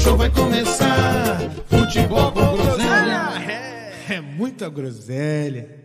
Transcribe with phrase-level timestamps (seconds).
[0.00, 1.38] O show vai começar.
[1.68, 3.32] Futebol com groselha.
[4.08, 5.78] É, é muita groselha.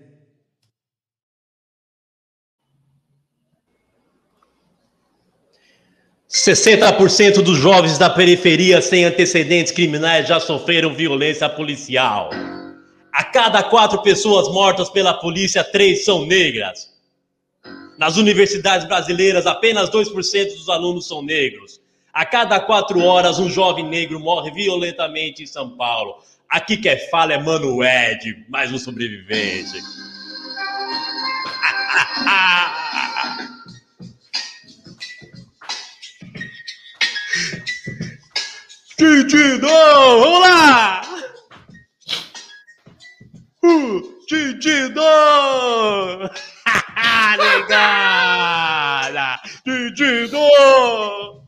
[6.29, 12.29] Sessenta por cento dos jovens da periferia sem antecedentes criminais já sofreram violência policial.
[13.11, 16.89] A cada quatro pessoas mortas pela polícia, três são negras.
[17.97, 21.83] Nas universidades brasileiras, apenas 2% dos alunos são negros.
[22.15, 26.23] A cada quatro horas, um jovem negro morre violentamente em São Paulo.
[26.49, 29.73] Aqui quem fala é Mano Ed, mais um sobrevivente.
[38.97, 41.01] Titidão, vamos lá!
[43.61, 45.03] Uh, Titidão!
[49.65, 51.44] Titidão!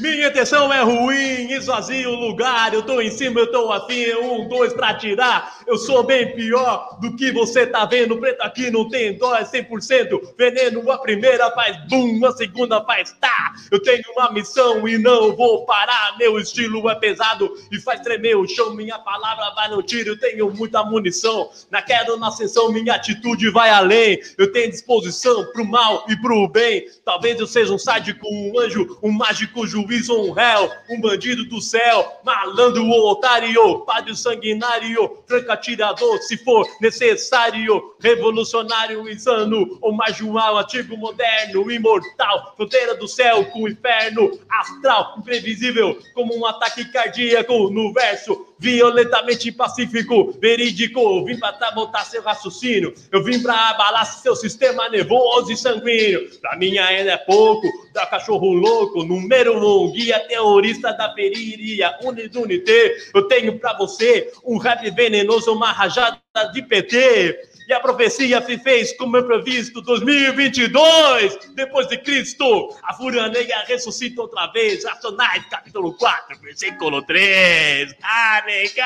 [0.00, 2.72] Minha intenção é ruim, ir sozinho o lugar.
[2.72, 4.14] Eu tô em cima, eu tô afim.
[4.14, 5.58] Um, dois pra tirar.
[5.66, 8.16] Eu sou bem pior do que você tá vendo.
[8.16, 10.90] Preto aqui não tem dó, é 100% veneno.
[10.90, 13.52] A primeira faz bum, a segunda faz tá.
[13.70, 16.16] Eu tenho uma missão e não vou parar.
[16.18, 18.74] Meu estilo é pesado e faz tremer o chão.
[18.74, 21.50] Minha palavra vai no tiro, eu tenho muita munição.
[21.70, 24.18] Na queda ou na ascensão, minha atitude vai além.
[24.38, 26.86] Eu tenho disposição pro mal e pro bem.
[27.04, 31.44] Talvez eu seja um sádico, um anjo, um mágico juiz ou um réu, um bandido
[31.44, 39.92] do céu, malandro ou otário, padre sanguinário, franco atirador, se for necessário, revolucionário, insano, ou
[39.92, 46.84] majual, antigo, moderno, imortal, fronteira do céu com o inferno, astral, imprevisível, como um ataque
[46.90, 54.04] cardíaco no verso, violentamente pacífico, verídico, vim para voltar seu raciocínio, eu vim para abalar
[54.04, 59.90] seu sistema nervoso e sanguíneo, pra mim ainda é pouco, da cachorro louco, número um,
[59.92, 66.20] guia terrorista da periferia, unidunité, eu tenho para você um rap venenoso, uma rajada
[66.52, 72.76] de PT, e a profecia se fez como é previsto 2022, depois de Cristo.
[72.82, 74.84] A fúria negra ressuscita outra vez.
[74.84, 77.94] Racionais, capítulo 4, versículo 3.
[78.02, 78.82] Ah, nega!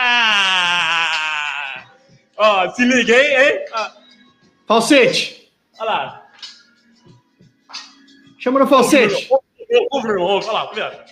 [2.36, 3.64] Ó, se liguei, hein?
[3.72, 3.96] Ah.
[4.66, 5.50] Falsete!
[5.78, 6.26] Olha lá.
[8.38, 9.30] Chama no falsete.
[9.92, 11.06] Over, over, olha lá, olha.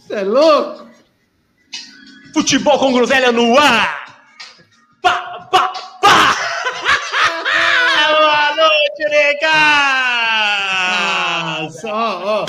[0.00, 0.85] Você é louco?
[2.36, 4.28] Futebol com groselha no ar!
[5.00, 6.36] Pá, pá, pá!
[8.12, 9.56] Boa noite, nega!
[11.86, 12.46] Ó, ó.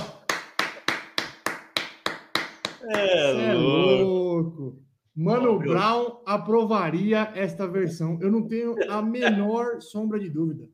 [2.89, 4.77] É é louco.
[5.15, 8.19] Mano Brown aprovaria esta versão.
[8.21, 10.67] Eu não tenho a menor sombra de dúvida.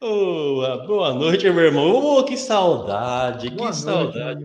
[0.00, 1.90] Boa, boa noite, meu irmão.
[1.96, 4.44] Ô, que saudade, que Boa noite, saudade.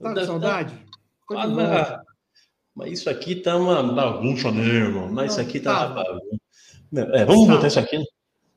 [0.00, 0.92] Tá com saudade?
[1.36, 2.01] Ah, volta.
[2.82, 5.08] Mas isso aqui tá uma bagunça, né, irmão?
[5.10, 5.86] Mas isso aqui tá, Tá.
[5.86, 7.16] uma bagunça.
[7.18, 7.54] É, vamos Tá.
[7.54, 7.98] botar isso aqui.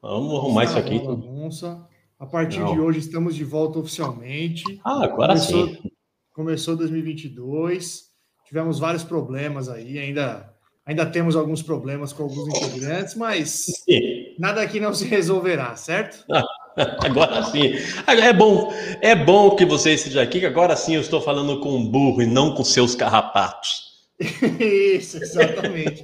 [0.02, 1.00] Vamos arrumar isso aqui.
[1.00, 1.88] Tá bagunça.
[2.20, 2.74] A partir Não.
[2.74, 4.64] de hoje estamos de volta oficialmente.
[4.84, 5.78] Ah, agora Começou- sim.
[6.34, 8.04] Começou 2022.
[8.46, 9.98] Tivemos vários problemas aí.
[9.98, 10.50] Ainda,
[10.86, 14.00] ainda temos alguns problemas com alguns integrantes, mas Sim.
[14.38, 16.26] nada aqui não se resolverá, certo?
[17.06, 17.72] Agora sim.
[18.06, 18.70] É bom,
[19.02, 22.22] é bom que você esteja aqui, que agora sim eu estou falando com um burro
[22.22, 23.95] e não com seus carrapatos.
[24.60, 26.04] Isso, exatamente.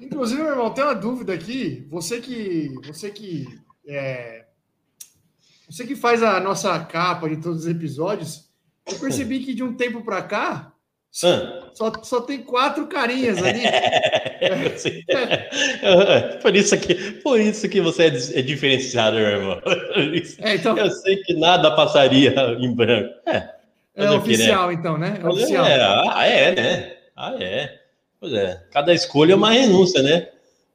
[0.00, 1.86] Inclusive, meu irmão, tem uma dúvida aqui.
[1.90, 3.46] Você que, você que,
[3.86, 4.44] é,
[5.68, 8.48] você que faz a nossa capa de todos os episódios,
[8.86, 10.72] eu percebi que de um tempo para cá
[11.72, 13.62] só, só tem quatro carinhas ali.
[14.76, 15.04] sei.
[15.82, 19.60] É, Por isso que, por isso que você é é diferenciado, meu irmão.
[20.38, 23.12] É, então Eu sei que nada passaria em branco.
[23.26, 23.50] É,
[23.96, 24.10] é né?
[24.12, 25.18] oficial, então, né?
[25.18, 25.66] É Mas oficial.
[25.66, 26.97] É, ah, é, né?
[27.20, 27.80] Ah, é.
[28.20, 28.62] Pois é.
[28.70, 30.28] Cada escolha é uma renúncia, né?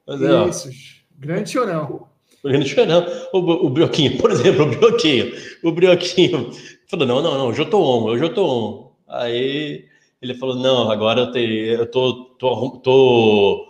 [0.05, 0.49] Pois é, ó.
[0.49, 0.69] Isso,
[1.17, 2.09] grande chorão.
[2.43, 3.09] Olhando chorando.
[3.31, 3.37] O,
[3.67, 5.31] o Brioquinho, por exemplo, o Brioquinho.
[5.63, 6.51] O Brioquinho
[6.87, 8.91] falou: não, não, não, hoje eu tô on, hoje eu tô on.
[9.07, 9.85] Aí
[10.21, 13.67] ele falou: não, agora eu, te, eu tô, tô, tô,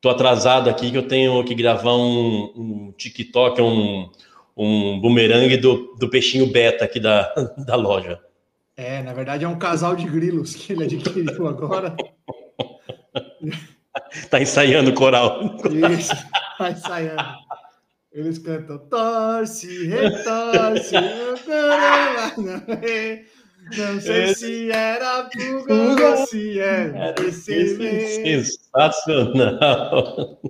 [0.00, 4.08] tô atrasado aqui que eu tenho que gravar um, um TikTok, um,
[4.56, 7.30] um bumerangue do, do peixinho beta aqui da,
[7.66, 8.18] da loja.
[8.76, 11.96] É, na verdade é um casal de grilos que ele adquiriu agora.
[14.28, 15.56] Tá ensaiando o coral.
[15.98, 16.14] Isso,
[16.58, 17.22] vai ensaiando.
[18.12, 20.94] Eles cantam torce, retorce.
[23.76, 28.24] Não sei se era fuga ou se era esse mesmo.
[28.74, 30.40] Sensacional.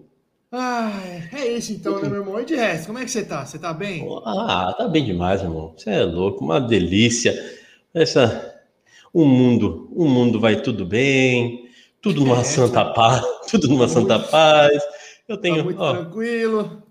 [0.52, 2.40] Ai, é isso então, né, meu irmão?
[2.40, 3.44] E de resto, como é que você tá?
[3.44, 4.06] Você tá bem?
[4.25, 5.75] Ah, tá bem demais, irmão.
[5.76, 7.34] Você é louco, uma delícia.
[7.96, 8.54] Essa,
[9.10, 11.70] o mundo, o mundo vai tudo bem,
[12.02, 14.82] tudo numa É, santa paz, tudo numa santa paz.
[15.26, 16.82] Eu Tá tenho, muito ó, tranquilo.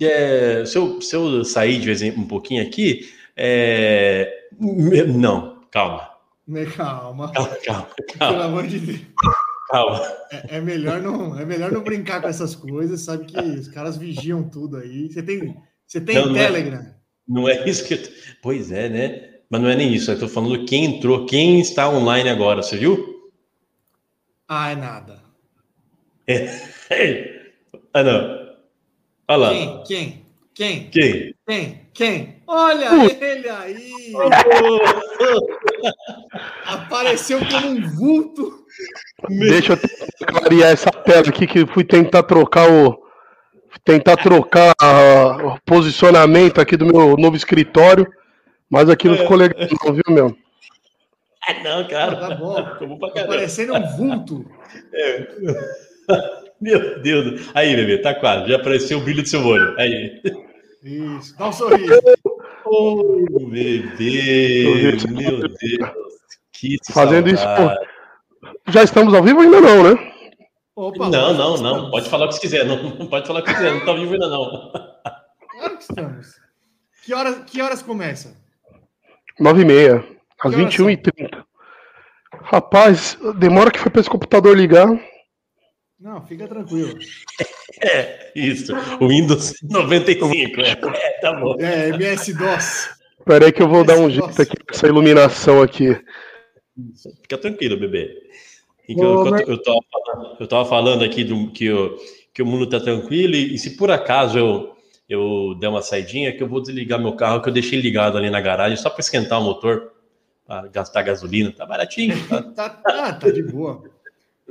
[0.00, 4.48] é, se, eu, se eu sair de vez em um pouquinho aqui, é,
[5.06, 6.10] não, calma,
[6.44, 9.00] Me calma, calma, calma, pelo calma, amor de Deus.
[9.70, 10.02] calma.
[10.32, 13.96] É, é melhor não, é melhor não brincar com essas coisas, sabe que os caras
[13.96, 15.08] vigiam tudo aí.
[15.08, 15.56] Você tem,
[15.86, 16.46] você tem Não, não é.
[16.46, 16.86] Telegram?
[17.28, 17.98] Não é isso que eu...
[18.42, 19.31] Pois é, né?
[19.52, 22.74] Mas não é nem isso, eu tô falando quem entrou, quem está online agora, você
[22.74, 23.30] viu?
[24.48, 25.20] Ah, é nada.
[27.94, 28.54] Ah, não.
[29.28, 29.50] Olha lá.
[29.50, 29.82] Quem?
[29.84, 30.24] Quem?
[30.54, 30.90] Quem?
[30.90, 31.34] Quem?
[31.46, 31.80] Quem?
[31.92, 32.36] Quem?
[32.46, 32.88] Olha
[33.20, 33.92] ele aí!
[36.64, 38.64] Apareceu como um vulto.
[39.28, 39.78] Deixa eu
[40.26, 42.98] clarear essa tela aqui que fui tentar trocar o.
[43.84, 44.74] Tentar trocar
[45.44, 48.06] o posicionamento aqui do meu novo escritório,
[48.72, 50.36] mas aqui não ficou legal, não, viu, meu?
[51.46, 52.16] Ah, não, cara.
[52.16, 52.54] Tá bom.
[52.88, 53.34] Bom pra Tá caramba.
[53.34, 54.44] parecendo um vulto.
[56.60, 57.50] Meu Deus.
[57.54, 58.48] Aí, bebê, tá quase.
[58.48, 59.74] Já apareceu o brilho do seu olho.
[59.78, 60.22] Aí.
[60.82, 61.36] Isso.
[61.36, 62.00] Dá um sorriso.
[62.64, 64.64] Ô, bebê.
[65.08, 65.54] Meu Deus.
[66.52, 67.80] Que Fazendo isso, saudade.
[68.68, 70.12] Já estamos ao vivo ainda não, né?
[70.76, 71.54] Opa, Não, não, não.
[71.56, 71.90] estamos.
[71.90, 72.64] Pode falar o que você quiser.
[72.64, 73.72] Não, não pode falar o que quiser.
[73.74, 74.70] Não tá vivo ainda, não.
[75.50, 76.28] Claro que estamos.
[77.04, 78.40] Que horas, que horas começa?
[79.42, 80.04] 9h30,
[80.40, 81.44] às Que horas 21h30.
[82.44, 84.88] Rapaz, demora que foi para esse computador ligar.
[85.98, 86.98] Não, fica tranquilo.
[88.34, 88.72] Isso.
[89.00, 90.60] O Windows 95.
[90.60, 91.56] É, É, tá bom.
[91.60, 92.90] É, MS-DOS.
[93.24, 95.96] Pera aí que eu vou dar um jeito aqui nessa iluminação aqui.
[97.22, 98.16] Fica tranquilo, bebê.
[98.88, 101.96] Eu, eu, eu, tava falando, eu tava falando aqui do, que, o,
[102.34, 104.71] que o mundo tá tranquilo e, e se por acaso eu,
[105.12, 108.30] eu der uma saidinha, que eu vou desligar meu carro, que eu deixei ligado ali
[108.30, 109.92] na garagem só para esquentar o motor,
[110.46, 111.52] para gastar gasolina.
[111.52, 112.16] Tá baratinho.
[112.28, 112.42] Tá?
[112.42, 113.82] Tá, ah, tá de boa.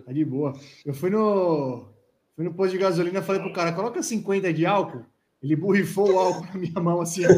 [0.05, 0.53] Tá de boa.
[0.85, 1.87] Eu fui no,
[2.35, 5.05] fui no posto de gasolina e falei pro cara, coloca 50 de álcool.
[5.41, 7.23] Ele borrifou o álcool na minha mão assim.
[7.25, 7.29] ó.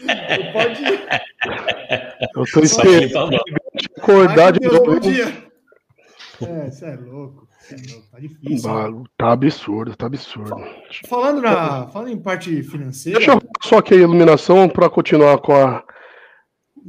[0.00, 0.82] Não pode
[2.20, 3.36] Eu tô esperando
[3.96, 5.00] acordar de novo.
[5.00, 5.48] dia.
[6.42, 7.47] É, você é louco.
[8.10, 8.70] Tá difícil.
[8.70, 10.56] Bah, Tá absurdo, tá absurdo.
[11.06, 15.54] Falando, na, falando em parte financeira, Deixa eu só aqui a iluminação para continuar com
[15.54, 15.84] a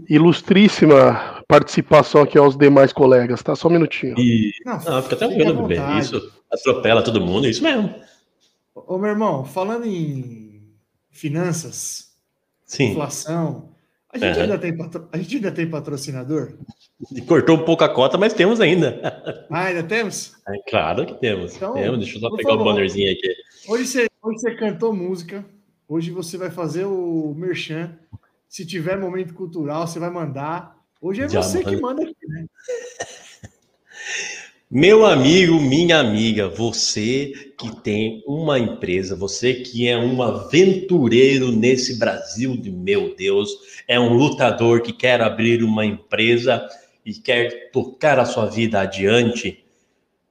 [0.08, 3.56] ilustríssima participação aqui aos demais colegas, tá?
[3.56, 4.16] Só um minutinho.
[4.18, 5.81] E, não, não, fica tranquilo, bebê.
[6.00, 7.94] Isso atropela todo mundo, é isso mesmo.
[8.74, 10.62] Ô, meu irmão, falando em
[11.10, 12.14] finanças,
[12.66, 12.92] Sim.
[12.92, 13.70] inflação,
[14.12, 14.42] a gente, É.
[14.44, 16.54] ainda tem patro- a gente ainda tem patrocinador?
[17.28, 19.46] Cortou um pouco a cota, mas temos ainda.
[19.50, 20.34] Ah, ainda temos?
[20.48, 21.56] É claro que temos.
[21.56, 22.00] Então, temos.
[22.00, 23.34] Deixa eu só pegar o bannerzinho aqui.
[23.68, 25.46] Hoje você, hoje você cantou música,
[25.88, 27.95] hoje você vai fazer o merchan.
[28.48, 30.76] Se tiver momento cultural, você vai mandar.
[31.02, 32.02] Hoje é Já você que manda.
[32.02, 32.45] manda aqui, né?
[34.71, 41.97] Meu amigo, minha amiga, você que tem uma empresa, você que é um aventureiro nesse
[41.97, 43.49] Brasil de meu Deus,
[43.88, 46.64] é um lutador que quer abrir uma empresa
[47.04, 49.66] e quer tocar a sua vida adiante,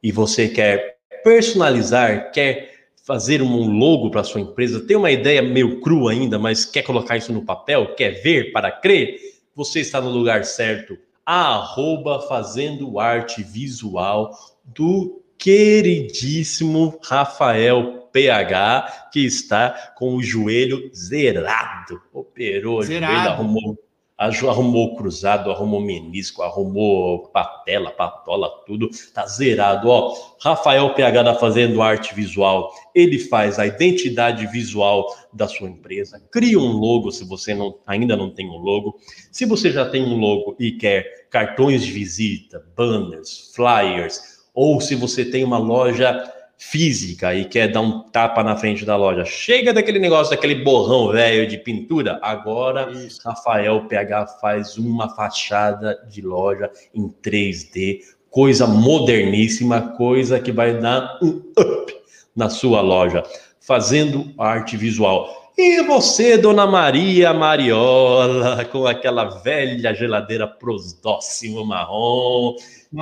[0.01, 5.81] e você quer personalizar, quer fazer um logo para sua empresa, tem uma ideia meio
[5.81, 9.19] crua ainda, mas quer colocar isso no papel, quer ver para crer,
[9.53, 10.97] você está no lugar certo
[11.31, 22.01] arroba fazendo arte visual do queridíssimo Rafael PH, que está com o joelho zerado.
[22.15, 23.29] Operou o joelho, Zerado.
[23.29, 23.79] arrumou,
[24.19, 28.91] arrumou cruzado, arrumou menisco, arrumou patela, patola, tudo.
[29.15, 30.13] Tá zerado, ó.
[30.41, 36.59] Rafael PH da Fazendo Arte Visual, ele faz a identidade visual da sua empresa, cria
[36.59, 38.97] um logo se você não, ainda não tem um logo.
[39.31, 44.21] Se você já tem um logo e quer cartões de visita, banners, flyers,
[44.53, 48.97] ou se você tem uma loja física e quer dar um tapa na frente da
[48.97, 53.21] loja, chega daquele negócio, daquele borrão velho de pintura, agora Isso.
[53.25, 61.19] Rafael PH faz uma fachada de loja em 3D, coisa moderníssima, coisa que vai dar
[61.23, 61.95] um up
[62.35, 63.23] na sua loja,
[63.61, 65.53] fazendo arte visual.
[65.57, 72.55] E você, Dona Maria Mariola, com aquela velha geladeira prosdóximo marrom,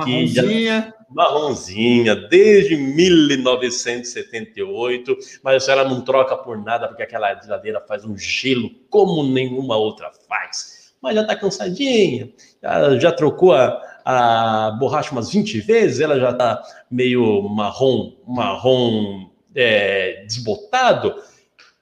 [0.03, 2.15] que já- Marronzinha.
[2.15, 8.71] desde 1978, mas a senhora não troca por nada, porque aquela geladeira faz um gelo
[8.89, 10.95] como nenhuma outra faz.
[11.01, 16.33] Mas já tá cansadinha, já, já trocou a, a borracha umas 20 vezes, ela já
[16.33, 21.15] tá meio marrom, marrom é, desbotado.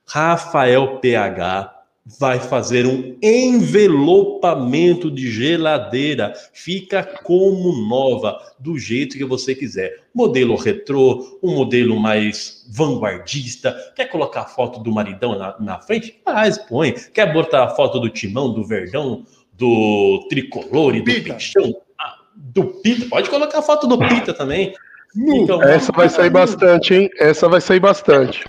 [0.08, 1.75] Rafael PH
[2.05, 6.33] vai fazer um envelopamento de geladeira.
[6.53, 10.03] Fica como nova, do jeito que você quiser.
[10.13, 13.75] Modelo retrô, um modelo mais vanguardista.
[13.95, 16.21] Quer colocar a foto do maridão na, na frente?
[16.24, 16.93] Faz, põe.
[17.13, 21.33] Quer botar a foto do timão, do verdão, do tricolor e do Pita.
[21.33, 21.75] pichão?
[22.00, 23.07] Ah, do Pita.
[23.09, 24.75] Pode colocar a foto do Pita também.
[25.17, 27.09] Então, Essa vai sair bastante, hein?
[27.17, 28.45] Essa vai sair bastante.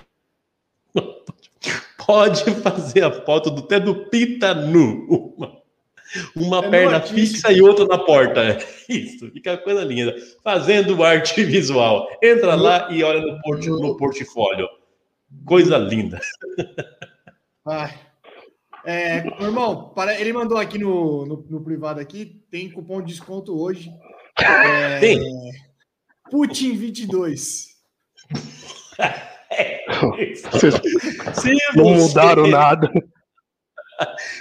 [2.07, 5.33] Pode fazer a foto do até do Pita nu.
[5.37, 5.61] Uma,
[6.35, 8.57] uma É perna fixa e outra na porta.
[8.87, 10.15] Isso, fica coisa linda.
[10.43, 12.07] Fazendo arte visual.
[12.23, 14.67] Entra lá e olha no, porti- no portfólio.
[15.45, 16.19] Coisa linda.
[17.65, 17.93] Ai.
[18.85, 23.07] É, meu irmão, para- ele mandou aqui no, no, no privado aqui, tem cupom de
[23.11, 23.91] desconto hoje.
[24.39, 25.19] É, Tem.
[26.31, 27.75] Putin 22.
[30.51, 32.89] Vocês não você- mudaram nada.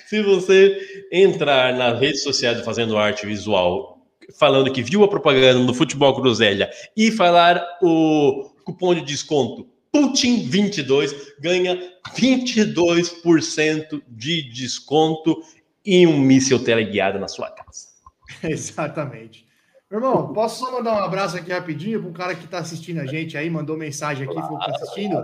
[0.06, 0.78] Se você
[1.10, 3.98] entrar nas redes sociais do fazendo arte visual,
[4.38, 11.14] falando que viu a propaganda no Futebol Cruzelha e falar o cupom de desconto Putin22,
[11.40, 15.40] ganha 22% de desconto
[15.84, 17.86] em um míssil teleguiado na sua casa.
[18.42, 19.45] Exatamente.
[19.90, 23.00] Meu irmão, posso só mandar um abraço aqui rapidinho para um cara que está assistindo
[23.00, 25.22] a gente aí, mandou mensagem aqui, falou que está assistindo.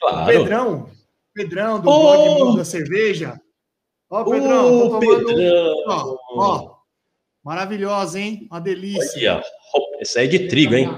[0.00, 0.26] Claro.
[0.26, 0.90] Pedrão,
[1.32, 2.00] Pedrão do Ô!
[2.00, 3.40] blog Mundo da Cerveja.
[4.08, 5.26] Ó, Pedrão, Ô, tô tomando.
[5.26, 5.74] Pedrão.
[5.88, 6.74] Ó, ó,
[7.42, 8.46] maravilhosa, hein?
[8.48, 9.34] Uma delícia.
[9.34, 10.88] Olha, ó, esse aí é de trigo, hein?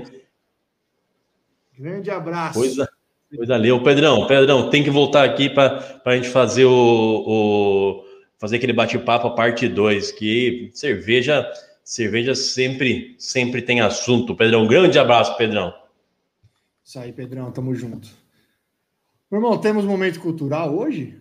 [1.79, 2.59] Grande abraço.
[2.59, 2.89] Coisa,
[3.35, 3.83] coisa leu.
[3.83, 8.05] Pedrão, Pedrão, tem que voltar aqui para a gente fazer o, o-
[8.39, 11.51] fazer aquele bate-papo a parte 2, que cerveja,
[11.87, 14.35] cerveja sempre, sempre tem assunto.
[14.35, 15.73] Pedrão, um grande abraço, Pedrão.
[16.85, 18.09] Isso aí, Pedrão, tamo junto.
[19.31, 21.21] Meu irmão, temos momento cultural hoje?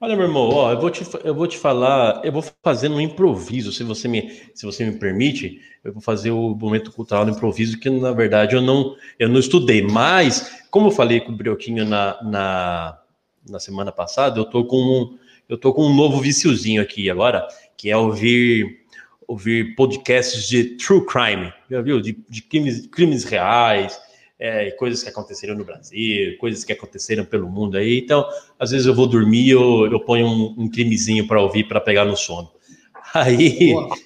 [0.00, 3.00] Olha, meu irmão, ó, eu vou te, eu vou te falar, eu vou fazer no
[3.00, 7.32] improviso, se você me, se você me permite, eu vou fazer o momento cultural no
[7.32, 11.36] improviso, que na verdade eu não, eu não estudei, mas como eu falei com o
[11.36, 13.00] Brioquinho na, na,
[13.48, 15.18] na semana passada, eu tô com um,
[15.48, 18.85] eu tô com um novo viciozinho aqui agora, que é ouvir
[19.26, 22.00] ouvir podcasts de true crime, já viu?
[22.00, 23.98] De, de crimes, crimes reais,
[24.38, 27.98] é, coisas que aconteceram no Brasil, coisas que aconteceram pelo mundo aí.
[27.98, 28.26] Então,
[28.58, 32.04] às vezes eu vou dormir, eu, eu ponho um, um crimezinho para ouvir para pegar
[32.04, 32.50] no sono.
[33.14, 33.96] Aí Boa.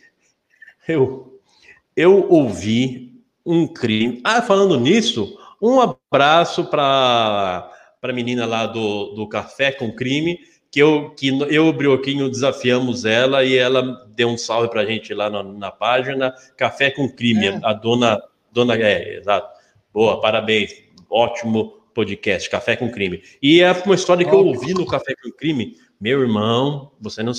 [0.87, 1.41] eu,
[1.97, 4.21] eu ouvi um crime.
[4.23, 7.71] Ah, falando nisso, um abraço para
[8.03, 10.39] a menina lá do, do Café com Crime,
[10.71, 14.83] que eu, que eu e o Brioquinho desafiamos ela e ela deu um salve para
[14.83, 17.47] a gente lá na, na página Café com Crime.
[17.47, 17.61] É.
[17.63, 18.23] A dona,
[18.53, 19.49] dona, é, exato.
[19.93, 20.73] Boa, parabéns.
[21.11, 23.21] Ótimo podcast, Café com Crime.
[23.43, 25.77] E é uma história que eu ouvi no Café com Crime.
[26.01, 27.33] Meu irmão, você não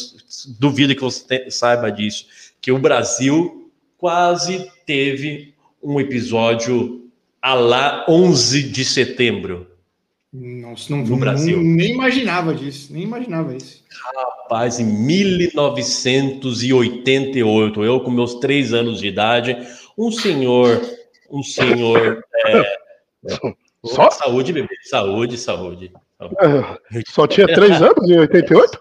[0.59, 2.25] duvido que você te- saiba disso,
[2.61, 7.09] que o Brasil quase teve um episódio
[7.41, 9.70] a lá 11 de setembro.
[10.33, 11.57] Não, não, No Brasil.
[11.57, 13.83] não- nem imaginava disso, nem imaginava isso.
[14.15, 19.57] Rapaz, em 1988, eu com meus três anos de idade,
[19.97, 20.81] um senhor,
[21.29, 22.23] um senhor.
[22.47, 22.77] é,
[23.85, 24.09] Só?
[24.11, 25.91] Saúde, bebê, saúde, saúde.
[27.07, 28.79] Só tinha três anos em 88?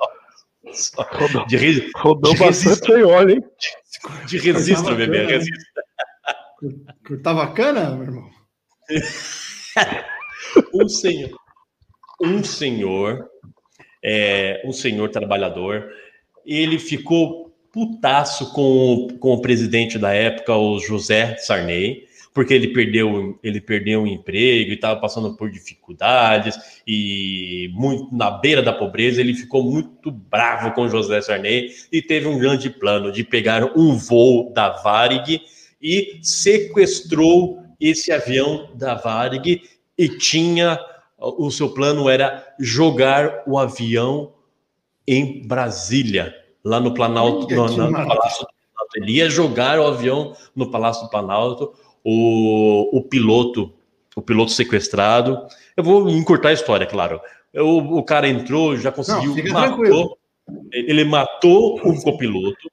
[0.72, 3.42] Só- Rodou, De, re- rodou De bastante olha, hein?
[4.28, 5.56] de registro, Tava bebê, registro.
[7.04, 8.30] Curtava cana, meu irmão?
[10.74, 11.30] um senhor,
[12.20, 13.28] um senhor,
[14.02, 15.90] é, um senhor trabalhador,
[16.44, 18.62] ele ficou putaço com,
[19.06, 24.06] o- com o presidente da época, o José Sarney, porque ele perdeu, ele perdeu o
[24.06, 30.10] emprego e estava passando por dificuldades e muito na beira da pobreza, ele ficou muito
[30.10, 34.70] bravo com o José Sarney e teve um grande plano de pegar um voo da
[34.70, 35.40] Varig
[35.82, 39.62] e sequestrou esse avião da Varig
[39.98, 40.78] e tinha
[41.20, 44.32] o seu plano era jogar o avião
[45.06, 46.34] em Brasília,
[46.64, 48.16] lá no Planalto, no, no maravilha.
[48.16, 48.96] Palácio do Planalto.
[48.96, 51.74] Ele ia jogar o avião no Palácio do Planalto.
[52.02, 53.74] O, o piloto,
[54.16, 55.46] o piloto sequestrado.
[55.76, 57.20] Eu vou encurtar a história, claro.
[57.54, 60.16] O, o cara entrou, já conseguiu, Não, matou, tranquilo.
[60.72, 62.70] ele matou o copiloto.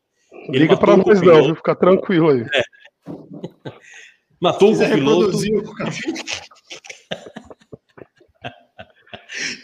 [0.50, 1.56] Ele Liga o nós não, copiloto, viu?
[1.56, 2.46] Fica tranquilo aí.
[4.40, 5.38] matou o copiloto.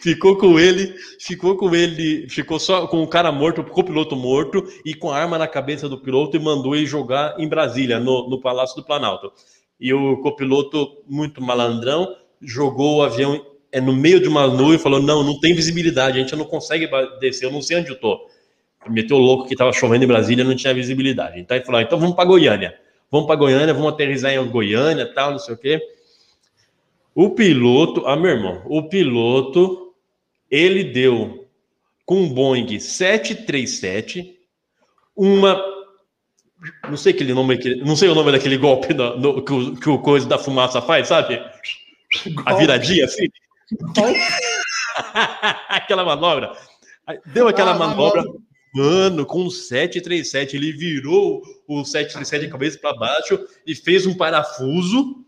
[0.01, 4.63] ficou com ele, ficou com ele, ficou só com o cara morto, o copiloto morto
[4.85, 8.29] e com a arma na cabeça do piloto e mandou ele jogar em Brasília, no,
[8.29, 9.31] no Palácio do Planalto.
[9.79, 14.79] E o copiloto, muito malandrão, jogou o avião é, no meio de uma nuvem e
[14.79, 16.87] falou: Não, não tem visibilidade, a gente não consegue
[17.19, 18.27] descer, eu não sei onde eu tô.
[18.87, 21.39] Meteu o louco que estava chovendo em Brasília, não tinha visibilidade.
[21.39, 22.77] Então ele falou: Então vamos para Goiânia.
[23.09, 25.81] Vamos para Goiânia, vamos aterrissar em Goiânia, tal, não sei o quê.
[27.15, 29.93] O piloto, ah, meu irmão, o piloto,
[30.49, 31.47] ele deu
[32.05, 34.37] com um Boeing 737
[35.15, 35.61] uma.
[36.89, 39.89] Não sei aquele nome, não sei o nome daquele golpe no- no- que, o, que
[39.89, 41.39] o coisa da fumaça faz, sabe?
[42.45, 43.27] A viradinha assim.
[45.69, 46.51] aquela manobra.
[47.27, 48.23] Deu aquela Ah, manobra,
[48.73, 54.15] mano, com o 737, ele virou o 737 de cabeça para baixo e fez um
[54.15, 55.22] parafuso,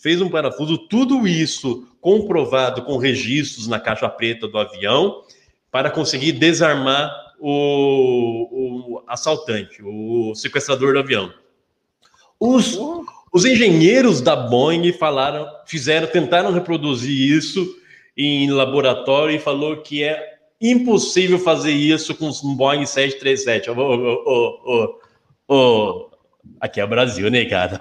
[0.00, 5.22] fez um parafuso, tudo isso comprovado com registros na caixa preta do avião
[5.70, 11.32] para conseguir desarmar o, o assaltante, o sequestrador do avião.
[12.40, 12.78] Os,
[13.32, 17.76] os engenheiros da Boeing falaram, fizeram, tentaram reproduzir isso
[18.16, 23.70] em laboratório e falou que é impossível fazer isso com um Boeing 737.
[23.70, 24.94] Ô, ô, ô,
[25.48, 26.10] ô, ô,
[26.60, 27.80] aqui é o Brasil, né, cara?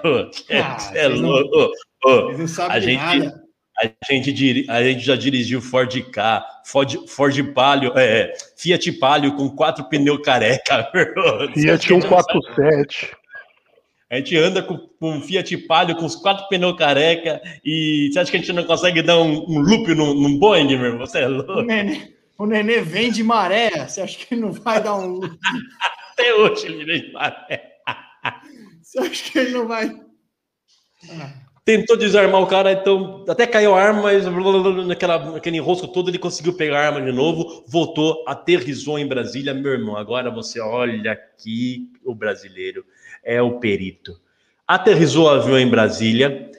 [0.49, 1.69] É, Ah, é vocês não-
[2.05, 3.43] Eles não sabem A de gente- nada.
[3.81, 9.35] a gente, diri- a gente já dirigiu Ford K, Ford, Ford Palio, é, Fiat Palio
[9.35, 10.89] com quatro pneus careca.
[11.53, 13.15] Fiat 147.
[14.09, 18.19] A gente anda com, com um Fiat Palio com os quatro pneus careca e você
[18.19, 21.05] acha que a gente não consegue dar um, um loop num, num Boeing, meu irmão?
[21.05, 21.61] Você é O louco?
[21.61, 23.69] nenê, o nenê vem de maré.
[23.85, 25.19] Você acha que ele não vai dar um.
[26.13, 27.73] Até hoje ele vem maré.
[28.81, 29.91] Você acha que ele não vai.
[31.11, 31.33] Ah,
[31.67, 34.25] Tentou desarmar o cara, então até caiu a arma, mas
[34.87, 39.53] naquela, naquele enrosco todo ele conseguiu pegar a arma de novo, voltou, aterrizou em Brasília.
[39.53, 42.85] Meu irmão, agora você olha aqui o brasileiro,
[43.21, 44.17] é o perito.
[44.65, 46.49] Aterrizou o avião em Brasília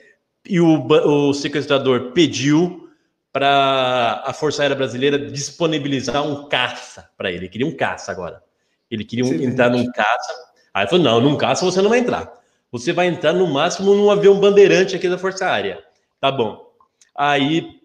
[0.47, 2.87] e o, o sequestrador pediu
[3.31, 7.39] para a Força Aérea Brasileira disponibilizar um caça para ele.
[7.39, 8.43] Ele queria um caça agora.
[8.91, 10.33] Ele queria um- entrar num caça.
[10.71, 12.31] Aí ele falou: não, num caça você não vai entrar.
[12.71, 15.83] Você vai entrar no máximo num avião bandeirante aqui da Força Aérea.
[16.19, 16.67] Tá bom.
[17.15, 17.79] Aí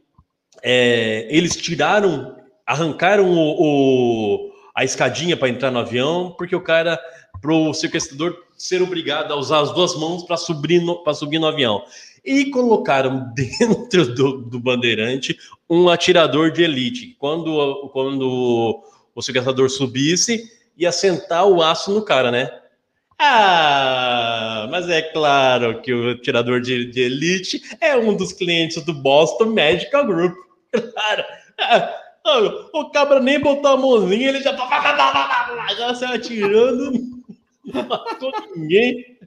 [0.63, 6.99] é, eles tiraram, arrancaram o, o- a escadinha para entrar no avião, porque o cara,
[7.41, 11.83] pro sequestrador ser obrigado a usar as duas mãos para subir, no, subir no avião.
[12.25, 15.37] E colocaram dentro do, do bandeirante
[15.69, 17.17] um atirador de elite.
[17.19, 18.83] Quando, quando
[19.15, 20.45] o sequestrador subisse,
[20.77, 22.51] ia sentar o aço no cara, né?
[23.19, 28.93] Ah, mas é claro que o tirador de, de elite é um dos clientes do
[28.93, 30.35] Boston Medical Group.
[30.75, 31.25] Claro.
[31.61, 31.95] Ah,
[32.73, 35.75] o cabra nem botou a mãozinha, ele já tá.
[35.77, 36.93] Já saiu atirando.
[37.73, 39.19] Não matou ninguém.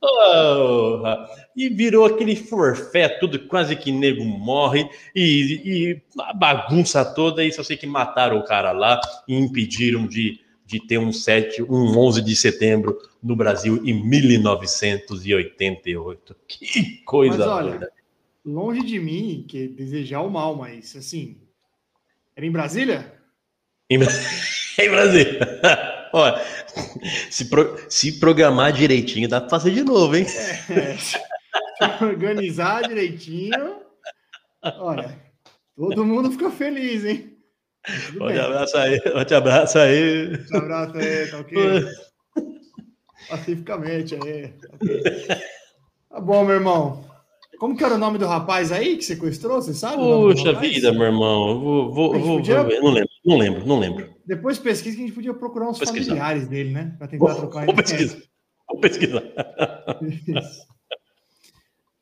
[0.00, 1.28] Porra.
[1.56, 7.50] E virou aquele forfé, tudo quase que nego morre, e, e a bagunça toda, e
[7.50, 11.96] só sei que mataram o cara lá e impediram de, de ter um 7, um
[11.96, 16.36] 11 de setembro no Brasil em 1988.
[16.46, 17.90] Que coisa Mas olha, doida.
[18.44, 21.38] longe de mim que desejar o mal, mas assim.
[22.36, 23.14] Era em Brasília?
[23.88, 23.96] Em,
[24.78, 25.40] em Brasília.
[26.12, 26.38] Olha,
[27.30, 30.26] se, pro- se programar direitinho, dá pra fazer de novo, hein?
[30.70, 31.16] É, se
[32.04, 33.76] organizar direitinho.
[34.78, 35.18] Olha,
[35.74, 37.37] todo mundo fica feliz, hein?
[37.86, 38.44] Tudo Forte bem.
[38.44, 40.32] abraço aí, forte abraço aí.
[40.52, 41.84] Um abraço aí, tá ok?
[43.28, 44.48] Pacificamente aí.
[44.48, 45.02] tá ok.
[46.10, 47.04] Tá bom, meu irmão.
[47.58, 49.60] Como que era o nome do rapaz aí que sequestrou?
[49.60, 49.96] Você sabe?
[49.96, 51.58] Puxa vida, meu irmão.
[51.60, 52.80] Vou, vou, A vou, podia- vou.
[52.82, 54.14] Não lembro, não lembro, não lembro.
[54.24, 56.04] Depois pesquisa que a gente podia procurar uns Pesquisar.
[56.06, 56.94] familiares dele, né?
[56.98, 58.18] Pra tentar Vou, trocar vou pesquisar.
[58.68, 59.22] Vou pesquisar.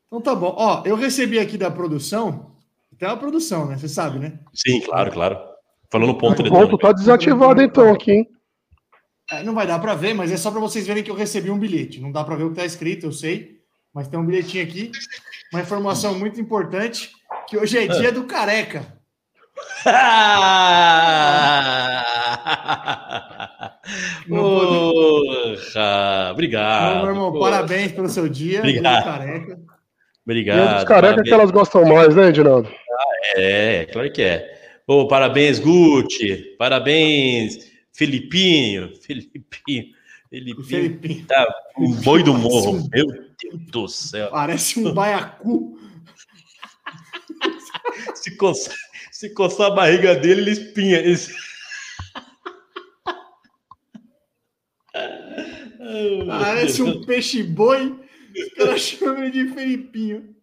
[0.07, 0.53] Então tá bom.
[0.57, 2.51] Ó, eu recebi aqui da produção.
[2.97, 3.77] Tem uma produção, né?
[3.77, 4.39] Você sabe, né?
[4.53, 5.39] Sim, claro, claro.
[5.89, 8.29] Falando no ponto O ponto tá desativado então aqui, hein?
[9.29, 11.51] É, não vai dar para ver, mas é só para vocês verem que eu recebi
[11.51, 11.99] um bilhete.
[11.99, 13.59] Não dá para ver o que está escrito, eu sei,
[13.93, 14.89] mas tem um bilhetinho aqui,
[15.51, 17.11] uma informação muito importante
[17.47, 18.85] que hoje é dia do careca.
[24.27, 27.01] Porra, obrigado.
[27.01, 27.39] Meu irmão, Pô.
[27.39, 29.03] parabéns pelo seu dia, dia do Obrigado.
[29.03, 29.59] careca.
[30.25, 30.57] Obrigado.
[30.57, 31.27] E é dos careca parabéns.
[31.27, 32.69] que elas gostam mais, né, Edinaldo?
[33.35, 34.56] É, claro que é.
[34.87, 36.55] Ô, parabéns, Gucci.
[36.57, 38.95] Parabéns, Filipinho.
[38.95, 39.93] Filipinho.
[40.29, 40.63] Filipinho.
[40.63, 41.25] Felipinho.
[41.25, 41.45] Tá
[41.77, 42.79] um boi do morro.
[42.79, 42.89] Sim.
[42.93, 44.29] Meu Deus do céu.
[44.29, 45.77] Parece um baiacu.
[48.15, 48.75] Se coçar,
[49.11, 51.01] se coçar a barriga dele, ele espinha.
[55.79, 57.99] Meu Parece um peixe-boi.
[58.35, 60.35] Os caras chamam ele de Felipinho.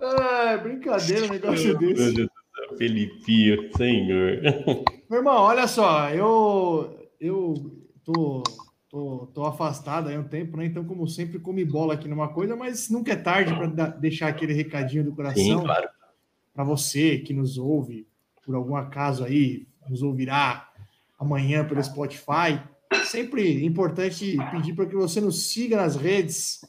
[0.00, 2.28] Ah, brincadeira um negócio desse.
[2.76, 4.40] Felipinho, senhor.
[5.08, 7.54] Meu irmão, olha só, eu, eu
[8.04, 8.42] tô,
[8.88, 10.66] tô, tô afastado aí há um tempo, né?
[10.66, 14.52] Então, como sempre, come bola aqui numa coisa, mas nunca é tarde para deixar aquele
[14.52, 15.88] recadinho do Sim, coração claro.
[16.54, 18.06] para você que nos ouve,
[18.44, 20.70] por algum acaso aí, nos ouvirá
[21.18, 22.60] amanhã pelo Spotify.
[23.04, 26.60] Sempre importante pedir para que você nos siga nas redes: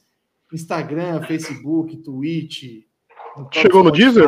[0.54, 2.84] Instagram, Facebook, Twitch.
[3.38, 4.26] no Chegou no Deezer?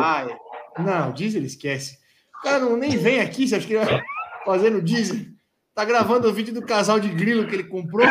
[0.78, 1.98] Não, Deezer esquece.
[2.38, 4.02] O cara não nem vem aqui, você acha que ele vai
[4.44, 5.32] fazer no Deezer?
[5.74, 8.06] Tá gravando o vídeo do casal de grilo que ele comprou.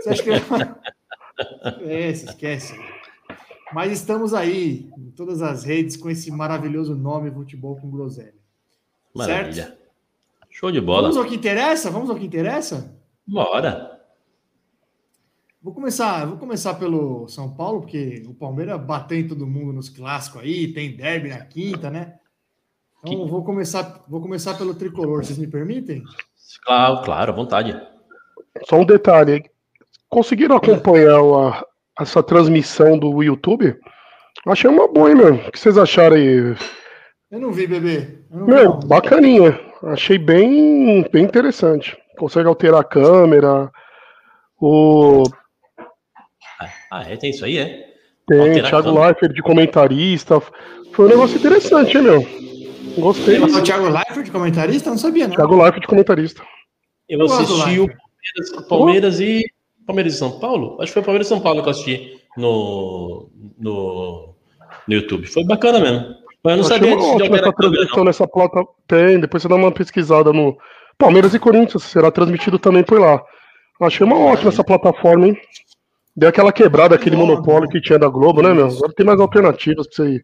[0.00, 0.74] Você acha que ele vai.
[1.82, 2.74] É, se esquece.
[3.72, 8.34] Mas estamos aí em todas as redes com esse maravilhoso nome Futebol com Groselha.
[9.14, 9.78] Maravilha.
[10.50, 11.02] Show de bola.
[11.02, 11.90] Vamos ao que interessa?
[11.92, 12.92] Vamos ao que interessa?
[13.24, 13.97] Bora.
[15.60, 19.88] Vou começar, vou começar pelo São Paulo, porque o Palmeiras bateu em todo mundo nos
[19.88, 22.14] clássicos aí, tem derby na quinta, né?
[23.04, 26.02] Então vou começar, vou começar pelo tricolor, vocês me permitem?
[26.64, 27.80] Claro, claro, à vontade.
[28.66, 29.44] Só um detalhe.
[30.08, 31.64] Conseguiram acompanhar a-
[32.00, 33.76] essa transmissão do YouTube?
[34.46, 35.34] Achei uma boa, hein, meu?
[35.34, 36.56] O que vocês acharam aí?
[37.30, 38.20] Eu não vi, bebê.
[38.30, 38.88] Não Meu, vi, não.
[38.88, 39.60] bacaninha.
[39.82, 41.96] Achei bem, bem interessante.
[42.16, 43.70] Consegue alterar a câmera.
[44.60, 45.22] O
[46.90, 47.16] Ah, é?
[47.16, 47.88] Tem isso aí, é?
[48.26, 48.98] tem Thiago.
[48.98, 50.42] Leifert de comentarista.
[50.92, 52.26] Foi um negócio interessante, hein, meu?
[52.98, 53.36] Gostei.
[53.36, 54.90] Ah, o Thiago Leifert, comentarista?
[54.90, 55.36] Não sabia, não.
[55.36, 56.42] Thiago Leifert de comentarista.
[57.08, 57.86] Eu Eu assisti o.
[57.88, 59.44] Palmeiras, Palmeiras e.
[59.86, 60.76] Palmeiras e São Paulo?
[60.80, 64.34] Acho que foi Palmeiras e São Paulo que eu assisti no, no,
[64.86, 65.26] no YouTube.
[65.26, 66.14] Foi bacana mesmo.
[66.44, 68.64] Mas eu não Achei sabia disso de essa transmissão nessa plata.
[68.86, 70.56] Tem, depois você dá uma pesquisada no
[70.98, 73.22] Palmeiras e Corinthians, será transmitido também por lá.
[73.80, 75.38] Achei uma ótima essa plataforma, hein?
[76.18, 77.72] Deu aquela quebrada, aquele Bom, monopólio bom.
[77.72, 78.66] que tinha da Globo, né, meu?
[78.66, 80.22] Agora tem mais alternativas pra você É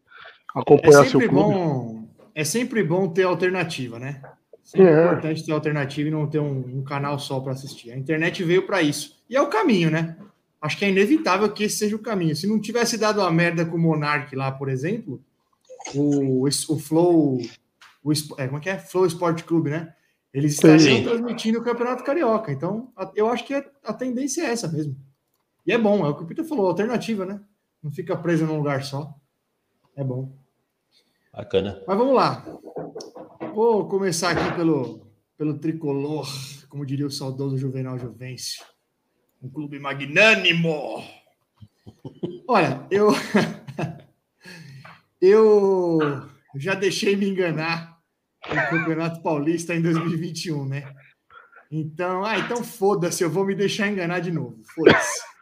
[0.61, 1.44] acompanhar seu sempre clube.
[1.54, 4.20] bom, é sempre bom ter alternativa, né?
[4.64, 5.04] Sempre É.
[5.04, 7.92] importante ter alternativa e não ter um, um canal só para assistir.
[7.92, 9.14] A internet veio para isso.
[9.30, 10.16] E é o caminho, né?
[10.61, 12.35] Acho que é inevitável que esse seja o caminho.
[12.35, 15.20] Se não tivesse dado a merda com o Monark lá, por exemplo,
[15.94, 17.38] o, o Flow,
[18.02, 18.78] o, é, como é que é?
[18.78, 19.92] Flow Sport Clube, né?
[20.33, 21.04] Eles estariam Sim.
[21.04, 22.50] transmitindo o Campeonato Carioca.
[22.50, 24.96] Então, a- eu acho que a, a tendência é essa mesmo.
[25.66, 27.40] E é bom, é o que o Peter falou, alternativa, né?
[27.83, 29.14] Não fica preso num lugar só.
[29.96, 30.37] É bom.
[31.33, 31.83] Bacana.
[31.87, 32.44] Mas vamos lá.
[33.55, 36.27] Vou começar aqui pelo, pelo tricolor,
[36.68, 38.64] como diria o saudoso Juvenal Juvencio.
[39.42, 41.05] Um clube magnânimo.
[42.48, 43.11] Olha, eu.
[45.20, 45.98] eu
[46.57, 47.98] já deixei me enganar
[48.48, 50.94] no Campeonato Paulista em 2021, né?
[51.70, 54.62] Então, ah, então foda-se, eu vou me deixar enganar de novo.
[54.74, 55.34] Foda-se.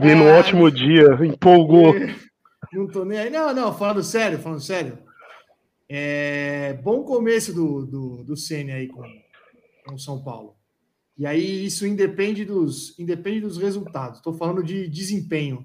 [0.00, 1.94] Vi no Ah, ótimo dia, empolgou.
[2.72, 3.30] Não tô nem aí.
[3.30, 4.98] Não, não, falando sério, falando sério.
[5.88, 9.02] É, bom começo do, do, do Ceni aí com,
[9.86, 10.56] com o São Paulo.
[11.16, 14.18] E aí isso independe dos, independe dos resultados.
[14.18, 15.64] Estou falando de desempenho.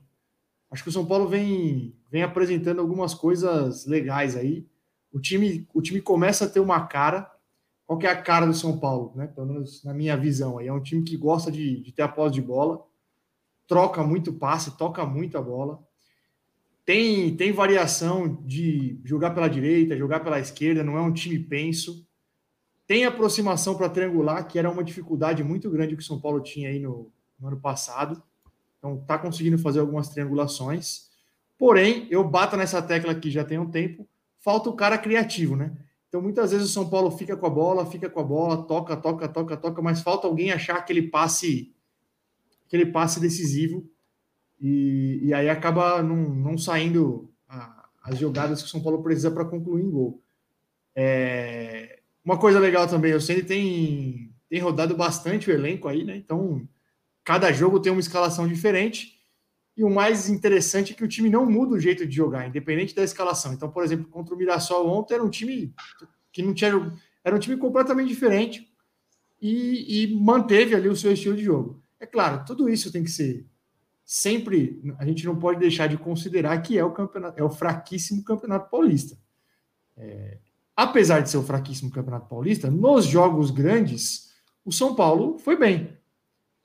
[0.72, 4.68] Acho que o São Paulo vem, vem apresentando algumas coisas legais aí.
[5.12, 7.30] O time, o time começa a ter uma cara.
[7.88, 9.26] Qual que é a cara do São Paulo, né?
[9.26, 10.68] Pelo menos na minha visão aí.
[10.68, 12.86] É um time que gosta de, de ter a posse de bola,
[13.70, 15.80] troca muito passe, toca muito a bola
[16.90, 22.04] tem, tem variação de jogar pela direita, jogar pela esquerda, não é um time penso.
[22.88, 26.68] Tem aproximação para triangular, que era uma dificuldade muito grande que o São Paulo tinha
[26.70, 28.20] aí no, no ano passado.
[28.80, 31.12] Então tá conseguindo fazer algumas triangulações.
[31.60, 34.08] Porém, eu bato nessa tecla aqui já tem um tempo,
[34.40, 35.72] falta o cara criativo, né?
[36.08, 38.98] Então muitas vezes o São Paulo fica com a bola, fica com a bola, toca,
[38.98, 41.72] toca, toca, toca, mas falta alguém achar aquele passe,
[42.70, 43.86] aquele passe decisivo
[44.62, 49.32] e, e aí acaba não, não saindo a- as jogadas que o São Paulo precisa
[49.32, 50.24] para concluir em gol.
[50.96, 56.16] É, uma coisa legal também, o Ceni tem, tem rodado bastante o elenco aí, né?
[56.18, 56.68] Então,
[57.26, 59.20] cada jogo tem uma escalação diferente.
[59.78, 62.96] E o mais interessante é que o time não muda o jeito de jogar, independente
[62.96, 63.54] da escalação.
[63.54, 65.74] Então, por exemplo, contra o Mirassol ontem era um time
[66.34, 66.72] que não tinha.
[67.24, 68.70] Era um time completamente diferente
[69.42, 71.79] e, e manteve ali o seu estilo de jogo.
[72.00, 73.46] É claro, tudo isso tem que ser
[74.12, 78.24] sempre a gente não pode deixar de considerar que é o campeonato, é o fraquíssimo
[78.24, 79.16] campeonato paulista.
[79.96, 80.40] É,
[80.76, 84.34] apesar de ser o fraquíssimo campeonato paulista, nos jogos grandes,
[84.66, 85.96] o São Paulo foi bem.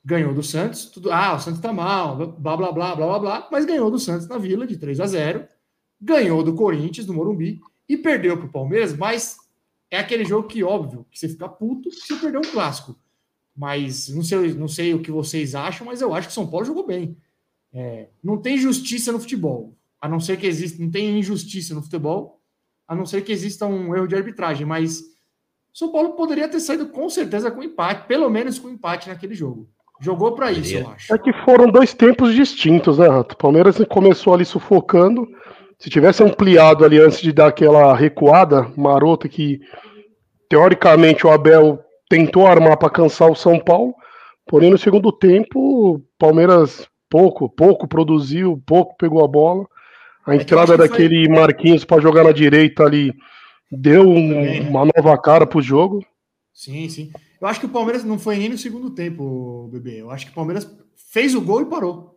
[0.03, 3.47] Ganhou do Santos, tudo, ah, o Santos tá mal, blá blá blá blá blá blá,
[3.51, 5.47] mas ganhou do Santos na Vila de 3 a 0,
[6.01, 9.37] ganhou do Corinthians, do Morumbi e perdeu para o Palmeiras, mas
[9.91, 12.99] é aquele jogo que, óbvio, que você fica puto se perder um clássico.
[13.55, 16.47] Mas não sei, não sei o que vocês acham, mas eu acho que o São
[16.47, 17.17] Paulo jogou bem.
[17.73, 21.81] É, não tem justiça no futebol, a não ser que exista, não tem injustiça no
[21.81, 22.41] futebol,
[22.87, 25.03] a não ser que exista um erro de arbitragem, mas
[25.73, 29.69] São Paulo poderia ter saído com certeza com empate, pelo menos com empate naquele jogo.
[30.01, 31.13] Jogou para isso, eu acho.
[31.13, 33.33] É que foram dois tempos distintos, né, Rato?
[33.33, 35.27] O Palmeiras começou ali sufocando.
[35.79, 39.61] Se tivesse ampliado ali antes de dar aquela recuada marota que
[40.49, 43.93] teoricamente o Abel tentou armar para cansar o São Paulo,
[44.45, 49.65] porém no segundo tempo o Palmeiras pouco, pouco produziu, pouco pegou a bola.
[50.25, 51.35] A é entrada daquele foi...
[51.35, 53.13] Marquinhos para jogar na direita ali
[53.71, 56.05] deu um, uma nova cara para o jogo.
[56.53, 57.11] Sim, sim.
[57.39, 60.01] Eu acho que o Palmeiras não foi nem no segundo tempo, bebê.
[60.01, 62.15] Eu acho que o Palmeiras fez o gol e parou.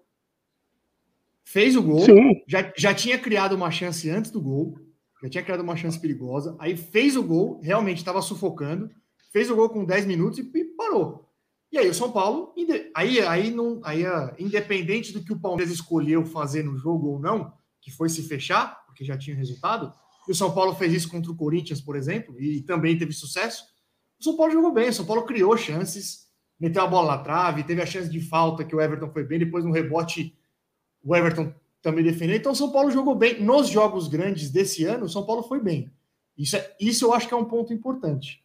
[1.45, 2.05] Fez o gol,
[2.47, 4.79] já, já tinha criado uma chance antes do gol,
[5.23, 8.91] já tinha criado uma chance perigosa, aí fez o gol, realmente estava sufocando,
[9.31, 11.29] fez o gol com 10 minutos e, e parou.
[11.71, 12.55] E aí o São Paulo,
[12.95, 14.03] aí, aí, não, aí
[14.39, 18.85] independente do que o Palmeiras escolheu fazer no jogo ou não, que foi se fechar,
[18.87, 19.93] porque já tinha resultado,
[20.27, 23.65] e o São Paulo fez isso contra o Corinthians, por exemplo, e também teve sucesso,
[24.19, 26.27] o São Paulo jogou bem, o São Paulo criou chances,
[26.59, 29.39] meteu a bola na trave, teve a chance de falta que o Everton foi bem,
[29.39, 30.35] depois no rebote
[31.03, 32.37] o Everton também defendeu.
[32.37, 33.41] Então o São Paulo jogou bem.
[33.41, 35.91] Nos jogos grandes desse ano, o São Paulo foi bem.
[36.37, 38.43] Isso, é, isso eu acho que é um ponto importante.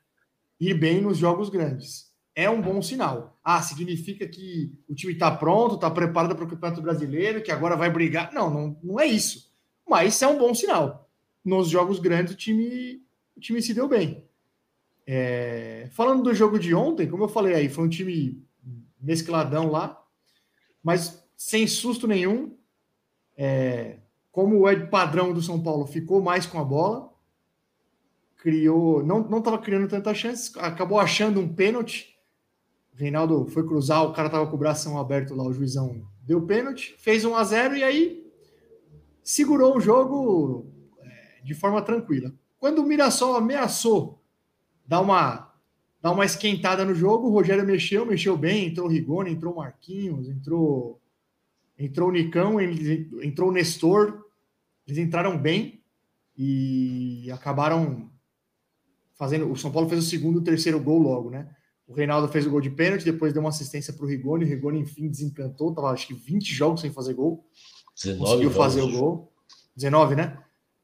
[0.63, 2.09] Ir bem nos jogos grandes.
[2.33, 3.37] É um bom sinal.
[3.43, 7.75] Ah, significa que o time está pronto, está preparado para o Campeonato Brasileiro, que agora
[7.75, 8.31] vai brigar.
[8.31, 9.51] Não, não, não é isso.
[9.85, 11.09] Mas é um bom sinal.
[11.43, 13.03] Nos jogos grandes, o time,
[13.35, 14.23] o time se deu bem.
[15.05, 18.41] É, falando do jogo de ontem, como eu falei aí, foi um time
[19.01, 20.01] mescladão lá,
[20.81, 22.55] mas sem susto nenhum.
[23.35, 23.97] É,
[24.31, 27.12] como é padrão do São Paulo, ficou mais com a bola,
[28.43, 32.13] criou, não estava criando tantas chances, acabou achando um pênalti.
[32.93, 36.93] Reinaldo foi cruzar, o cara estava com o bração aberto lá, o juizão deu pênalti,
[36.99, 38.31] fez 1 a 0 e aí
[39.23, 40.67] segurou o jogo
[40.99, 42.33] é, de forma tranquila.
[42.59, 44.21] Quando o Mirassol ameaçou
[44.85, 45.53] dar uma,
[46.01, 47.27] dar uma esquentada no jogo.
[47.27, 51.01] O Rogério mexeu, mexeu bem, entrou o Rigoni, entrou o Marquinhos, entrou,
[51.79, 54.25] entrou o Nicão, entrou o Nestor.
[54.85, 55.81] Eles entraram bem
[56.37, 58.11] e acabaram
[59.17, 59.51] fazendo.
[59.51, 61.49] O São Paulo fez o segundo e terceiro gol logo, né?
[61.87, 64.45] O Reinaldo fez o gol de pênalti, depois deu uma assistência para o Rigoni.
[64.45, 65.73] O Rigoni, enfim, desencantou.
[65.73, 67.45] Tava acho que 20 jogos sem fazer gol.
[67.95, 68.57] 19 Conseguiu jogos.
[68.57, 69.33] fazer o gol.
[69.75, 70.37] 19, né?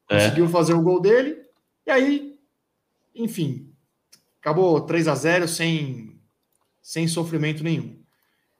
[0.10, 0.18] É.
[0.18, 1.38] Conseguiu fazer o gol dele.
[1.86, 2.40] E aí,
[3.16, 3.70] enfim,
[4.42, 6.20] Acabou 3 a 0 sem,
[6.82, 8.00] sem sofrimento nenhum.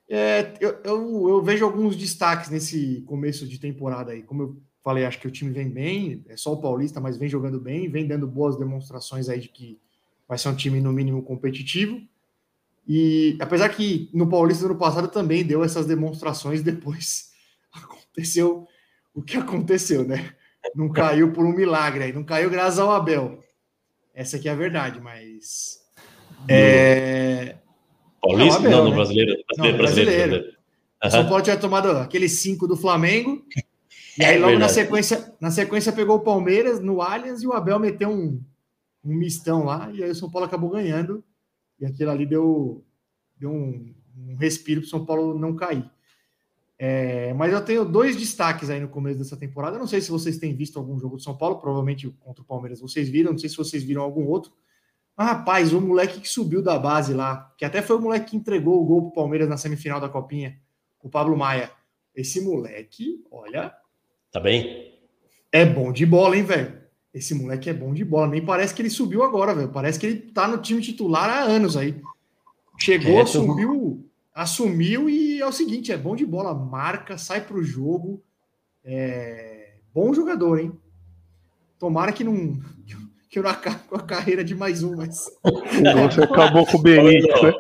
[0.10, 4.24] É, eu, eu, eu, vejo alguns destaques nesse começo de temporada aí.
[4.24, 7.30] Como eu falei, acho que o time vem bem, é só o Paulista, mas vem
[7.30, 9.80] jogando bem, vem dando boas demonstrações aí de que
[10.28, 12.02] vai ser um time no mínimo competitivo.
[12.88, 17.32] E apesar que no Paulista ano passado também deu essas demonstrações, depois
[17.72, 18.68] aconteceu
[19.14, 20.34] o que aconteceu, né?
[20.76, 23.44] Não caiu por um milagre aí, não caiu graças ao Abel.
[24.14, 25.80] Essa aqui é a verdade, mas.
[26.48, 27.56] É...
[28.22, 28.60] Paulista?
[28.60, 29.32] Não, Abel, não, no brasileiro.
[29.48, 30.30] Brasileiro, não, brasileiro.
[30.30, 30.60] brasileiro.
[31.04, 31.12] Uhum.
[31.12, 33.46] São Paulo tinha tomado aqueles cinco do Flamengo.
[34.18, 37.54] E aí, é logo na sequência, na sequência, pegou o Palmeiras no Allianz e o
[37.54, 38.42] Abel meteu um,
[39.04, 39.90] um mistão lá.
[39.94, 41.24] E aí o São Paulo acabou ganhando.
[41.80, 42.84] E aquilo ali deu,
[43.38, 45.90] deu um, um respiro para o São Paulo não cair.
[46.82, 49.76] É, mas eu tenho dois destaques aí no começo dessa temporada.
[49.76, 52.46] Eu não sei se vocês têm visto algum jogo do São Paulo, provavelmente contra o
[52.46, 54.54] Palmeiras vocês viram, não sei se vocês viram algum outro.
[55.18, 58.38] Mas, rapaz, o moleque que subiu da base lá, que até foi o moleque que
[58.38, 60.58] entregou o gol pro Palmeiras na semifinal da Copinha,
[61.04, 61.70] o Pablo Maia.
[62.16, 63.76] Esse moleque, olha.
[64.32, 64.94] Tá bem?
[65.52, 66.80] É bom de bola, hein, velho?
[67.14, 68.28] Esse moleque é bom de bola.
[68.28, 69.70] Nem parece que ele subiu agora, velho.
[69.70, 72.00] Parece que ele tá no time titular há anos aí.
[72.78, 77.58] Chegou, é, subiu, assumiu e é o seguinte: é bom de bola, marca, sai para
[77.58, 78.24] o jogo.
[78.86, 79.74] É...
[79.94, 80.72] Bom jogador, hein?
[81.80, 82.60] Tomara que não.
[83.32, 85.26] Que eu não acabe com a carreira de mais um, mas.
[85.46, 87.54] Você acabou com o Benítez, né?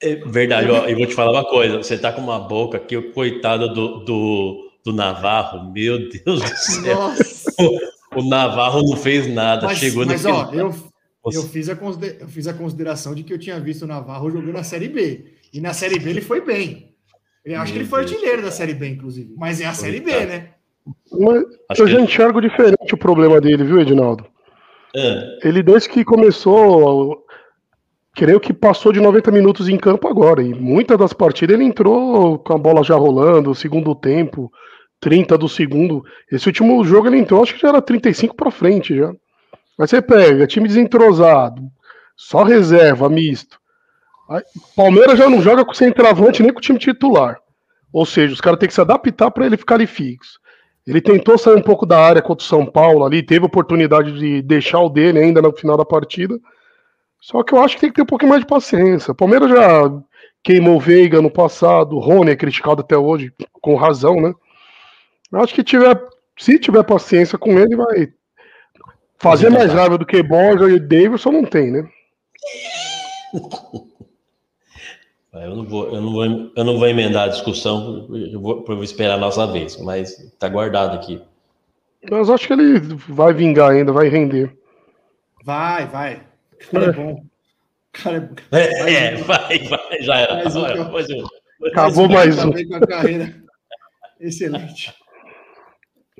[0.00, 1.76] É verdade, ó, eu vou te falar uma coisa.
[1.76, 6.56] Você tá com uma boca que o coitado do, do, do Navarro, meu Deus do
[6.56, 6.98] céu.
[8.14, 10.74] O, o, Navarro não fez nada, mas, chegou Mas, ó, eu,
[11.32, 14.52] eu, fiz a eu fiz a consideração de que eu tinha visto o Navarro jogando
[14.52, 15.34] na Série B.
[15.52, 16.94] E na Série B ele foi bem.
[17.44, 18.12] Eu acho que Meu ele foi Deus.
[18.12, 19.34] artilheiro da Série B, inclusive.
[19.36, 20.28] Mas é a Série B, Coitado.
[20.28, 20.48] né?
[21.12, 24.24] Mas Acho eu que já ele- enxergo diferente o problema dele, viu, Edinaldo?
[24.96, 27.24] É, Ele, desde que começou,
[28.14, 30.42] creio que passou de 90 minutos em campo agora.
[30.42, 34.50] E muitas das partidas ele entrou com a bola já rolando, segundo tempo,
[35.00, 36.04] 30 do segundo.
[36.30, 39.12] Esse último jogo ele entrou, acho que já era 35 para frente já.
[39.78, 41.62] Mas você pega, time desentrosado,
[42.16, 43.58] só reserva, misto.
[44.28, 44.42] Aí,
[44.76, 47.38] Palmeiras já não joga com centroavante nem com o time titular.
[47.92, 50.38] Ou seja, os caras têm que se adaptar para ele ficar ali fixo.
[50.86, 54.42] Ele tentou sair um pouco da área contra o São Paulo ali, teve oportunidade de
[54.42, 56.38] deixar o dele ainda no final da partida.
[57.20, 59.12] Só que eu acho que tem que ter um pouquinho mais de paciência.
[59.12, 59.90] O Palmeiras já
[60.42, 64.32] queimou o Veiga no passado, o Rony é criticado até hoje, com razão, né?
[65.32, 65.98] Eu acho que tiver,
[66.38, 68.12] se tiver paciência com ele, vai
[69.18, 71.88] fazer mais raiva do que Borja e Davidson não tem, né?
[75.32, 78.74] eu não vou, eu não vou, eu não vou emendar a discussão, eu vou, eu
[78.74, 81.22] vou esperar a nossa vez, mas tá guardado aqui.
[82.10, 84.56] Mas acho que ele vai vingar ainda, vai render.
[85.44, 86.22] Vai, vai.
[86.52, 87.12] O cara é bom.
[87.12, 87.22] O
[87.92, 90.34] cara é É, é, vai, vai, já era.
[90.36, 91.66] Mais um Vai, um.
[91.66, 92.50] Acabou mais um.
[92.50, 93.34] bem com a carreira.
[94.20, 94.94] Excelente.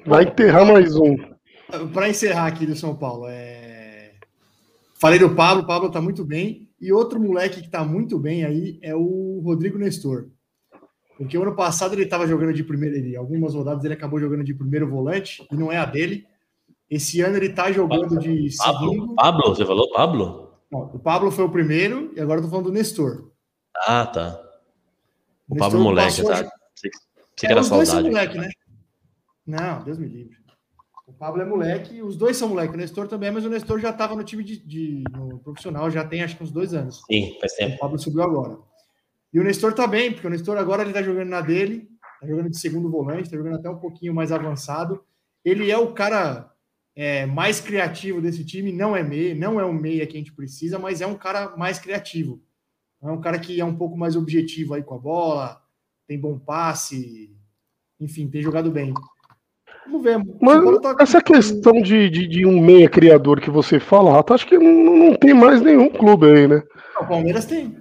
[0.06, 1.16] Vai enterrar mais um.
[1.92, 4.14] Para encerrar aqui do São Paulo, é...
[4.98, 6.68] falei do Pablo, o Pablo tá muito bem.
[6.80, 10.28] E outro moleque que tá muito bem aí é o Rodrigo Nestor.
[11.16, 14.44] Porque o ano passado ele estava jogando de primeiro, ele, algumas rodadas ele acabou jogando
[14.44, 16.24] de primeiro volante, e não é a dele.
[16.88, 19.14] Esse ano ele tá jogando de Pablo, segundo.
[19.16, 20.52] Pablo, você falou Pablo?
[20.70, 23.32] Não, o Pablo foi o primeiro, e agora eu tô falando do Nestor.
[23.87, 24.40] Ah, tá.
[25.48, 26.37] O Nestor Pablo moleque, tá?
[26.76, 26.90] Sei
[27.37, 28.08] que É, era são saudade.
[28.08, 28.48] moleque, né?
[29.48, 30.37] Não, Deus me livre.
[31.06, 32.74] O Pablo é moleque, os dois são moleque.
[32.74, 36.04] O Nestor também, mas o Nestor já estava no time de, de- no profissional, já
[36.04, 37.02] tem acho que uns dois anos.
[37.11, 37.78] Sim, faz O tempo.
[37.78, 38.58] Pablo subiu agora.
[39.32, 41.88] E o Nestor tá bem, porque o Nestor agora ele tá jogando na dele,
[42.20, 45.02] tá jogando de segundo volante, tá jogando até um pouquinho mais avançado.
[45.42, 46.52] Ele é o cara
[46.94, 50.32] é, mais criativo desse time, não é meia, não é o meia que a gente
[50.34, 52.42] precisa, mas é um cara mais criativo.
[53.02, 55.62] É um cara que é um pouco mais objetivo aí com a bola,
[56.06, 57.34] tem bom passe,
[57.98, 58.92] enfim, tem jogado bem.
[59.90, 60.18] Vamos ver.
[60.40, 64.46] Mas tá- essa questão de, de, de um meia criador que você fala, Rato, acho
[64.46, 66.62] que não, não tem mais nenhum clube aí, né?
[67.01, 67.74] O Palmeiras tem.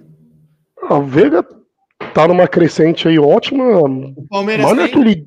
[0.82, 1.44] Ah, O Veiga
[2.14, 3.64] tá numa crescente aí ótima.
[3.80, 4.84] O Palmeiras é tem.
[4.84, 5.26] aquele.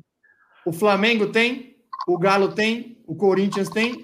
[0.66, 1.76] O Flamengo tem.
[2.08, 2.96] O Galo tem.
[3.06, 3.94] O Corinthians tem.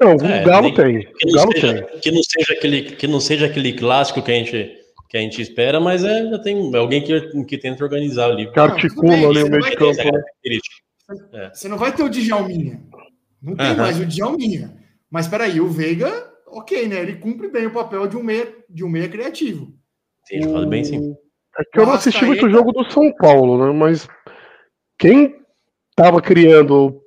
[0.00, 1.00] Não, É, o Galo nem- tem.
[1.18, 2.00] Que O Galo seja, tem.
[2.00, 4.72] que, não seja aquele, que não seja aquele clássico que a gente,
[5.08, 8.50] que a gente espera, mas é, já tem alguém que, que tenta organizar ali.
[8.52, 10.02] Que articula ali o meio de ter Essa
[11.32, 11.50] é.
[11.52, 12.80] Você não vai ter o Djalminha.
[13.42, 13.76] Não tem Aham.
[13.76, 14.76] mais o Djalminha.
[15.10, 16.10] Mas peraí, o Veiga,
[16.48, 17.00] ok, né?
[17.00, 19.66] Ele cumpre bem o papel de um meia, de um meia criativo.
[20.26, 21.14] Sim, ele faz bem sim.
[21.58, 23.72] É que eu não assisti Arrascaeta- muito o jogo do São Paulo, né?
[23.72, 24.08] Mas
[24.98, 25.36] quem
[25.94, 27.00] tava criando,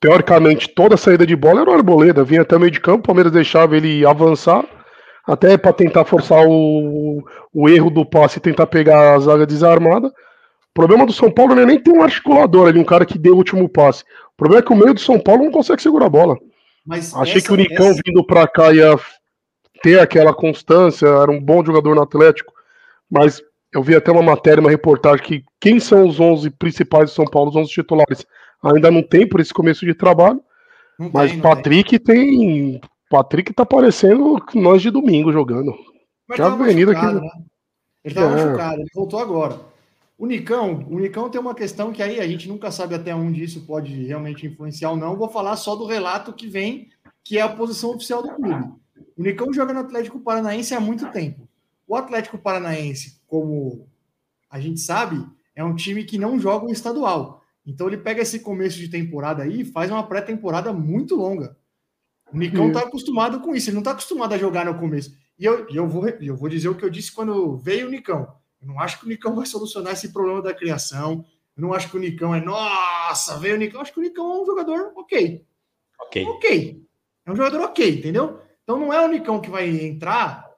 [0.00, 2.24] teoricamente, toda a saída de bola era o Arboleda.
[2.24, 4.64] Vinha até o meio de campo, o Palmeiras deixava ele avançar,
[5.26, 10.10] até para tentar forçar o, o erro do passe e tentar pegar a zaga desarmada.
[10.76, 13.16] O problema do São Paulo não é nem ter um articulador ali, um cara que
[13.16, 14.02] dê o último passe.
[14.02, 16.36] O problema é que o meio do São Paulo não consegue segurar a bola.
[16.84, 18.98] Mas Achei essa- que o Nicão essa- vindo pra cá ia
[19.84, 22.52] ter aquela constância, era um bom jogador no Atlético,
[23.08, 23.40] mas
[23.72, 27.24] eu vi até uma matéria, uma reportagem que quem são os 11 principais de São
[27.24, 28.26] Paulo, os 11 titulares,
[28.60, 30.40] ainda não tem por esse começo de trabalho,
[30.98, 31.54] não mas tem, não tem.
[31.56, 32.80] Patrick tem...
[33.08, 35.72] Patrick tá parecendo nós de domingo jogando.
[36.28, 37.20] Mas que tava avenida que- né?
[38.04, 38.44] Ele tava É.
[38.44, 39.72] machucado, ele voltou agora.
[40.16, 43.42] O Nicão, o Nicão tem uma questão que aí a gente nunca sabe até onde
[43.42, 45.16] isso pode realmente influenciar ou não.
[45.16, 46.88] Vou falar só do relato que vem,
[47.24, 48.72] que é a posição oficial do clube.
[49.16, 51.48] O Nicão joga no Atlético Paranaense há muito tempo.
[51.86, 53.88] O Atlético Paranaense, como
[54.48, 57.42] a gente sabe, é um time que não joga o estadual.
[57.66, 61.56] Então ele pega esse começo de temporada aí e faz uma pré-temporada muito longa.
[62.32, 65.16] O Nicão está acostumado com isso, ele não está acostumado a jogar no começo.
[65.38, 68.32] E eu, eu, vou, eu vou dizer o que eu disse quando veio o Nicão.
[68.64, 71.24] Eu não acho que o Nicão vai solucionar esse problema da criação.
[71.54, 73.78] Eu não acho que o Nicão é, nossa, veio o Nicão.
[73.78, 75.46] Eu acho que o Nicão é um jogador ok.
[76.00, 76.24] Ok.
[76.26, 76.82] Ok.
[77.26, 78.40] É um jogador ok, entendeu?
[78.62, 80.50] Então não é o Nicão que vai entrar.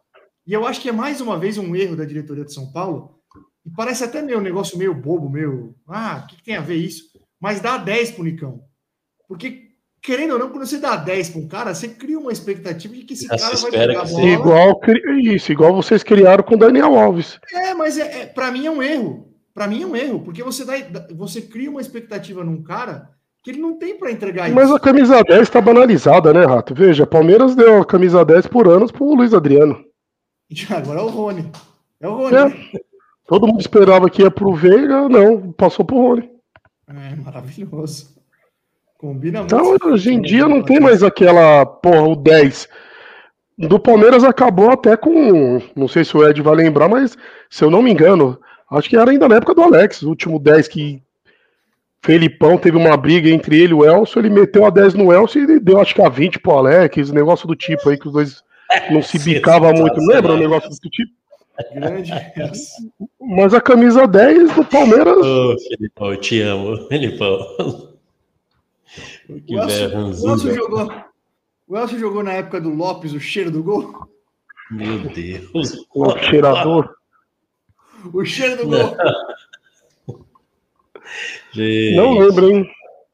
[0.46, 3.20] E eu acho que é mais uma vez um erro da diretoria de São Paulo.
[3.64, 5.74] E parece até meio um negócio meio bobo, meio.
[5.88, 7.10] Ah, o que, que tem a ver isso?
[7.40, 8.64] Mas dá 10 pro Nicão.
[9.26, 9.65] Porque,
[10.06, 13.02] querendo ou não, quando você dá 10 para um cara, você cria uma expectativa de
[13.02, 14.26] que esse Já cara se vai jogar que bola.
[14.28, 14.80] Igual,
[15.20, 17.40] isso, igual vocês criaram com o Daniel Alves.
[17.52, 19.34] É, mas é, é, para mim é um erro.
[19.52, 20.74] Para mim é um erro, porque você dá,
[21.12, 23.10] você cria uma expectativa num cara
[23.42, 24.76] que ele não tem para entregar Mas isso.
[24.76, 26.72] a camisa 10 tá banalizada, né, Rato?
[26.72, 29.84] Veja, Palmeiras deu a camisa 10 por anos pro Luiz Adriano.
[30.48, 31.50] E agora é o Rony.
[32.00, 32.36] É o Rony.
[32.36, 32.44] É.
[32.44, 32.54] né?
[33.26, 36.30] Todo mundo esperava que ia pro Veiga, não, passou pro Rony.
[36.88, 38.15] É maravilhoso.
[38.98, 39.88] Combina Então, muito.
[39.88, 42.68] hoje em dia não tem mais aquela, porra, o 10.
[43.58, 47.16] Do Palmeiras acabou até com, não sei se o Ed vai lembrar, mas
[47.48, 48.38] se eu não me engano,
[48.70, 51.02] acho que era ainda na época do Alex, o último 10 que
[52.02, 55.42] Felipão teve uma briga entre ele e o Elcio, ele meteu a 10 no Elcio
[55.42, 58.42] e deu acho que a 20 pro Alex, negócio do tipo aí que os dois
[58.90, 61.12] não se bicavam muito, lembra o negócio do tipo?
[61.74, 62.12] Grande.
[63.18, 67.38] Mas a camisa 10 do Palmeiras, Ô, Felipão, eu te amo, Felipão.
[69.26, 70.88] Que O Elcio, jogou.
[71.66, 74.08] O Elcio jogou na época do Lopes, o cheiro do gol.
[74.70, 75.86] Meu Deus.
[75.94, 76.94] o cheirador.
[78.12, 78.96] O cheiro do gol.
[81.52, 81.96] Gente.
[81.96, 82.70] Não lembro, hein?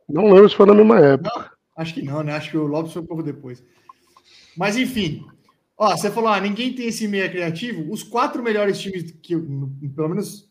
[0.09, 1.53] Não lembro se foi na mesma época.
[1.77, 2.35] Acho que não, né?
[2.35, 3.63] Acho que o Lopes foi um pouco depois.
[4.57, 5.25] Mas enfim.
[5.77, 7.91] Ó, você falou, ah, ninguém tem esse meia criativo.
[7.91, 10.51] Os quatro melhores times, que no- pelo menos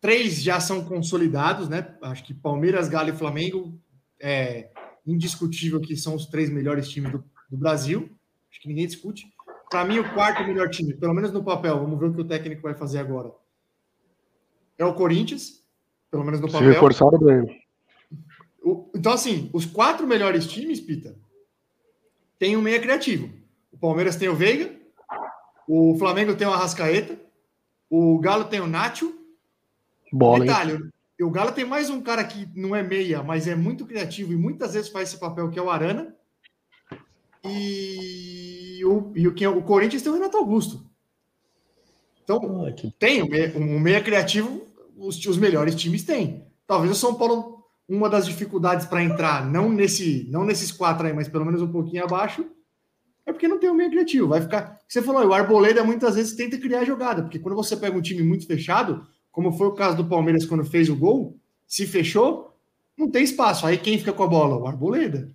[0.00, 1.94] três já são consolidados, né?
[2.02, 3.78] Acho que Palmeiras, Galo e Flamengo
[4.20, 4.68] é
[5.06, 8.10] indiscutível que são os três melhores times do, do Brasil.
[8.50, 9.32] Acho que ninguém discute.
[9.70, 12.24] Para mim, o quarto melhor time, pelo menos no papel, vamos ver o que o
[12.26, 13.32] técnico vai fazer agora.
[14.78, 15.64] É o Corinthians,
[16.10, 16.72] pelo menos no Se papel.
[16.72, 17.62] reforçaram bem.
[18.62, 21.16] O- então, assim, os quatro melhores times, Pita,
[22.38, 23.30] tem um meia criativo.
[23.72, 24.74] O Palmeiras tem o Veiga,
[25.68, 27.18] o Flamengo tem o Arrascaeta,
[27.90, 29.12] o Galo tem o Nacho.
[30.12, 30.50] Bola, hein?
[31.20, 34.36] O Galo tem mais um cara que não é meia, mas é muito criativo e
[34.36, 36.14] muitas vezes faz esse papel, que é o Arana.
[37.44, 40.84] E o, e o, quem é- o Corinthians tem o Renato Augusto.
[42.24, 44.62] Então, Ah, que- tem o meia, um meia criativo,
[44.96, 46.44] os, os melhores times têm.
[46.66, 51.12] Talvez o São Paulo, uma das dificuldades para entrar, não nesse, não nesses quatro aí,
[51.12, 52.44] mas pelo menos um pouquinho abaixo,
[53.24, 54.28] é porque não tem o meia criativo.
[54.28, 54.78] Vai ficar.
[54.88, 58.22] Você falou, o Arboleda muitas vezes tenta criar jogada, porque quando você pega um time
[58.22, 59.06] muito fechado,
[59.36, 62.56] como foi o caso do Palmeiras quando fez o gol, se fechou,
[62.96, 63.66] não tem espaço.
[63.66, 64.56] Aí quem fica com a bola?
[64.56, 65.30] O Arboleda.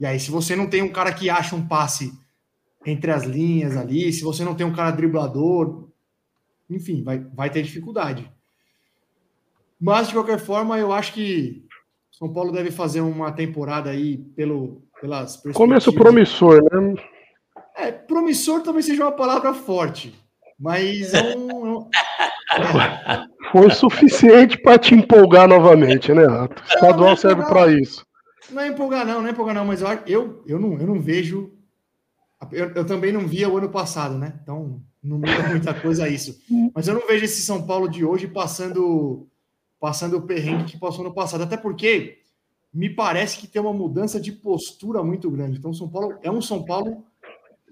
[0.00, 2.12] E aí, se você não tem um cara que acha um passe
[2.84, 5.88] entre as linhas ali, se você não tem um cara driblador,
[6.68, 8.28] enfim, vai, vai ter dificuldade.
[9.80, 11.64] Mas, de qualquer forma, eu acho que
[12.10, 16.94] São Paulo deve fazer uma temporada aí pelo, pelas Começo promissor, né?
[17.76, 20.12] É, promissor talvez seja uma palavra forte,
[20.58, 21.88] mas é um, é um-
[23.52, 26.62] Foi suficiente para te empolgar novamente, né, Rato?
[26.62, 27.48] O estadual não, serve não.
[27.48, 28.04] para isso.
[28.50, 31.00] não é empolgar não, não é empolgar não, mas eu, eu, eu, não, eu não
[31.00, 31.52] vejo,
[32.52, 34.38] eu, eu também não via o ano passado, né?
[34.42, 36.38] Então não muda muita coisa isso.
[36.74, 39.26] Mas eu não vejo esse São Paulo de hoje passando
[39.78, 42.18] passando o perrengue que passou no passado, até porque
[42.72, 45.58] me parece que tem uma mudança de postura muito grande.
[45.58, 47.04] Então São Paulo é um São Paulo,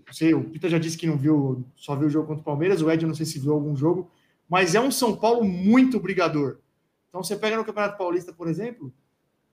[0.07, 2.45] não sei, o Pita já disse que não viu, só viu o jogo contra o
[2.45, 4.11] Palmeiras, o Ed não sei se viu algum jogo,
[4.49, 6.59] mas é um São Paulo muito brigador.
[7.09, 8.93] Então você pega no Campeonato Paulista, por exemplo,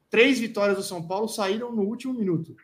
[0.09, 2.55] três vitórias do São Paulo saíram no último minuto.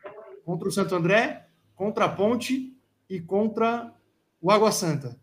[0.44, 2.76] Contra o Santo André, contra a Ponte
[3.10, 3.94] e contra
[4.42, 5.20] o Água Santa.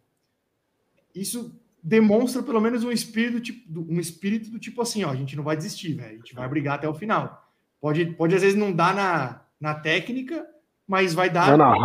[1.15, 5.17] Isso demonstra pelo menos um espírito, tipo, do- um espírito do tipo assim, ó, a
[5.17, 7.47] gente não vai desistir, velho, a gente vai brigar até o final.
[7.81, 10.47] Pode, pode às vezes não dar na, na técnica,
[10.87, 11.77] mas vai dar na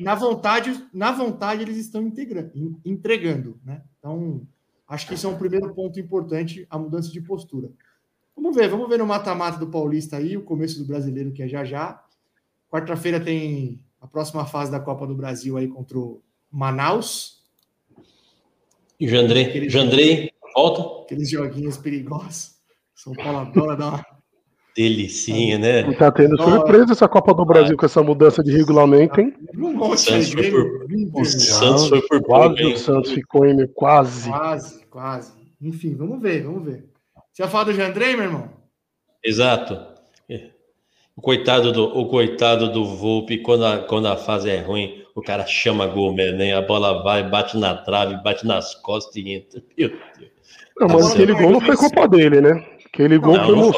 [0.00, 2.50] na vontade, na vontade eles estão integra-
[2.84, 3.82] entregando, né?
[4.02, 4.42] Então,
[4.88, 7.70] acho que isso é um primeiro ponto importante, a mudança de postura.
[8.34, 11.46] Vamos ver, vamos ver no mata-mata do Paulista aí, o começo do brasileiro que é
[11.46, 12.04] já já.
[12.68, 17.44] Quarta-feira tem a próxima fase da Copa do Brasil aí contra o Manaus,
[18.98, 21.04] E Jandrei, Jandrei, volta.
[21.04, 22.56] aqueles joguinhos perigosos.
[22.94, 24.21] São Paulo adora dar uma
[24.76, 25.92] Delicinha, né?
[25.94, 29.34] Tá tendo surpresa essa Copa do Brasil com essa mudança de regulamento, hein?
[29.54, 34.30] monte Santos foi por- O Santos foi por Quase o Santos ficou em quase.
[34.30, 35.32] Quase, quase.
[35.60, 36.84] Enfim, vamos ver, vamos ver.
[37.32, 38.48] Você ia falar do Jandrei, meu irmão?
[39.24, 39.92] Exato.
[41.14, 45.20] O coitado do, o coitado do Volpe, quando a, quando a fase é ruim, o
[45.20, 46.54] cara chama gol né?
[46.56, 49.62] A bola vai, bate na trave, bate nas costas e entra.
[49.76, 50.30] Meu Deus.
[50.78, 52.66] Não, mas Tá aquele gol não foi culpa dele, né?
[52.86, 53.72] Aquele gol Não, foi não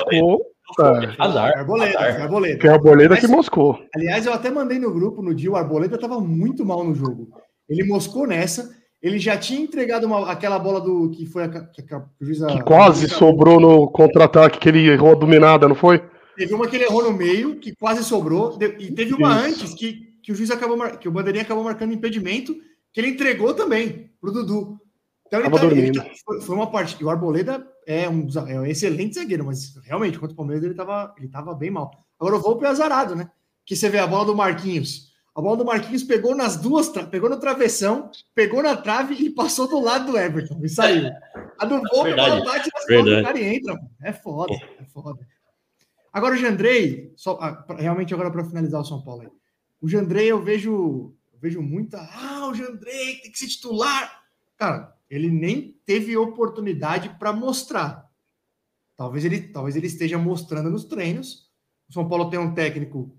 [0.78, 1.02] Moscou.
[1.02, 1.58] É, Azar.
[1.58, 2.12] Arboleda, azar.
[2.14, 2.60] foi Arboleda.
[2.60, 3.78] foi a boleda que moscou.
[3.94, 7.28] Aliás, eu até mandei no grupo no dia, o Arboleda estava muito mal no jogo.
[7.68, 8.70] Ele moscou nessa,
[9.02, 12.24] ele já tinha entregado uma- aquela bola do que foi a, que, a- que o
[12.26, 16.02] juiz Que quase sobrou no contra-ataque que ele errou a dominada, não foi?
[16.36, 19.62] Teve uma que ele errou no meio, que quase sobrou, e teve uma Isso.
[19.62, 22.54] antes que, que o juiz acabou mar- que o bandeirinha acabou marcando impedimento,
[22.92, 24.78] que ele entregou também pro Dudu.
[25.26, 26.96] Então ele, tá- ele tá- foi, foi uma parte.
[27.00, 30.74] E o Arboleda é um, é um excelente zagueiro, mas realmente, contra o Palmeiras, ele
[30.74, 31.90] tava, ele tava bem mal.
[32.18, 33.30] Agora o Volpe é azarado, né?
[33.64, 35.12] Que você vê a bola do Marquinhos.
[35.34, 39.66] A bola do Marquinhos pegou nas duas, pegou no travessão, pegou na trave e passou
[39.66, 41.10] do lado do Everton e saiu.
[41.58, 43.16] A do Volpe, a bola bate nas costas verdade.
[43.16, 43.74] do cara e entra.
[43.74, 43.90] mano.
[44.02, 45.24] É foda, é foda.
[46.12, 49.28] Agora o Jandrei, só, ah, realmente agora para finalizar o São Paulo aí.
[49.80, 54.20] O Jandrei eu vejo, eu vejo muita, ah, o Jandrei tem que ser titular.
[54.56, 58.10] Cara, ele nem teve oportunidade para mostrar.
[58.96, 61.50] Talvez ele, talvez ele esteja mostrando nos treinos.
[61.88, 63.16] O São Paulo tem um técnico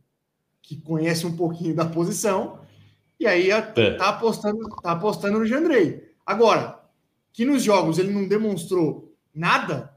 [0.61, 2.59] que conhece um pouquinho da posição
[3.19, 3.95] e aí a- É.
[3.97, 6.11] tá apostando, tá apostando no Jandrei.
[6.25, 6.81] Agora,
[7.31, 9.95] que nos jogos ele não demonstrou nada,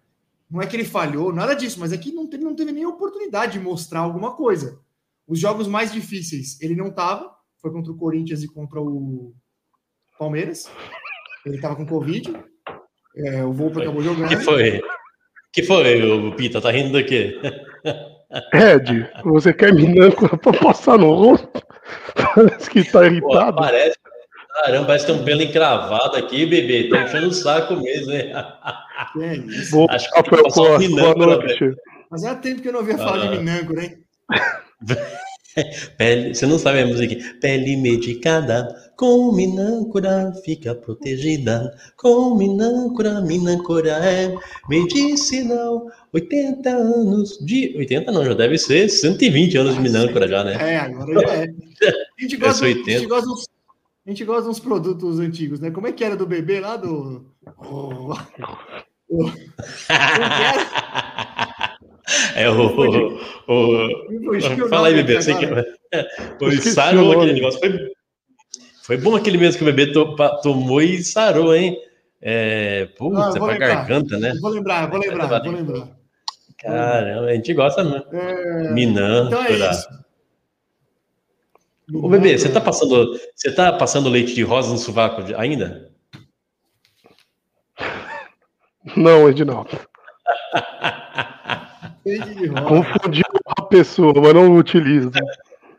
[0.50, 2.84] não é que ele falhou, nada disso, mas é que não teve, não teve nem
[2.84, 4.80] oportunidade de mostrar alguma coisa.
[5.26, 9.34] Os jogos mais difíceis ele não tava, foi contra o Corinthians e contra o
[10.18, 10.68] Palmeiras.
[11.46, 12.32] Ele tava com Covid.
[13.16, 14.28] É, o Volpe acabou jogando.
[14.28, 14.80] Que foi?
[15.52, 16.60] Que foi, o Pita?
[16.60, 17.38] Tá rindo do quê?
[18.52, 21.48] Ed, você quer minâncora pra passar no rosto?
[22.34, 23.56] Parece que tá Pô, irritado.
[23.56, 23.96] parece.
[24.64, 26.88] Caramba, parece que tem um pelo encravado aqui, bebê.
[26.90, 28.32] Tá enchendo o saco mesmo, hein?
[29.20, 29.70] É isso.
[29.70, 31.76] Boa, Acho que tem que Rafael passar um minâncora, noite.
[32.10, 33.26] Fazia tempo que eu não ouvia falar Ah.
[33.26, 33.96] de Minâncora, hein?
[35.96, 37.16] Pele, você não sabe a música?
[37.40, 41.74] Pele medicada, com minâncora fica protegida.
[41.96, 44.34] Com minâncora, minâncora é
[44.68, 45.86] medicinal.
[46.12, 47.74] 80 anos de.
[47.76, 50.54] 80 não, já deve ser 120 anos de minâncora já, né?
[50.60, 51.46] É, agora já é.
[51.46, 53.08] A gente gosta, a gente 80.
[53.08, 53.46] gosta dos,
[54.06, 55.70] a gente gosta de uns produtos antigos, né?
[55.70, 57.26] Como é que era do bebê lá do.
[57.58, 58.12] o-
[59.10, 61.47] o- como que era?
[62.34, 63.18] É o.
[63.46, 63.86] o,
[64.36, 65.20] o Fala aí, nome bebê.
[65.22, 65.44] Você que...
[65.46, 65.66] agora.
[66.40, 67.60] O sarou aquele negócio.
[67.60, 67.90] Foi,
[68.82, 71.76] foi bom aquele mesmo que o bebê to- pa- tomou e sarou, hein?
[72.20, 73.58] É, putz, Ah, eu é pra lembrar.
[73.58, 74.32] garganta, né?
[74.34, 75.88] Eu Vou lembrar, eu vou lembrar, eu vou lembrar.
[76.58, 78.04] Caramba, a gente gosta mesmo.
[78.12, 79.26] É, Minã.
[79.26, 79.70] então é.
[81.94, 85.90] Ô, bebê, você tá passando, você tá passando leite de rosa no sovaco ainda?
[88.96, 89.70] Não, Edinaldo.
[92.08, 92.62] Leite de rosa.
[92.62, 93.22] Confundi
[93.58, 95.10] uma pessoa, mas não utilizo.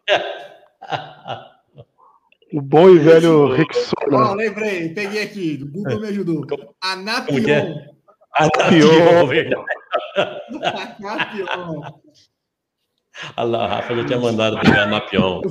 [2.52, 4.34] O bom e velho Ó, Rexona.
[4.34, 6.42] lembrei, peguei aqui, o Google me ajudou.
[6.82, 7.48] Anapion.
[7.48, 7.90] é?
[8.34, 9.28] Ah, tá, Pior.
[9.28, 9.64] verdade.
[11.00, 11.46] Anapion.
[13.38, 15.42] Olha lá, a Rafa já tinha mandado pegar Napion.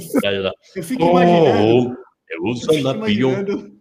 [0.75, 1.89] Eu fico imaginando.
[1.91, 1.95] Oh,
[2.31, 3.31] eu uso Eu fico Napion.
[3.31, 3.79] imaginando,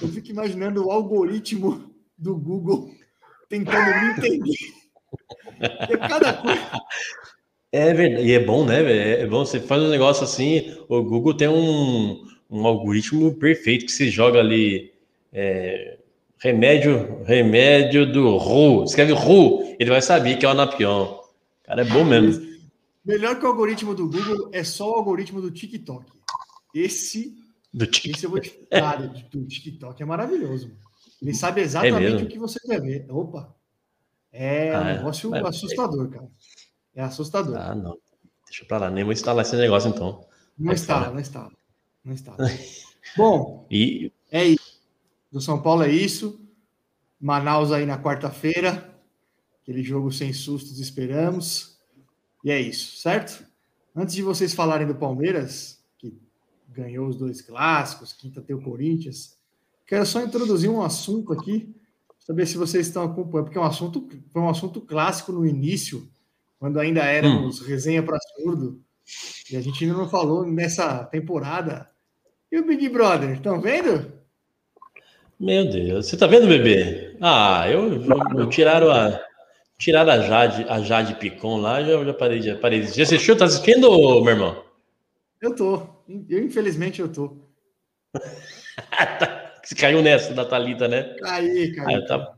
[0.00, 2.88] eu fico imaginando o algoritmo do Google
[3.50, 4.54] tentando me entender.
[5.58, 6.70] Porque cada coisa.
[7.72, 8.82] É verdade, e é bom, né?
[8.82, 9.22] velho?
[9.22, 13.92] É bom, você faz um negócio assim, o Google tem um, um algoritmo perfeito que
[13.92, 14.92] você joga ali
[15.32, 15.98] é,
[16.38, 21.18] remédio, remédio do RU, escreve RU, ele vai saber que é o Anapion.
[21.64, 22.46] Cara, é bom mesmo.
[23.04, 26.10] Melhor que o algoritmo do Google é só o algoritmo do TikTok.
[26.74, 27.34] Esse,
[27.72, 30.68] Do tic- esse eu vou te falar do TikTok, é maravilhoso.
[30.68, 30.78] mano.
[31.20, 32.26] Ele sabe exatamente mesmo?
[32.26, 33.06] o que você quer ver.
[33.10, 33.54] Opa!
[34.38, 34.96] É Ah, um é.
[34.98, 36.28] negócio Mas- assustador, cara.
[36.94, 37.56] É assustador.
[37.56, 37.98] Ah, não.
[38.46, 40.26] Deixa pra lá, nem vou instalar esse negócio então.
[40.58, 41.10] não fora.
[41.10, 41.50] não está.
[42.04, 42.36] Não está.
[43.16, 44.80] Bom, E É isso.
[45.32, 46.40] Do São Paulo é isso.
[47.20, 48.94] Manaus aí na quarta-feira.
[49.62, 51.78] Aquele jogo sem sustos, esperamos.
[52.44, 53.44] E é isso, certo?
[53.94, 56.16] Antes de vocês falarem do Palmeiras, que
[56.68, 59.36] ganhou os dois clássicos, quinta tem o Corinthians,
[59.86, 61.74] quero só introduzir um assunto aqui,
[62.26, 66.10] saber se vocês estão acompanhando, porque é um assunto, foi um assunto clássico no início,
[66.58, 68.82] quando ainda éramos resenha para surdo,
[69.48, 71.88] e a gente ainda não falou nessa temporada.
[72.50, 74.12] E o Big Brother, estão vendo?
[75.38, 77.16] Meu Deus, você tá vendo, bebê?
[77.20, 79.20] Ah, eu, eu, eu tiraram a
[79.78, 82.82] tiraram a Jade, a Jade Picon lá, já, já parei de parei.
[82.82, 83.36] Já assistiu?
[83.36, 83.88] Tá assistindo,
[84.22, 84.64] meu irmão?
[85.40, 85.86] Eu tô.
[86.28, 87.36] Eu, infelizmente, eu tô.
[89.66, 91.16] Você caiu nessa da Thalita, né?
[91.20, 91.94] Caí, Ah, caí.
[91.96, 92.36] eu tava,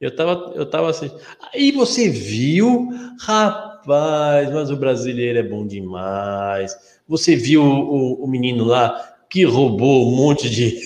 [0.00, 1.10] eu tava, eu tava assim.
[1.52, 2.88] Aí você viu,
[3.20, 6.74] rapaz, mas o brasileiro é bom demais.
[7.06, 8.98] Você viu o, o, o menino lá
[9.28, 10.80] que roubou um monte de.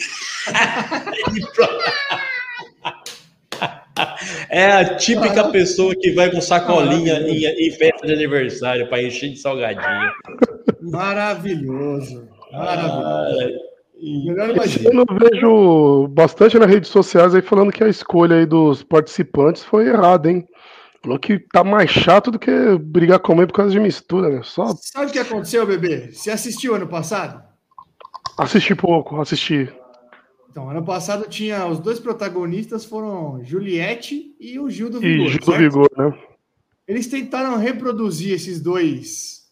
[4.50, 9.30] é a típica pessoa que vai com sacolinha em, em festa de aniversário para encher
[9.30, 10.10] de salgadinho.
[10.82, 12.28] Maravilhoso.
[12.52, 13.54] Ah, Maravilhoso.
[14.00, 15.04] Melhor Eu imagina.
[15.32, 20.30] vejo bastante nas redes sociais aí falando que a escolha aí dos participantes foi errada,
[20.30, 20.46] hein?
[21.02, 24.40] Falou que tá mais chato do que brigar com ele por causa de mistura, né?
[24.42, 26.10] Só Sabe o que aconteceu, bebê?
[26.12, 27.42] Você assistiu ano passado?
[28.38, 29.72] assisti pouco, assisti.
[30.50, 35.28] Então, ano passado tinha os dois protagonistas foram Juliette e o Gil do E Vigor.
[35.28, 35.52] Gil do?
[35.52, 36.18] Vigor, né?
[36.88, 39.46] Eles tentaram reproduzir esses dois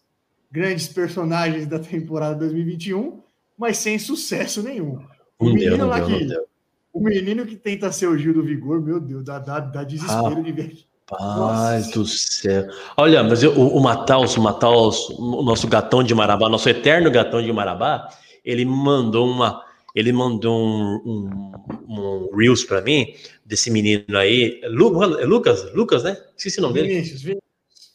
[0.51, 3.23] grandes personagens da temporada 2021,
[3.59, 4.99] mas sem sucesso nenhum.
[5.39, 6.25] O Não deu, menino não lá deu, que.
[6.27, 6.45] deu.
[6.93, 10.43] O menino que tenta ser o Gil do Vigor, meu Deus, dá, dá, dá desespero
[10.45, 10.79] de ver
[11.11, 11.91] Nossa.
[11.93, 12.69] do céu.
[12.97, 17.11] Olha, mas eu- o, o Mataus, o Mataus, o nosso gatão de Marabá, nosso eterno
[17.11, 18.09] gatão de Marabá,
[18.45, 19.63] ele mandou uma.
[19.95, 21.53] Ele mandou um, um,
[21.89, 23.15] um Reels pra mim,
[23.47, 24.61] desse menino aí.
[24.69, 25.73] Lu- é Lucas?
[25.73, 26.17] Lucas, né?
[26.37, 26.89] Esqueci o nome dele.
[26.89, 27.43] Vinícius, Vinícius.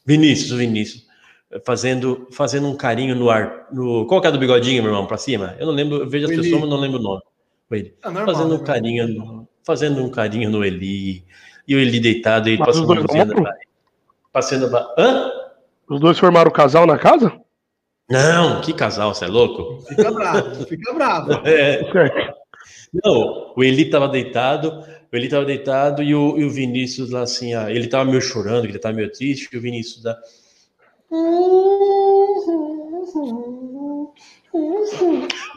[0.05, 1.08] Vinícius, o Vinícius.
[1.65, 3.67] Fazendo, fazendo um carinho no ar.
[3.71, 5.55] No, qual que é do bigodinho, meu irmão, pra cima?
[5.59, 6.41] Eu não lembro, eu vejo as Eli.
[6.43, 7.21] pessoas, mas não lembro o nome.
[7.69, 7.95] O Eli.
[8.03, 8.63] Ah, normal, fazendo um né?
[8.65, 11.23] carinho, no- fazendo um carinho no Eli.
[11.67, 13.51] E o Eli deitado, os passando dois a mãozinha na.
[14.31, 15.31] Passando a Hã?
[15.89, 17.33] Os dois formaram casal na casa?
[18.09, 19.81] Não, que casal, você é louco?
[19.87, 21.31] Fica bravo, fica bravo.
[21.45, 21.81] É,
[23.03, 27.21] não, o Eli tava deitado, o Eli tava deitado e o, e o Vinícius lá
[27.21, 30.17] assim, ah, ele tava meio chorando, que ele tava meio triste, e o Vinícius da.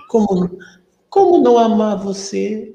[0.08, 0.58] Como,
[1.08, 2.74] como não amar você?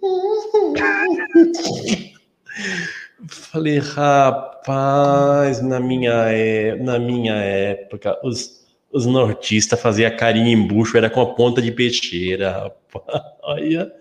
[3.29, 10.97] Falei, rapaz, na minha, é- na minha época, os, os nortistas faziam carinho em bucho,
[10.97, 13.23] era com a ponta de peixeira, rapaz.
[13.43, 13.91] Olha,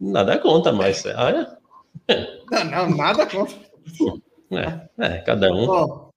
[0.00, 1.04] nada conta mais.
[1.06, 1.56] Olha,
[2.50, 3.56] Não, não, nada contra.
[4.52, 5.68] é, é, cada um.
[5.68, 6.08] Ó,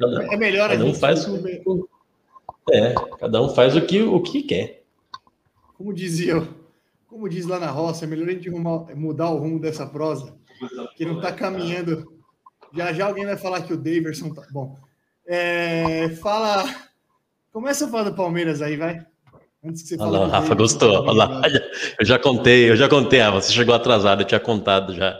[0.00, 0.98] cada, é melhor a cada um gente.
[0.98, 1.36] faz o,
[1.66, 1.88] o-
[2.72, 4.82] é, cada um faz o que, o que quer.
[5.76, 6.46] Como dizia,
[7.08, 10.34] como diz lá na roça, é melhor a gente mudar o rumo dessa prosa,
[10.96, 12.12] que não tá caminhando.
[12.74, 14.46] Já já alguém vai falar que o Daverson tá.
[14.50, 14.76] Bom,
[15.26, 16.64] é, fala.
[17.52, 19.04] Começa a falar do Palmeiras aí, vai.
[19.64, 20.90] Antes que você Olha fale lá, o Rafa gostou.
[21.04, 21.42] Olha lá,
[21.98, 23.40] eu já contei, eu já contei, Rafa.
[23.40, 25.18] Você chegou atrasado, eu tinha contado já.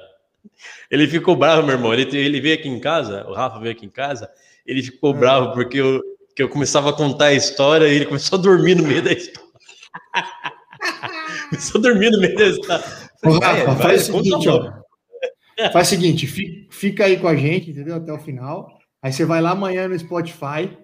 [0.90, 1.92] Ele ficou bravo, meu irmão.
[1.92, 4.30] Ele, ele veio aqui em casa, o Rafa veio aqui em casa,
[4.66, 5.18] ele ficou É.
[5.18, 6.00] bravo porque eu,
[6.36, 9.12] que eu começava a contar a história e ele começou a dormir no meio da
[9.12, 9.48] história.
[11.50, 12.84] começou a dormir no meio da história.
[13.24, 14.72] Ô, Vai, Rafa, vai, faz o conta seguinte, ó.
[15.72, 17.96] Faz o seguinte, fi- fica aí com a gente, entendeu?
[17.96, 18.78] Até o final.
[19.02, 20.76] Aí você vai lá amanhã no Spotify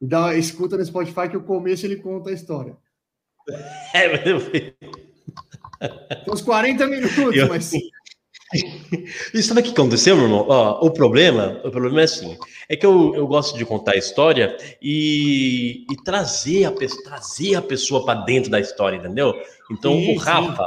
[0.00, 2.76] e dá, escuta no Spotify que o começo ele conta a história.
[3.94, 4.40] É, mas eu-
[6.32, 7.70] uns 40 minutos, Eu- mas
[9.32, 10.46] E sabe o que aconteceu, meu irmão?
[10.48, 12.36] Ó, o problema, o problema é assim,
[12.68, 17.62] é que eu, eu gosto de contar a história e, e trazer, a, trazer a
[17.62, 19.34] pessoa para dentro da história, entendeu?
[19.70, 20.66] Então Sim, o Rafa,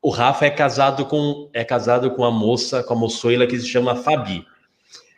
[0.00, 3.66] o Rafa é casado com é casado com a moça, com a moçoila que se
[3.66, 4.46] chama Fabi.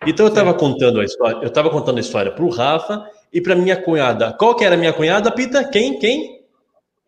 [0.07, 3.41] Então eu estava contando a história, eu estava contando a história para o Rafa e
[3.41, 4.33] para minha cunhada.
[4.33, 5.63] Qual que era a minha cunhada, Pita?
[5.65, 5.99] Quem?
[5.99, 6.41] Quem?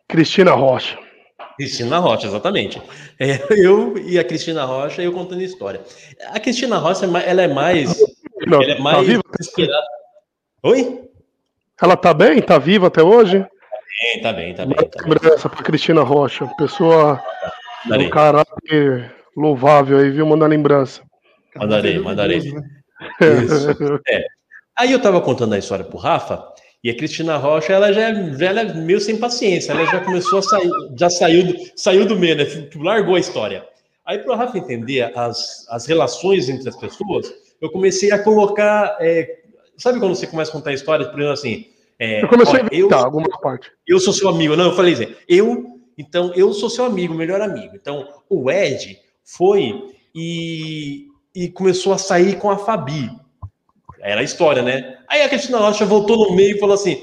[0.07, 0.99] Cristina Rocha.
[1.57, 2.81] Cristina Rocha, exatamente.
[3.19, 5.81] É, eu e a Cristina Rocha, eu contando a história.
[6.33, 7.99] A Cristina Rocha, ela é mais.
[8.47, 9.23] Não, Ela é tá mais viva?
[9.41, 9.87] inspirada.
[10.65, 11.01] Oi?
[11.81, 12.41] Ela tá bem?
[12.43, 13.39] Tá viva até hoje?
[13.39, 14.75] Bem, tá bem, tá bem.
[14.77, 15.13] Manda Tá bem.
[15.13, 16.47] lembrança pra Cristina Rocha.
[16.59, 17.23] Pessoa
[17.85, 18.07] Mandarei.
[18.07, 20.27] um caráter louvável aí, viu?
[20.27, 21.03] Manda lembrança.
[21.57, 22.41] Mandarei, mandarei.
[22.53, 22.63] né?
[23.21, 24.01] Isso.
[24.79, 26.43] Aí eu tava contando a história pro Rafa,
[26.83, 30.01] e a Cristina Rocha, ela já é, já ela é meio sem paciência, ela já
[30.01, 32.45] começou a sair, já saiu, do- saiu do meio, né?
[32.45, 33.65] Tipo, Largou a história.
[34.05, 38.97] Aí, pro Rafa entender as, as relações entre as pessoas, eu comecei a colocar.
[39.01, 39.43] é,
[39.77, 41.67] sabe quando você começa a contar histórias, por exemplo, assim.
[42.01, 43.71] é, Eu comecei olha, a inventar algumas partes.
[43.87, 44.57] eu sou seu amigo.
[44.57, 47.77] Não, eu falei assim, eu, então, eu sou seu amigo, melhor amigo.
[47.77, 53.09] Então, o Ed foi e, e começou a sair com a Fabi.
[54.01, 54.99] Era a história, né?
[55.13, 57.03] Aí a Cristina Rocha voltou no meio e falou assim: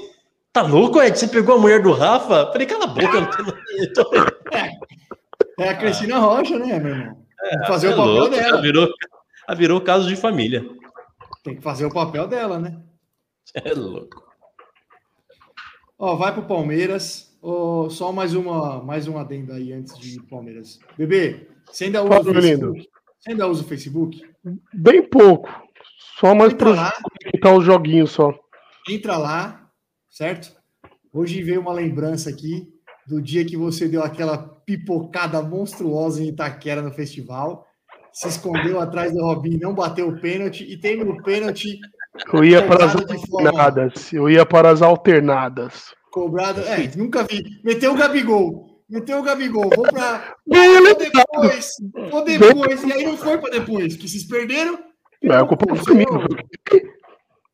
[0.52, 1.16] tá louco, Ed?
[1.16, 2.50] Você pegou a mulher do Rafa?
[2.50, 4.38] Falei, cala a boca, eu não tenho nada.
[5.60, 7.16] É a Cristina Rocha, né, meu irmão?
[7.40, 8.60] Tem que fazer É o papel louco, já dela.
[8.60, 8.88] virou,
[9.56, 10.68] virou caso de família.
[11.44, 12.80] Tem que fazer o papel dela, né?
[13.54, 14.28] É louco.
[15.96, 17.32] Ó, vai pro Palmeiras.
[17.40, 20.80] Ó, só mais uma, mais um adendo aí antes de ir pro Palmeiras.
[20.98, 22.88] Bebê, você ainda usa Fala, o Facebook?
[23.20, 24.22] Você ainda usa o Facebook?
[24.74, 25.48] Bem pouco.
[26.20, 26.92] Só mais lá,
[27.22, 28.38] conectar os joguinhos só.
[28.86, 29.66] entra lá,
[30.10, 30.52] certo?
[31.10, 32.68] Hoje veio uma lembrança aqui
[33.06, 37.66] do dia que você deu aquela pipocada monstruosa em Itaquera no festival,
[38.12, 41.80] se escondeu atrás do Robinho, não bateu o pênalti e tem no pênalti
[42.30, 44.12] Eu ia para as alternadas.
[44.12, 45.94] Eu ia para as alternadas.
[46.10, 46.60] cobrado.
[46.60, 47.42] É, nunca vi.
[47.64, 48.82] Meteu o Gabigol.
[48.90, 49.70] Meteu o Gabigol.
[49.74, 51.70] Vou para Vou depois.
[52.10, 52.84] Vou depois.
[52.84, 54.89] E aí não foi para depois, que vocês perderam.
[55.22, 56.90] Não, a culpa foi dele.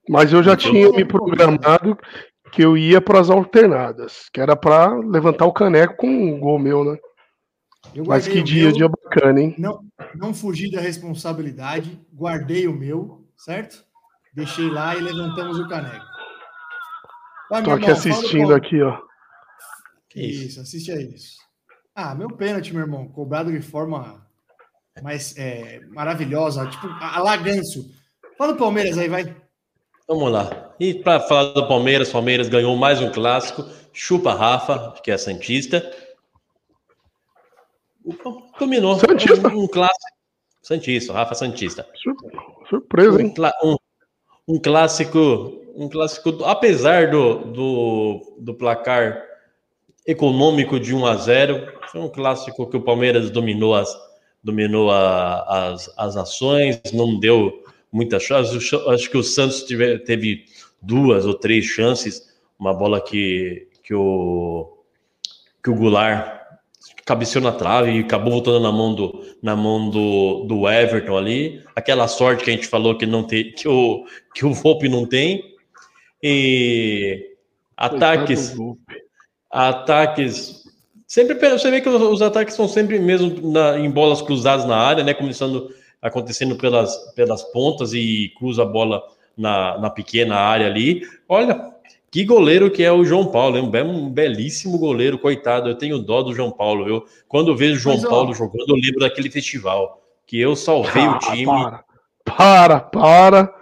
[0.09, 1.99] Mas eu já tinha me programado
[2.53, 6.59] que eu ia para as alternadas, que era para levantar o caneco com um gol
[6.59, 6.97] meu, né?
[7.95, 9.55] Eu Mas que dia, meu, dia bacana, hein?
[9.59, 9.81] Não,
[10.15, 12.01] não fugi da responsabilidade.
[12.13, 13.85] Guardei o meu, certo?
[14.33, 16.05] Deixei lá e levantamos o caneco.
[17.51, 18.99] Vai, Tô aqui irmão, do assistindo aqui, ó.
[20.15, 21.37] Isso, assiste a isso.
[21.95, 24.26] Ah, meu pênalti, meu irmão, cobrado de forma
[25.03, 27.91] mais é, maravilhosa, tipo a Laganço.
[28.39, 29.35] Fala do Palmeiras aí, vai.
[30.09, 30.75] Vamos lá.
[30.79, 33.65] E para falar do Palmeiras, Palmeiras ganhou mais um clássico.
[33.93, 35.83] Chupa Rafa, que é Santista.
[38.59, 38.99] Dominou.
[38.99, 39.49] Santista.
[39.49, 40.17] Um, um clássico.
[40.63, 41.87] Santista, Rafa Santista.
[41.95, 42.17] Sur-
[42.69, 43.35] Surpresa, Um, hein?
[43.35, 43.77] clá- um-
[44.49, 49.23] um clássico, um clássico, apesar do, do, do placar
[50.07, 53.89] econômico de 1 a 0, foi um clássico que o Palmeiras dominou as,
[54.47, 58.57] dominou a- as, as ações, não deu muita chance.
[58.57, 60.45] Acho- que o Santos tive- teve
[60.81, 62.23] duas ou três chances,
[62.59, 64.73] uma bola que, que o
[65.63, 66.37] que o Goulart
[67.05, 71.61] cabeceou na trave e acabou voltando na mão do, na mão do, do Everton ali.
[71.75, 75.05] Aquela sorte que a gente falou que não tem, que o, que o Volpe não
[75.05, 75.43] tem.
[76.23, 77.35] E
[77.77, 78.55] ataques,
[79.51, 80.66] ataques.
[81.07, 84.77] Sempre você vê que os, os ataques são sempre mesmo na- em bolas cruzadas na
[84.77, 85.15] área, né?
[85.15, 85.71] Começando
[86.03, 89.03] acontecendo pelas, pelas pontas e cruza a bola
[89.37, 91.03] na, na pequena área ali.
[91.29, 91.73] Olha,
[92.11, 93.65] que goleiro que é o João Paulo, hein?
[93.65, 95.69] um, be- um belíssimo goleiro, coitado.
[95.69, 97.05] Eu tenho dó do João Paulo, viu?
[97.29, 100.57] Quando eu vejo o João Mas, ó, Paulo jogando, eu lembro daquele festival que eu
[100.57, 101.47] salvei o time.
[101.47, 101.85] Para,
[102.25, 103.55] para, para.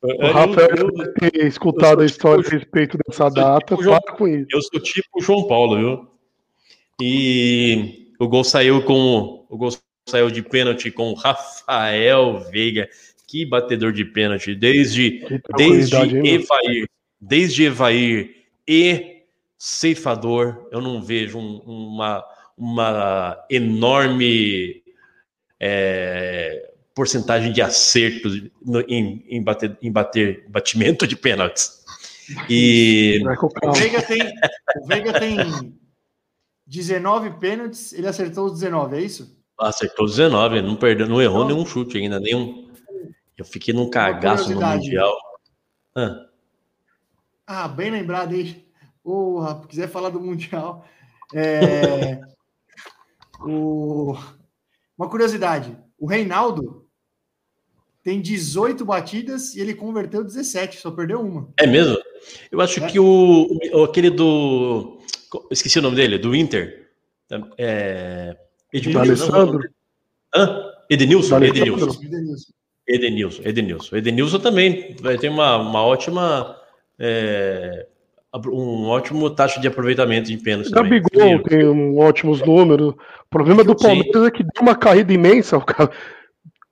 [0.00, 3.64] O Eu- Rafael eu- deve ter escutado a eu história a tipo- respeito dessa data.
[3.74, 4.46] tipo João- Para com isso.
[4.52, 6.08] Eu sou tipo o João Paulo, viu?
[7.00, 9.70] E o gol saiu com o gol
[10.08, 12.88] saiu de pênalti com o Rafael Veiga.
[13.26, 15.22] Que batedor de pênalti, desde
[15.56, 15.96] desde?
[16.26, 16.88] Evair,
[17.20, 18.34] desde Evair
[18.66, 19.22] e
[19.58, 22.24] Ceifador, eu não vejo um- uma,
[22.56, 24.82] uma enorme
[25.60, 31.84] é, porcentagem de acertos no- em, em bater, em bater batimento de pênaltis.
[32.48, 33.20] E
[33.62, 33.72] O.
[33.72, 34.22] Veiga tem,
[34.82, 35.38] o Veiga tem
[36.68, 39.36] 19 pênaltis, ele acertou os 19, é isso?
[39.58, 42.68] Acertou 19, não perdeu, não errou Então- nenhum chute ainda, nenhum.
[43.36, 44.60] Eu fiquei num cagaço no.
[44.60, 45.16] Mundial.
[45.96, 46.26] Ah,
[47.46, 48.64] Ah, bem lembrado, hein?
[49.02, 50.84] Porra, quiser falar do Mundial.
[51.34, 52.20] É,
[53.40, 54.14] o-
[54.96, 56.86] Uma curiosidade: o Reinaldo
[58.02, 61.48] tem 18 batidas e ele converteu 17, só perdeu uma.
[61.58, 61.96] é mesmo?
[62.50, 62.86] Eu acho É.
[62.88, 64.97] que o, o- aquele do.
[65.50, 66.88] Esqueci o nome dele, do Inter.
[67.58, 68.36] É,
[68.72, 69.58] Edmilson, Do Alessandro?
[70.34, 70.42] não?
[70.42, 70.62] Hã?
[70.90, 71.90] Edenilson, Edenilson.
[72.02, 72.52] Edenilson.
[72.88, 73.96] Edenilson, Edenilson.
[73.96, 76.56] Edenilson também vai ter uma, uma ótima.
[76.98, 77.86] é,
[78.46, 80.70] um ótimo taxa de aproveitamento de pênalti.
[80.70, 81.00] também.
[81.02, 82.90] Gabigol tem um ótimos números.
[82.94, 83.84] O problema do Sim.
[83.86, 85.56] Palmeiras é que deu uma carrida imensa.
[85.58, 85.90] o cara-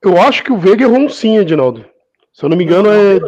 [0.02, 1.84] Eu acho que o Veiga errou um sim, Edinaldo.
[2.32, 3.18] Se eu não me engano, é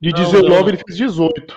[0.00, 0.68] de Não, 19 não.
[0.68, 1.52] ele fez 18.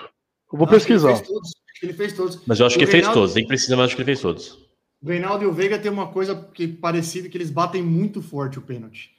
[0.52, 1.10] Eu vou pesquisar.
[1.10, 1.51] Ele fez todos.
[1.86, 2.40] Ele fez todos.
[2.46, 4.20] Mas eu acho O que ele fez todos, nem precisa, mas acho que ele fez
[4.20, 4.58] todos.
[5.02, 8.58] O Reinaldo e o Veiga tem uma coisa que parecida que eles batem muito forte
[8.58, 9.10] o pênalti.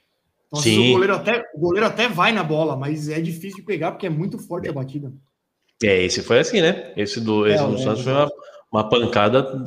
[0.48, 0.90] Então, Sim.
[0.90, 4.06] o goleiro, até, o goleiro até vai na bola, mas é difícil de pegar porque
[4.06, 5.12] é muito forte a batida.
[5.82, 6.92] É, esse foi assim, né?
[6.96, 8.30] Esse do, esse É, do é, Santos foi uma,
[8.72, 9.62] uma pancada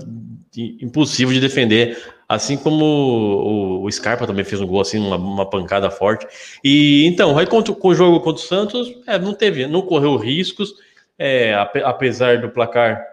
[0.52, 1.98] de- impossível de defender.
[2.28, 6.26] Assim como o, o Scarpa também fez um gol, assim, uma, uma pancada forte.
[6.64, 10.16] E então, aí contra, com o jogo contra o Santos, é, não teve, não correu
[10.16, 10.74] riscos,
[11.18, 13.06] é, ape- apesar do placar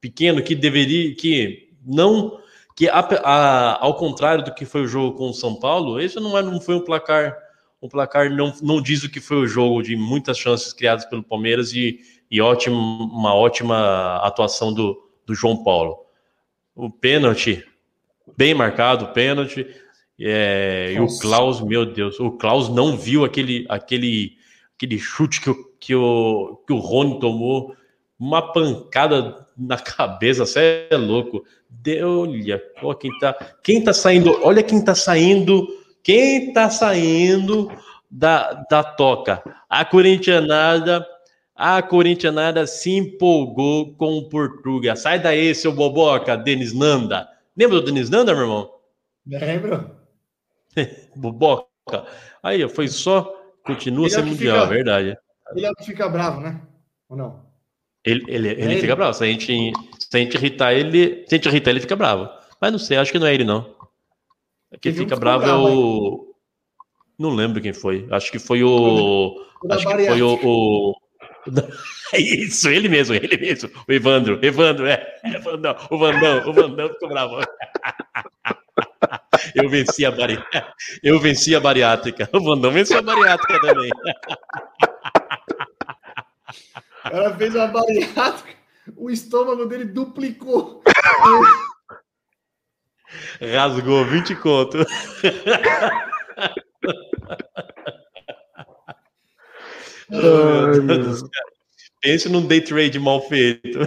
[0.00, 2.38] pequeno que deveria, que não,
[2.76, 6.16] que a- a- ao contrário do que foi o jogo com o São Paulo, esse
[6.20, 7.36] não, é, não foi um placar,
[7.82, 11.22] um placar não, não diz o que foi o jogo de muitas chances criadas pelo
[11.22, 15.96] Palmeiras e, e ótimo, uma ótima atuação do, do João Paulo.
[16.74, 17.64] O pênalti,
[18.36, 19.66] bem marcado, o pênalti.
[20.20, 21.06] é, e o.
[21.20, 24.37] Klaus, meu Deus, o Klaus não viu aquele, aquele,
[24.78, 27.74] aquele chute que o, que, o, que o Rony tomou,
[28.18, 31.44] uma pancada na cabeça, você é louco.
[31.68, 35.66] De, olha, ó, quem tá, quem tá saindo, olha quem tá saindo,
[36.02, 37.70] quem tá saindo
[38.08, 39.42] da, da toca.
[39.68, 41.04] A corintianada,
[41.54, 44.94] a corintianada se empolgou com o Portuga.
[44.94, 47.28] Sai daí, seu boboca, Denis Nanda.
[47.56, 48.70] Lembra do Denis Nanda, meu irmão?
[49.26, 49.98] Lembra?
[51.16, 51.66] Boboca.
[52.42, 53.37] Aí, foi só.
[53.68, 55.18] Continua Ele é sendo mundial, fica- é verdade.
[55.54, 56.60] Ele é o que fica bravo, né?
[57.08, 57.42] Ou não?
[58.04, 58.80] Ele, ele, ele ele?
[58.80, 59.12] fica bravo.
[59.12, 62.28] Se a, gente, se a gente irritar ele, se a gente irritar ele, fica bravo.
[62.60, 63.74] Mas não sei, acho que não é ele, não.
[64.80, 66.34] Quem fica bravo é o.
[67.18, 68.06] Não lembro quem foi.
[68.10, 68.68] Acho que foi o.
[69.62, 70.38] O Acho que foi o.
[70.42, 70.94] o...
[72.12, 73.70] É isso, ele mesmo, ele mesmo.
[73.88, 75.18] O Evandro, Evandro, é.
[75.24, 77.36] é Vandão, o Vandão, o Vandão ficou bravo.
[79.54, 80.42] Eu venci a bari...
[81.02, 82.28] Eu venci a bariátrica.
[82.32, 83.90] O Vandão venceu a bariátrica também.
[87.02, 88.58] Cara fez uma bariátrica,
[88.96, 90.82] o estômago dele duplicou.
[93.40, 94.78] Rasgou 20 conto.
[100.10, 101.22] Ai, Deus.
[102.00, 103.78] Pense num day trade mal feito.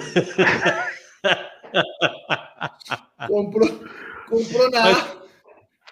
[3.28, 3.70] Comprou,
[4.28, 5.21] comprou na,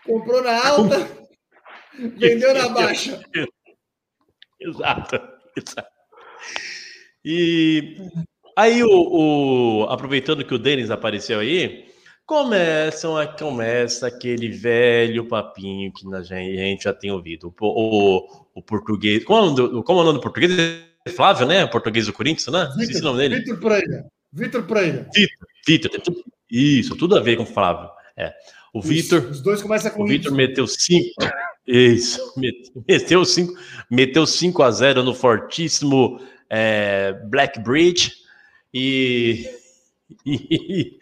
[0.06, 1.08] comprou na alta,
[2.18, 3.20] vendeu na baixa.
[4.60, 5.20] Exato,
[5.56, 5.90] exato.
[7.24, 7.98] E
[8.58, 11.86] aí, o, o- aproveitando que o Denis apareceu aí,
[12.26, 17.54] começam a, começa aquele velho papinho que a gente já tem ouvido.
[17.60, 19.24] O, o, o português.
[19.24, 20.54] Como é, o nome do, como é o nome do português?
[21.16, 21.64] Flávio, né?
[21.64, 22.70] O português do Corinthians, né?
[22.80, 23.38] Esqueci o nome dele.
[23.40, 24.06] Vitor Pereira.
[24.32, 25.10] Vitor Pereira.
[25.68, 26.02] Vitor.
[26.02, 27.90] tudo- Isso, tudo a ver com o Flávio.
[28.16, 28.34] É.
[28.74, 29.30] O Vitor.
[29.30, 31.14] Os dois começam com O Vitor meteu 5.
[31.68, 33.54] Isso, met- meteu 5
[33.92, 38.12] meteu 5 a 0 no fortíssimo é, Black Bridge
[38.74, 39.46] e,
[40.26, 40.98] e,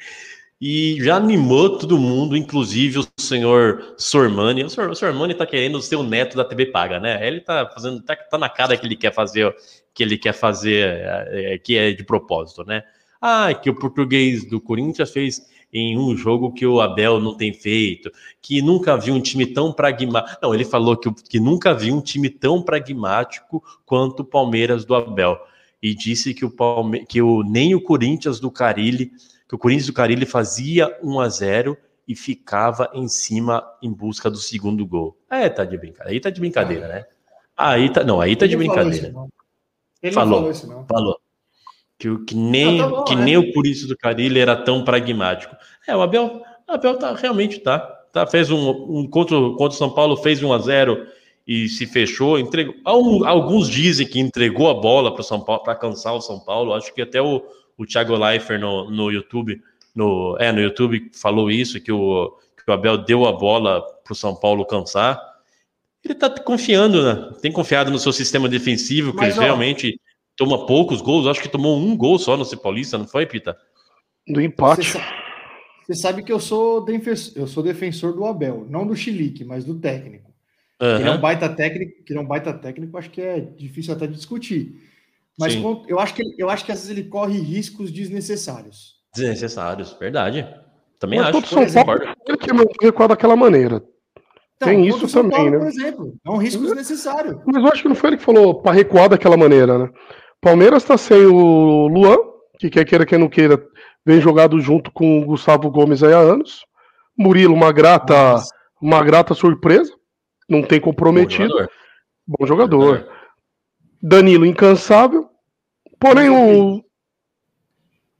[0.60, 4.64] e já animou todo mundo, inclusive o senhor Sormani.
[4.64, 7.26] O senhor, o Sormani tá querendo ser o neto da TV Paga, né?
[7.26, 9.56] Ele tá fazendo, tá, tá na cara que ele quer fazer,
[9.94, 12.84] que ele quer fazer, é, é, que é de propósito, né?
[13.22, 15.42] Ah, que o português do Corinthians fez
[15.72, 18.12] em um jogo que o Abel não tem feito,
[18.42, 20.40] que nunca viu um time tão pragmático.
[20.42, 24.96] Não, ele falou que, que nunca viu um time tão pragmático quanto o Palmeiras do
[24.96, 25.38] Abel.
[25.82, 27.06] E disse que o, Palme...
[27.06, 29.12] que o nem o Corinthians do Carilli,
[29.48, 34.30] que o Corinthians do Carilli fazia 1 a 0 e ficava em cima em busca
[34.30, 35.18] do segundo gol.
[35.30, 36.12] É, tá de brincadeira.
[36.12, 37.06] Aí tá de brincadeira, né?
[37.56, 39.08] Aí tá, não, aí tá de falou brincadeira.
[39.08, 39.30] isso, não.
[40.02, 40.36] Ele Falou.
[40.36, 40.86] falou isso, não.
[40.86, 41.20] Falou.
[42.00, 43.24] Que, o- que nem, Ah, tá bom, que né?
[43.26, 45.56] nem o Corinthians do Carilli era tão pragmático.
[45.88, 47.80] É, o Abel, o Abel tá, realmente tá.
[48.14, 51.08] tá fez um, um contra, o- contra o São Paulo, fez 1 a 0
[51.48, 52.76] e se fechou, entregou.
[52.86, 56.74] Al- Alguns dizem que entregou a bola para São Paulo para cansar o São Paulo.
[56.74, 57.44] Acho que até o,
[57.78, 59.60] o Thiago Leifert no, no YouTube,
[59.96, 64.14] no, é, no YouTube falou isso, que o, que o Abel deu a bola para
[64.14, 65.20] o São Paulo cansar.
[66.06, 67.32] Ele tá confiando, né?
[67.42, 70.00] Tem confiado no seu sistema defensivo, que Mas, ele ó, realmente
[70.38, 71.28] toma poucos gols.
[71.28, 73.58] Acho que tomou um gol só no Paulista, não foi, Pita?
[74.28, 74.84] Do Você empate.
[74.92, 75.14] sa-
[75.86, 79.64] você sabe que eu sou, defensor, eu sou defensor do Abel, não do Chilique, mas
[79.66, 80.28] do técnico.
[80.80, 83.94] Ele é um baita técnico, que ele é um baita técnico, acho que é difícil
[83.94, 84.76] até de discutir.
[85.40, 88.98] Mas com- eu acho que eu acho que às vezes ele corre riscos desnecessários.
[89.16, 90.48] Desnecessários, verdade.
[91.00, 91.40] Também Mas acho.
[91.42, 93.82] todo São exemplo- Paulo ele que recuar daquela maneira.
[94.56, 95.58] Então, Tem isso também, Paulo, né?
[95.60, 97.42] Por exemplo, é um risco desnecessário.
[97.46, 99.90] Mas eu acho que não foi ele que falou para recuar daquela maneira, né?
[100.48, 102.16] Palmeiras tá sem o Luan,
[102.58, 103.62] que quer queira, quem não queira,
[104.06, 106.66] vem jogado junto com o Gustavo Gomes aí há anos.
[107.18, 108.36] Murilo, uma grata,
[108.82, 109.94] uma grata surpresa.
[110.48, 111.50] Não tem Bom comprometido.
[111.50, 111.70] jogador.
[112.26, 113.10] Bom jogador.
[114.02, 115.30] Danilo, incansável.
[116.00, 116.82] Porém, o.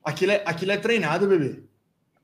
[0.04, 1.64] Aquilo é, aquilo é treinado, bebê.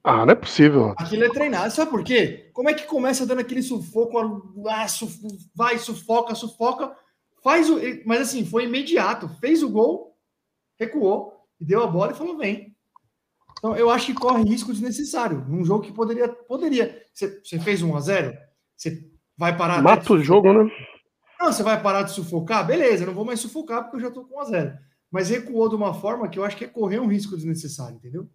[0.04, 0.94] Ah, não é possível.
[0.98, 1.72] Aquilo é treinado.
[1.72, 2.50] Sabe por quê?
[2.52, 4.20] Como é que começa dando aquele sufoco?
[4.68, 5.22] Ah, suf-
[5.56, 6.92] vai, sufoca, sufoca.
[7.44, 7.78] Faz o.
[8.06, 9.28] Mas assim, foi imediato.
[9.40, 10.18] Fez o gol,
[10.80, 12.76] recuou, e deu a bola e falou: vem.
[13.58, 15.46] Então eu acho que corre risco desnecessário.
[15.48, 16.30] Num jogo que poderia.
[16.30, 17.06] poderia.
[17.14, 18.38] Você, fez 1 a 0
[18.76, 19.82] Você vai parar.
[19.82, 20.72] Mata o jogo, né?
[21.40, 22.66] Não, você vai parar de sufocar?
[22.66, 24.78] Beleza, eu não vou mais sufocar porque eu já tô com 1 a 0
[25.12, 28.30] Mas recuou de uma forma que eu acho que é correr um risco desnecessário, entendeu?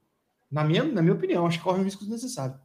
[0.51, 2.59] Na minha, na minha opinião, acho que corre um risco desnecessário.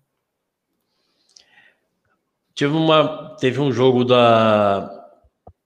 [2.55, 5.02] Teve, uma, teve um jogo da.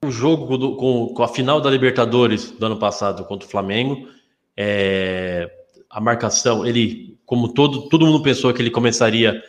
[0.03, 4.07] Um jogo do- com, com a final da Libertadores do ano passado contra o Flamengo.
[4.55, 5.51] É,
[5.89, 9.41] a marcação, ele, como todo, todo mundo pensou que ele começaria,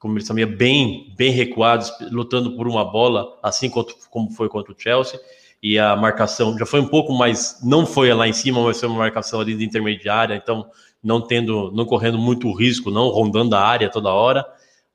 [0.00, 5.20] começaria bem, bem recuado, lutando por uma bola, assim quanto, como foi contra o Chelsea.
[5.62, 8.88] E a marcação já foi um pouco mais, não foi lá em cima, mas foi
[8.88, 10.66] uma marcação ali de intermediária, então
[11.00, 14.44] não tendo, não correndo muito risco, não rondando a área toda hora.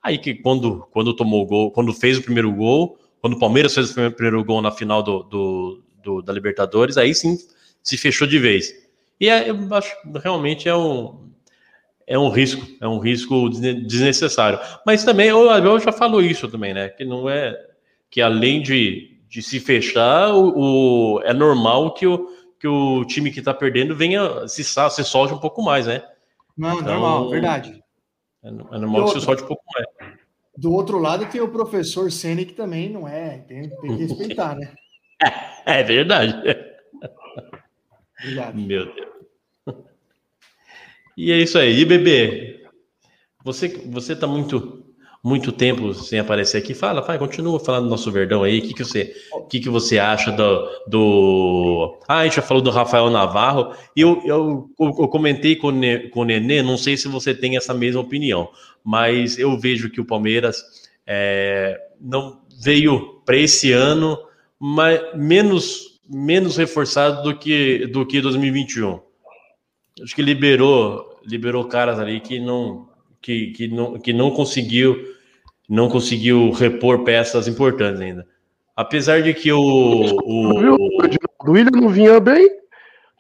[0.04, 2.98] Aí que quando, quando tomou o gol, quando fez o primeiro gol,
[3.28, 7.14] quando o Palmeiras fez o primeiro, gol na final do, do, do- da Libertadores, aí
[7.14, 7.38] sim
[7.84, 8.72] se fechou de vez.
[9.20, 11.30] E é, eu acho que realmente é um,
[12.06, 14.60] é um risco, é um risco desne- desnecessário.
[14.86, 16.88] Mas também, o Abel já falou isso também, né?
[16.88, 17.54] Que não é
[18.10, 23.30] que além de, de se fechar, o, o- é normal que o, que o time
[23.30, 26.02] que está perdendo venha se, se solte um pouco mais, né?
[26.58, 27.84] Não, Então- normal, verdade.
[28.42, 29.86] É, é normal que se solte um pouco mais.
[30.58, 34.56] Do outro lado tem o professor Ceni que também não é, tem, tem que respeitar,
[34.56, 34.74] né?
[35.66, 36.34] É verdade.
[38.20, 38.56] Obrigado.
[38.56, 39.08] Meu Deus.
[41.18, 41.80] E é isso aí.
[41.80, 42.64] E bebê,
[43.44, 44.87] você você tá muito
[45.24, 46.74] muito tempo sem aparecer aqui.
[46.74, 48.60] Fala, vai, continua falando do nosso Verdão aí.
[48.60, 49.14] O que, que, você,
[49.50, 52.00] que, que você acha do, do.
[52.08, 53.74] Ah, a gente já falou do Rafael Navarro.
[53.96, 55.72] E eu, eu, eu comentei com,
[56.12, 58.50] com o Nenê, não sei se você tem essa mesma opinião,
[58.84, 60.64] mas eu vejo que o Palmeiras
[61.06, 64.18] é, não veio para esse ano
[64.60, 69.00] mas menos, menos reforçado do que, do que 2021.
[70.02, 72.87] Acho que liberou, liberou caras ali que não,
[73.22, 75.16] que, que não, que não conseguiu
[75.68, 78.26] não conseguiu repor peças importantes ainda.
[78.76, 80.76] Apesar de que o, o?
[81.44, 82.48] O William não vinha bem.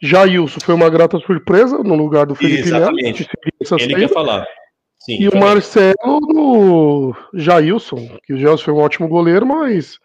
[0.02, 2.62] Jailson foi uma grata surpresa no lugar do Felipe.
[2.62, 3.28] Exatamente.
[3.60, 4.46] essa ele quer falar.
[5.00, 5.38] Sim, E o.
[5.38, 9.98] Marcelo no Jailson, que o Jailson foi um ótimo goleiro, mas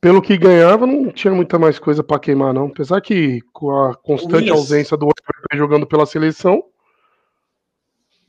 [0.00, 2.66] pelo que ganhava, não tinha muita mais coisa para queimar, não.
[2.66, 6.62] Apesar que com a constante ausência do Everton jogando pela seleção,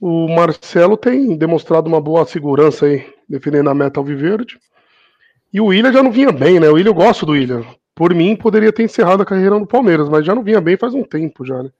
[0.07, 4.59] o Marcelo tem demonstrado uma boa segurança aí, defendendo a meta alviverde.
[5.51, 6.69] E o William já não vinha bem, né?
[6.69, 7.65] O William eu gosto do William.
[7.95, 10.93] Por mim, poderia ter encerrado a carreira no Palmeiras, mas já não vinha bem faz
[10.93, 11.71] um tempo já, né?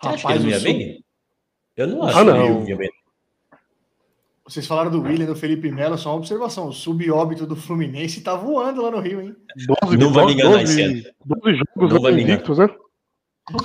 [0.00, 1.04] Acha que Rapaz, não sub- bem?
[1.76, 2.60] Eu não acho Ah, que não.
[2.60, 2.90] ele ia bem.
[4.44, 6.68] Vocês falaram do William e do Felipe Melo, só uma observação.
[6.68, 9.34] O subóbito do Fluminense tá voando lá no Rio, hein?
[9.82, 12.36] 12, Não vai me enganar esse 12, 12 jogos Não vai me né?
[12.36, 12.48] Os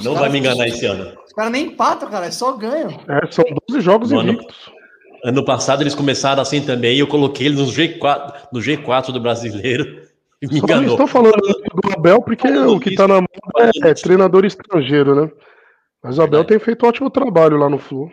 [0.04, 1.18] Não caras- vai me enganar esse ano.
[1.36, 2.92] Caras nem empatam, cara, é só ganham.
[3.10, 4.72] É, são 12 jogos Mano, invictos.
[5.24, 9.20] Ano passado eles começaram assim também e eu coloquei eles no G4, no G4 do
[9.20, 10.02] brasileiro
[10.42, 10.92] e me Só não enganou.
[10.94, 13.28] estou falando do Abel porque o que está na mão
[13.58, 14.04] é, nisso.
[14.04, 15.32] treinador estrangeiro, né?
[16.04, 16.48] Mas o Abel Verdade.
[16.50, 18.10] tem feito um ótimo trabalho lá no Flu.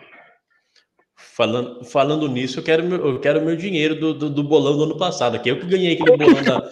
[1.16, 4.84] Falando, falando nisso, eu quero meu, eu quero meu dinheiro do, do, do bolão do
[4.84, 6.70] ano passado, que eu que ganhei aquele bolão da.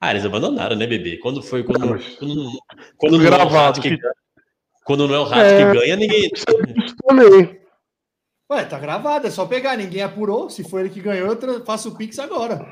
[0.00, 1.16] Ah, eles abandonaram, né, bebê?
[1.18, 1.62] Quando foi.
[1.62, 2.52] Quando, Não, quando, não-
[2.96, 3.98] quando não é o Gravado, que.
[4.88, 5.58] Quando não é o rato É.
[5.70, 6.30] que ganha, ninguém.
[7.06, 7.60] Também.
[8.50, 9.76] Ué, tá gravado, é só pegar.
[9.76, 10.48] Ninguém apurou.
[10.48, 12.66] Se foi ele que ganhou, eu faço o Pix agora.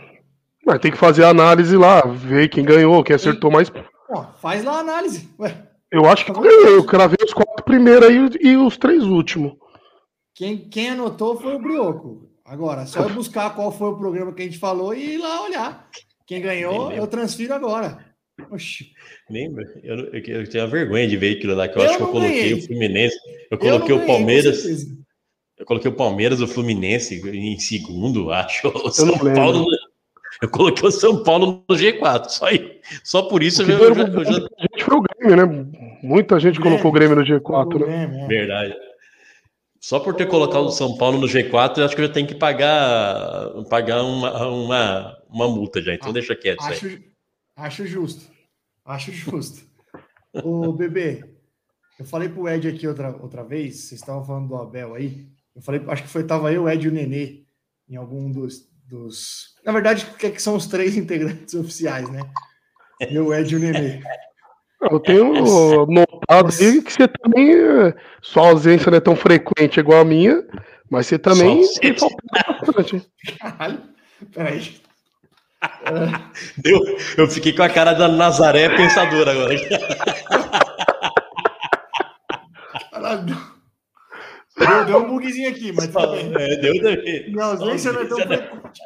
[0.64, 3.70] Mas tem que fazer a análise lá, ver quem ganhou, quem acertou mais.
[4.08, 5.28] Ó, faz lá a análise.
[5.38, 6.76] Ué, Eu acho que eu ganhei.
[6.78, 9.52] Eu cravei os quatro primeiros aí e os três últimos.
[10.34, 12.30] quem, quem anotou foi o Brioco.
[12.46, 15.42] Agora, só eu buscar qual foi o programa que a gente falou e ir lá
[15.42, 15.86] olhar.
[16.26, 18.05] Quem ganhou, eu transfiro agora.
[18.50, 18.92] Oxi.
[19.30, 19.64] Lembra?
[19.82, 22.02] Eu, eu, eu tenho a vergonha de ver aquilo lá, que eu, Eu acho que
[22.04, 22.54] eu coloquei ganhei.
[22.54, 23.16] o Fluminense.
[23.50, 24.56] Eu coloquei o ganhei, Palmeiras.
[24.62, 24.96] certeza.
[25.58, 28.68] Eu coloquei o Palmeiras, o Fluminense em segundo, acho.
[28.68, 29.16] O São.
[29.34, 29.66] Paulo.
[30.42, 32.28] Eu coloquei o São Paulo no G4.
[32.28, 35.36] Só, aí, só por isso eu eu já- eu já- muita gente foi o Grêmio,
[35.36, 35.66] né?
[36.02, 36.78] Muita gente Grêmio.
[36.78, 38.18] colocou o Grêmio no G4, né?
[38.20, 38.26] É, é.
[38.28, 38.76] Verdade.
[39.80, 42.26] Só por ter colocado o São Paulo no G4, eu acho que eu já tenho
[42.26, 45.94] que pagar, pagar uma, uma, uma multa já.
[45.94, 47.15] Então deixa quieto isso aí.
[47.56, 48.30] Acho, justo.
[48.84, 49.64] Acho justo.
[50.44, 51.24] Ô, bebê,
[51.98, 55.26] eu falei pro Ed aqui outra, outra vez, vocês estavam falando do Abel aí.
[55.54, 57.44] Eu falei, acho que foi, tava eu, o Ed e o Nenê
[57.88, 58.68] em algum dos.
[58.86, 59.54] dos...
[59.64, 62.20] Na verdade, que, que são os três integrantes oficiais, né?
[63.10, 64.02] Eu, Ed e o Nenê.
[64.90, 67.54] Eu tenho notado aí que você também.
[67.54, 70.46] é, Sua ausência não é tão frequente igual a minha,
[70.90, 71.62] mas você também.
[73.40, 73.82] Caralho.
[74.32, 74.80] Peraí.
[76.58, 76.80] Deu,
[77.16, 79.54] eu fiquei com a cara da Nazaré pensadora agora.
[82.90, 83.36] Caralho.
[84.58, 86.32] Deu, deu um bugzinho aqui, mas tudo bem.
[86.34, 87.30] É, deu também.
[87.30, 88.80] Minha ausência não é tão frequente.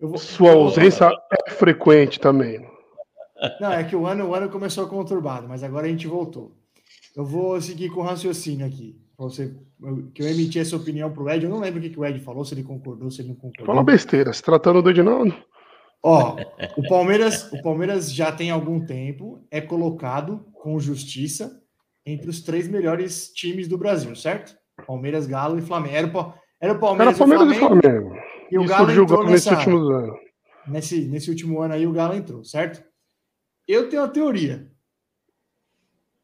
[0.00, 1.10] Vou- Sua ausência
[1.46, 2.66] é frequente também.
[3.60, 6.56] Não, é que o ano, o ano começou conturbado, mas agora a gente voltou.
[7.16, 8.96] Eu vou seguir com o raciocínio aqui.
[9.18, 9.52] Você,
[10.14, 11.44] que eu emiti essa opinião pro Ed.
[11.44, 13.34] Eu não lembro o que, que o Ed falou, se ele concordou, se ele não
[13.34, 13.66] concordou.
[13.66, 15.34] Fala besteira, se tratando do Edinaldo.
[16.00, 16.36] Ó,
[16.76, 21.60] o Palmeiras, o Palmeiras já tem algum tempo, é colocado com justiça
[22.06, 24.56] entre os três melhores times do Brasil, certo?
[24.86, 25.96] Palmeiras, Galo e Flamengo.
[25.96, 28.14] Era o, Pa- era o Era Palmeiras, Palmeiras e Flamengo, Flamengo.
[28.52, 30.16] e o E Galo entrou nessa, últimos anos.
[30.68, 32.84] nesse, nesse último ano aí o Galo entrou, certo?
[33.66, 34.70] Eu tenho a teoria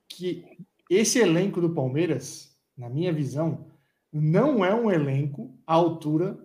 [0.09, 0.45] que
[0.89, 3.67] esse elenco do Palmeiras, na minha visão,
[4.13, 6.39] não é um elenco à altura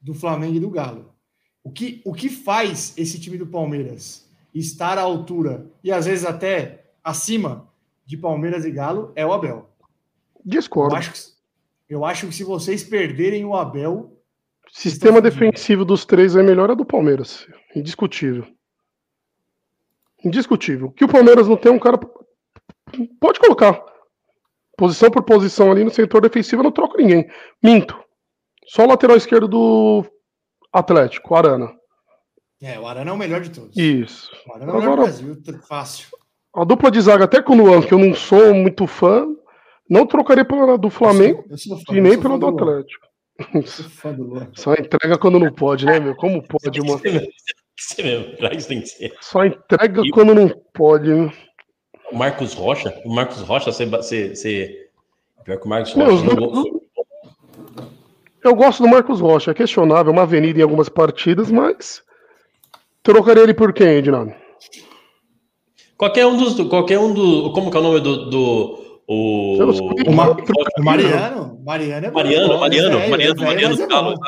[0.00, 1.12] do Flamengo e do Galo.
[1.62, 6.24] O que, o que faz esse time do Palmeiras estar à altura e às vezes
[6.24, 7.68] até acima
[8.04, 9.70] de Palmeiras e Galo é o Abel.
[10.34, 10.96] Eu Discordo.
[10.96, 11.18] acho que,
[11.88, 14.18] eu acho que se vocês perderem o Abel,
[14.72, 17.46] Sistema defensivo dos três é melhor a do Palmeiras.
[17.76, 18.46] Indiscutível.
[20.24, 20.90] Indiscutível.
[20.90, 21.98] Que o Palmeiras não tem um cara.
[23.20, 23.84] Pode colocar.
[24.82, 27.24] Posição por posição ali no setor defensivo, eu não troco ninguém.
[27.62, 27.96] Minto.
[28.66, 30.04] Só o lateral esquerdo do
[30.72, 31.72] Atlético, o Arana.
[32.60, 33.76] é, o Arana é o melhor de todos.
[33.76, 34.28] Isso.
[34.44, 35.36] O Arana é o melhor do Brasil,
[35.68, 36.08] fácil.
[36.52, 39.24] A dupla de zaga, até com o Luan, que eu não sou muito fã,
[39.88, 42.48] Não trocaria pela do Flamengo Eu sou fã, e eu nem sou pela do.
[42.48, 43.06] Atlético.
[43.54, 44.50] Eu sou do Luan.
[44.58, 46.16] Só entrega quando não pode, né, meu?
[46.16, 46.98] Como pode, mano?
[47.78, 49.12] Você mesmo, isso tem que ser.
[49.20, 51.32] Só entrega E- quando não pode, né?
[52.12, 53.86] O Marcos Rocha, o Marcos Rocha, você.
[53.86, 54.88] você, você...
[55.44, 56.24] Pior que o Marcos Rocha.
[56.34, 56.82] não.
[58.44, 62.02] Eu gosto do Marcos Rocha, é questionável, uma avenida em algumas partidas, mas
[63.02, 64.34] trocaria ele por quem, Edinaldo?
[65.96, 66.68] Qualquer um dos.
[66.68, 67.52] Qualquer um do.
[67.52, 68.28] Como que é o nome do.
[68.30, 69.56] do o.
[70.08, 70.44] O, Ma- Rocha-
[70.78, 72.16] o Mariano, Mariano é bom.
[72.18, 74.18] Mariano, é Mariano, velho, Mariano, é velho, Mariano é do Galo.
[74.18, 74.26] tá?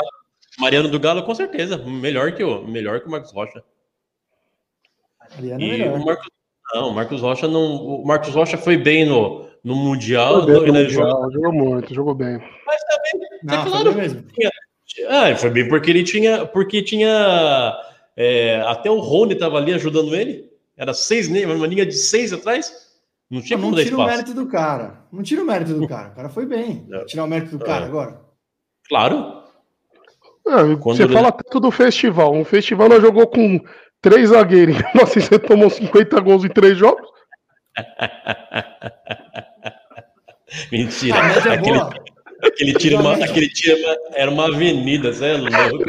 [0.61, 1.77] Mariano do Galo, com certeza.
[1.79, 3.65] Melhor que o, melhor que o Marcos Rocha.
[5.35, 5.99] Mariano é E melhor.
[6.01, 6.29] o Marcos.
[6.75, 7.77] Não, o Marcos Rocha não.
[7.77, 10.41] O Marcos Rocha foi bem no, no Mundial.
[10.41, 12.39] Jogou bem no jogou- Mundial, jogou muito, jogou bem.
[13.43, 13.93] Não, é foi claro.
[13.93, 14.25] bem mesmo.
[15.09, 16.47] Ah, ele foi bem porque ele tinha.
[16.47, 17.77] Porque tinha.
[18.17, 20.51] é, até o Rony tava ali ajudando ele.
[20.77, 22.85] Era seis, uma linha de seis atrás.
[23.31, 24.99] Não tinha Não, como não tira o mérito do cara.
[25.13, 26.09] Não tira o mérito do cara.
[26.09, 26.85] O cara foi bem.
[26.89, 27.07] Não.
[27.07, 27.89] Tirar o mérito do cara É.
[27.89, 28.21] agora.
[28.89, 29.43] Claro.
[30.47, 32.35] É, você ele- fala tanto do festival.
[32.35, 33.59] Um festival nós jogou com
[34.05, 34.77] três zagueiros.
[34.95, 37.09] Nossa, você tomou 50 gols em três jogos?
[40.71, 41.19] Mentira.
[41.19, 41.81] A média é aquele,
[42.45, 43.31] aquele tiro, uma- Exatamente.
[43.31, 45.85] aquele tiro era uma- era uma avenida, você é louco.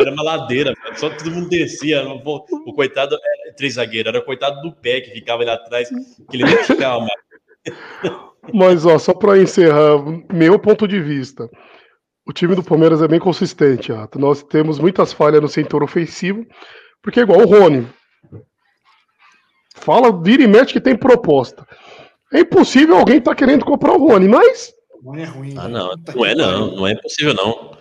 [0.00, 2.06] Era uma ladeira, só todo mundo descia.
[2.06, 5.88] O, o coitado, era três zagueiros, era o coitado do pé que ficava ali atrás,
[6.30, 7.06] que ele ficava.
[8.52, 9.98] Mas, ó, só para encerrar,
[10.32, 11.48] meu ponto de vista.
[12.26, 14.18] O time do Palmeiras é bem consistente, Rato.
[14.18, 16.44] Nós temos muitas falhas no setor ofensivo,
[17.04, 17.86] porque é igual o Rony.
[19.76, 21.68] Fala, vira e mexe que tem proposta.
[22.32, 25.54] É impossível alguém tá querendo comprar o Rony, mas O Rony é ruim.
[25.58, 25.72] Ah, velho.
[25.74, 27.76] não, não é não, não é possível não.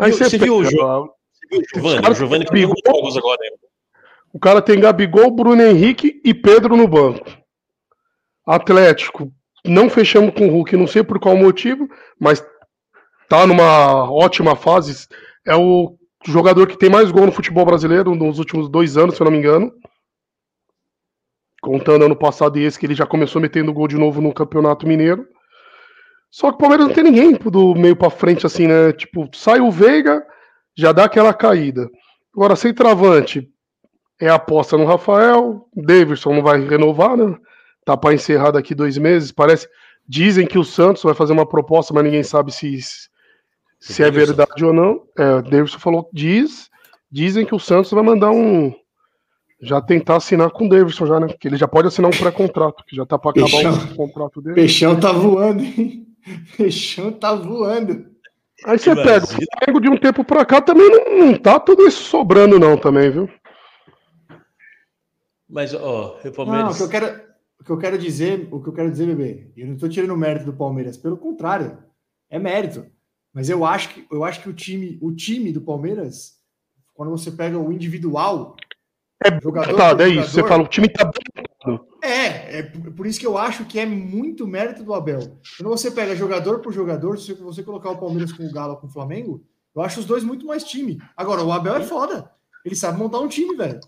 [0.00, 1.14] aí você, você viu o pega, jogo?
[1.32, 2.10] Você viu o Giovanni?
[2.10, 2.74] O Giovanni Gabigol.
[2.84, 3.38] jogos agora.
[3.40, 3.50] né?
[4.32, 7.24] O cara tem Gabigol, Bruno Henrique e Pedro no banco.
[8.44, 9.32] Atlético,
[9.64, 12.44] não fechamos com o Hulk, não sei por qual motivo, mas
[13.28, 15.06] tá numa ótima fase.
[15.46, 19.22] É o jogador que tem mais gol no futebol brasileiro nos últimos dois anos, se
[19.22, 19.72] eu não me engano.
[21.60, 24.86] Contando ano passado e esse, que ele já começou metendo gol de novo no Campeonato
[24.86, 25.26] Mineiro.
[26.30, 28.92] Só que o Palmeiras não tem ninguém do meio pra frente, assim, né?
[28.92, 30.24] Tipo, sai o Veiga,
[30.74, 31.88] já dá aquela caída.
[32.34, 33.48] Agora, sem travante,
[34.20, 35.68] é aposta no Rafael.
[35.76, 37.36] Davidson não vai renovar, né?
[37.84, 39.30] Tá para encerrar daqui dois meses.
[39.30, 39.68] Parece.
[40.08, 42.78] Dizem que o Santos vai fazer uma proposta, mas ninguém sabe se,
[43.82, 45.02] se é verdade ou não.
[45.18, 46.70] É, o Davidson falou, diz.
[47.10, 48.72] Dizem que o Santos vai mandar um.
[49.60, 51.26] Já tentar assinar com o Davidson, já, né?
[51.28, 53.72] Porque ele já pode assinar um pré-contrato, que já tá para acabar Peixão.
[53.72, 54.54] o contrato dele.
[54.56, 56.06] Peixão tá voando, hein?
[56.56, 58.06] Peixão tá voando.
[58.64, 59.24] Aí você Que pega.
[59.24, 59.28] O.
[59.28, 63.10] Flamengo de um tempo pra cá também não, não tá tudo isso sobrando, não, também,
[63.10, 63.28] viu?
[65.48, 66.74] Mas, ó, o Não, Palmeiras.
[66.74, 67.20] o que eu quero,
[67.60, 70.12] o que eu quero dizer, o que eu quero dizer, bebê, eu não tô tirando
[70.12, 71.78] o mérito do Palmeiras, pelo contrário,
[72.30, 72.86] é mérito.
[73.34, 76.34] Mas eu acho que eu acho que o time, o time do Palmeiras,
[76.94, 78.56] quando você pega o individual,
[79.24, 80.30] É jogador Tá, por é isso.
[80.30, 81.10] Você fala, o time tá
[82.02, 85.38] É, é por isso que eu acho que é muito mérito do Abel.
[85.56, 88.78] Quando você pega jogador por jogador, se você colocar o Palmeiras com o Galo ou
[88.78, 89.42] com o Flamengo,
[89.74, 91.00] eu acho os dois muito mais time.
[91.16, 92.30] Agora, o Abel é foda.
[92.64, 93.80] Ele sabe montar um time, velho.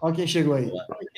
[0.00, 0.70] Olha quem chegou aí.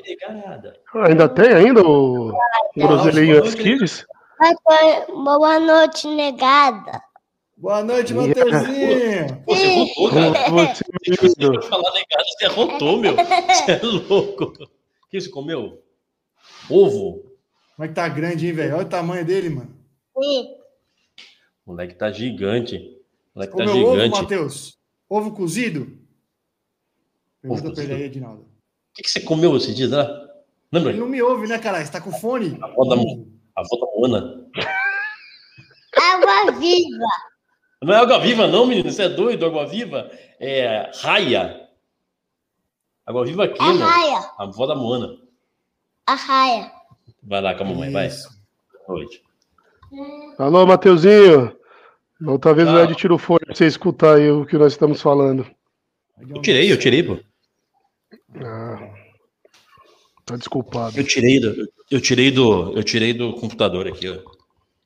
[0.07, 0.77] Negada.
[0.95, 2.33] Ainda tem ainda o
[2.77, 4.07] Groselhinha Nossa, Kids?
[4.39, 7.03] Boa noite, negada.
[7.57, 9.43] Boa noite, Mateuzinho.
[9.47, 10.51] Pô, Você rotou, cara.
[10.51, 10.85] Você.
[11.17, 13.17] Você falar negada, você rotou, meu.
[13.17, 14.45] Você é louco.
[14.45, 15.83] O que você comeu?
[16.69, 17.25] Ovo.
[17.77, 18.75] Como é que tá grande, hein, velho?
[18.77, 19.75] Olha o tamanho dele, mano.
[20.19, 20.49] Sim.
[21.65, 22.77] O moleque tá gigante.
[23.35, 24.19] O moleque tá Comeu ovo, gigante.
[24.19, 24.79] O Matheus?
[25.09, 25.99] Ovo cozido?
[27.41, 28.47] Pergunta Ovo pra ele aí, Edinaldo.
[28.95, 30.05] que, que você comeu esse dia, né?
[30.71, 30.91] Lembra?
[30.91, 31.87] Ele não me ouve, né, caralho?
[31.87, 32.59] Você tá com fone?
[32.61, 32.97] A avó da,
[33.57, 34.47] a avó da Moana.
[35.97, 37.07] Água viva.
[37.83, 38.91] Não é água viva, não, menino.
[38.91, 39.47] Você é doido?
[39.47, 40.11] Água viva
[40.41, 41.67] é raia.
[43.07, 43.85] Água viva É crema.
[43.87, 44.19] raia.
[44.39, 45.09] A avó da Moana.
[46.07, 46.71] A raia.
[47.23, 48.09] Vai lá com a mamãe, vai.
[48.87, 49.23] Boa noite.
[50.39, 51.57] Alô, Mateuzinho.
[52.27, 52.83] Outra vez o Ah.
[52.85, 55.47] Ed tira o fone pra você escutar aí o que nós estamos falando.
[56.19, 57.19] Eu tirei, eu tirei, pô.
[60.27, 60.99] Tá desculpado.
[60.99, 61.55] Eu tirei do,
[61.89, 64.19] eu tirei do, eu tirei do computador aqui, ó.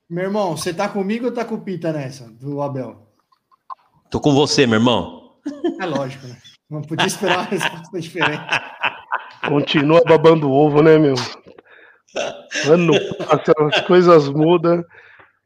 [0.09, 3.09] Meu irmão, você tá comigo ou tá com o Pita nessa, do Abel?
[4.11, 5.33] Tô com você, meu irmão.
[5.81, 6.37] É lógico, né?
[6.69, 8.43] Não podia esperar uma resposta diferente.
[9.49, 11.15] Continua babando ovo, né, meu?
[12.69, 14.85] Ano passa, as coisas mudam,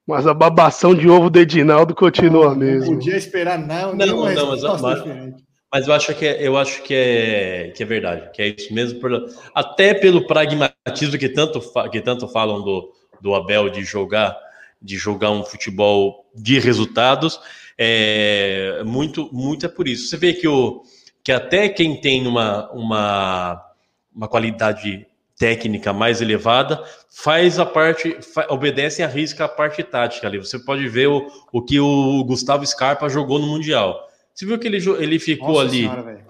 [0.06, 2.94] mas a babação de ovo do Edinaldo continua Não mesmo.
[2.96, 5.44] podia esperar não, Não, nenhuma não, mas- resposta mas- diferente.
[5.74, 8.72] Mas eu acho que é, eu acho que é, que é verdade, que é isso
[8.72, 11.60] mesmo, por- até pelo pragmatismo que tanto,
[11.90, 14.38] que tanto falam do, do Abel de jogar,
[14.80, 17.40] de jogar um futebol de resultados,
[17.76, 20.08] é, muito, muito é por isso.
[20.08, 20.84] Você vê que, o,
[21.24, 23.60] que até quem tem uma, uma,
[24.14, 25.06] uma qualidade
[25.36, 28.16] técnica mais elevada faz a parte,
[28.48, 30.38] obedece e arrisca a parte tática ali.
[30.38, 34.08] Você pode ver o, o que o Gustavo Scarpa jogou no Mundial.
[34.34, 36.24] Você viu que ele, ele ficou Nossa ali senhora, velho.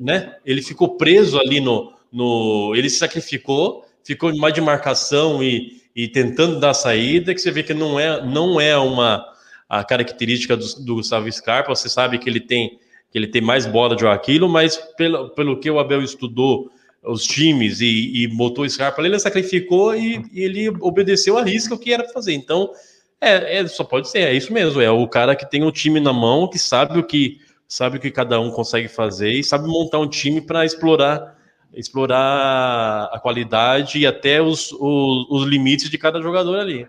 [0.00, 0.36] né?
[0.44, 5.80] Ele ficou preso ali no, no ele se sacrificou, ficou em mais de marcação e,
[5.94, 9.24] e tentando dar saída, que você vê que não é não é uma
[9.68, 11.74] a característica do, do Gustavo Scarpa.
[11.74, 12.78] Você sabe que ele tem
[13.10, 16.68] que ele tem mais bola de aquilo, mas pelo, pelo que o Abel estudou
[17.04, 21.44] os times e, e botou o Scarpa ali, ele sacrificou e, e ele obedeceu a
[21.44, 22.32] risca o que era fazer.
[22.32, 22.72] Então,
[23.20, 24.80] é, é, só pode ser, é isso mesmo.
[24.80, 28.00] É o cara que tem o time na mão, que sabe o que sabe o
[28.00, 31.34] que cada um consegue fazer e sabe montar um time para explorar
[31.76, 36.86] explorar a qualidade e até os, os, os limites de cada jogador ali.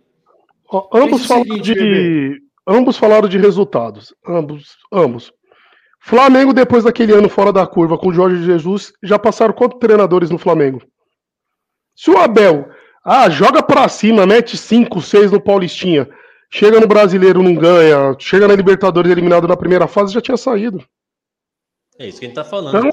[0.69, 4.13] Ó, ambos, falaram de, ambos falaram de resultados.
[4.27, 5.31] Ambos, ambos.
[5.99, 10.29] Flamengo, depois daquele ano fora da curva com o Jorge Jesus, já passaram quantos treinadores
[10.29, 10.81] no Flamengo?
[11.95, 12.69] Se o Abel
[13.03, 16.07] ah, joga pra cima, mete 5, 6 no Paulistinha,
[16.55, 20.81] chega no brasileiro, não ganha, chega na Libertadores eliminado na primeira fase, já tinha saído.
[21.99, 22.73] É isso que a gente tá falando.
[22.73, 22.91] Não,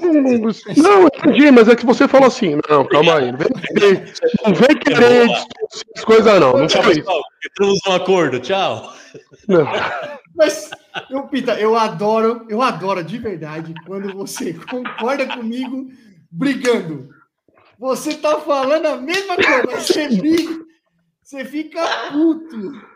[0.76, 2.56] não, entendi, mas é que você falou assim.
[2.68, 3.32] Não, calma aí.
[3.32, 3.48] Não vem
[4.44, 6.56] não vem querer distorcer as coisas, não.
[6.56, 7.00] Não Tchau, foi isso.
[7.00, 7.22] pessoal.
[7.44, 8.40] Entramos num acordo.
[8.40, 8.94] Tchau.
[9.48, 9.66] Não.
[10.36, 10.70] Mas,
[11.10, 15.88] eu, Pita, eu adoro, eu adoro de verdade quando você concorda comigo
[16.30, 17.08] brigando.
[17.78, 20.64] Você tá falando a mesma coisa, mas você briga,
[21.20, 22.91] você fica puto.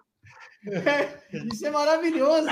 [0.66, 1.08] É,
[1.52, 2.48] isso é maravilhoso.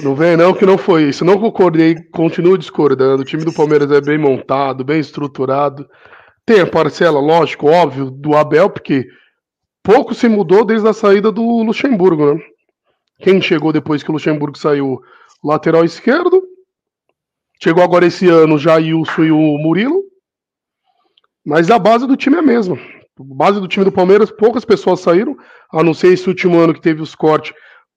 [0.00, 1.24] Não vem não que não foi isso.
[1.24, 3.22] Não concordei, continuo discordando.
[3.22, 5.88] O time do Palmeiras é bem montado, bem estruturado.
[6.46, 9.06] Tem a parcela, lógico, óbvio, do Abel, porque
[9.82, 12.42] pouco se mudou desde a saída do Luxemburgo, né?
[13.20, 15.00] Quem chegou depois que o Luxemburgo saiu?
[15.44, 16.42] Lateral esquerdo.
[17.62, 20.02] Chegou agora esse ano o Jailson e o Murilo.
[21.44, 22.76] Mas a base do time é a mesma.
[23.18, 25.36] Base do time do Palmeiras, poucas pessoas saíram,
[25.70, 27.54] a não ser esse último ano que teve os cortes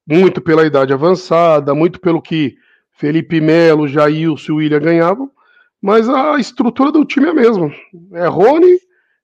[0.08, 2.56] muito pela idade avançada, muito pelo que
[2.92, 5.32] Felipe Melo, Jailson e William ganhavam,
[5.82, 7.72] mas a estrutura do time é a mesma.
[8.14, 8.78] É Rony,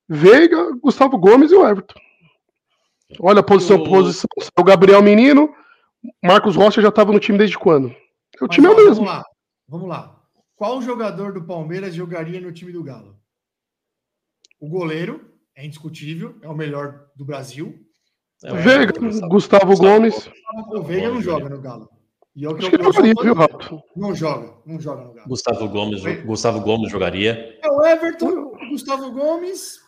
[0.08, 2.00] Veiga, Gustavo Gomes e o Everton.
[3.20, 4.28] Olha a posição, O- posição.
[4.58, 5.54] O Gabriel Menino,
[6.24, 7.88] Marcos Rocha já estava no time desde quando?
[8.40, 8.96] O Mas, time é o mesmo.
[9.06, 9.24] Vamos lá,
[9.68, 10.20] vamos lá.
[10.56, 13.18] Qual jogador do Palmeiras jogaria no time do Galo?
[14.60, 17.76] O goleiro, é indiscutível, é o melhor do Brasil.
[18.44, 20.30] É, Veiga, Gustavo- Gustavo Gustavo Gomes.
[20.70, 21.90] O Veiga não joga no Galo.
[22.36, 23.84] E é o que Acho eu, que eu sou jogaria, viu, Rato?
[23.96, 25.28] Não joga, não joga no Galo.
[25.30, 29.80] Gustavo Gomes, Gustavo Gomes jogaria É o Everton, o Gustavo Gomes.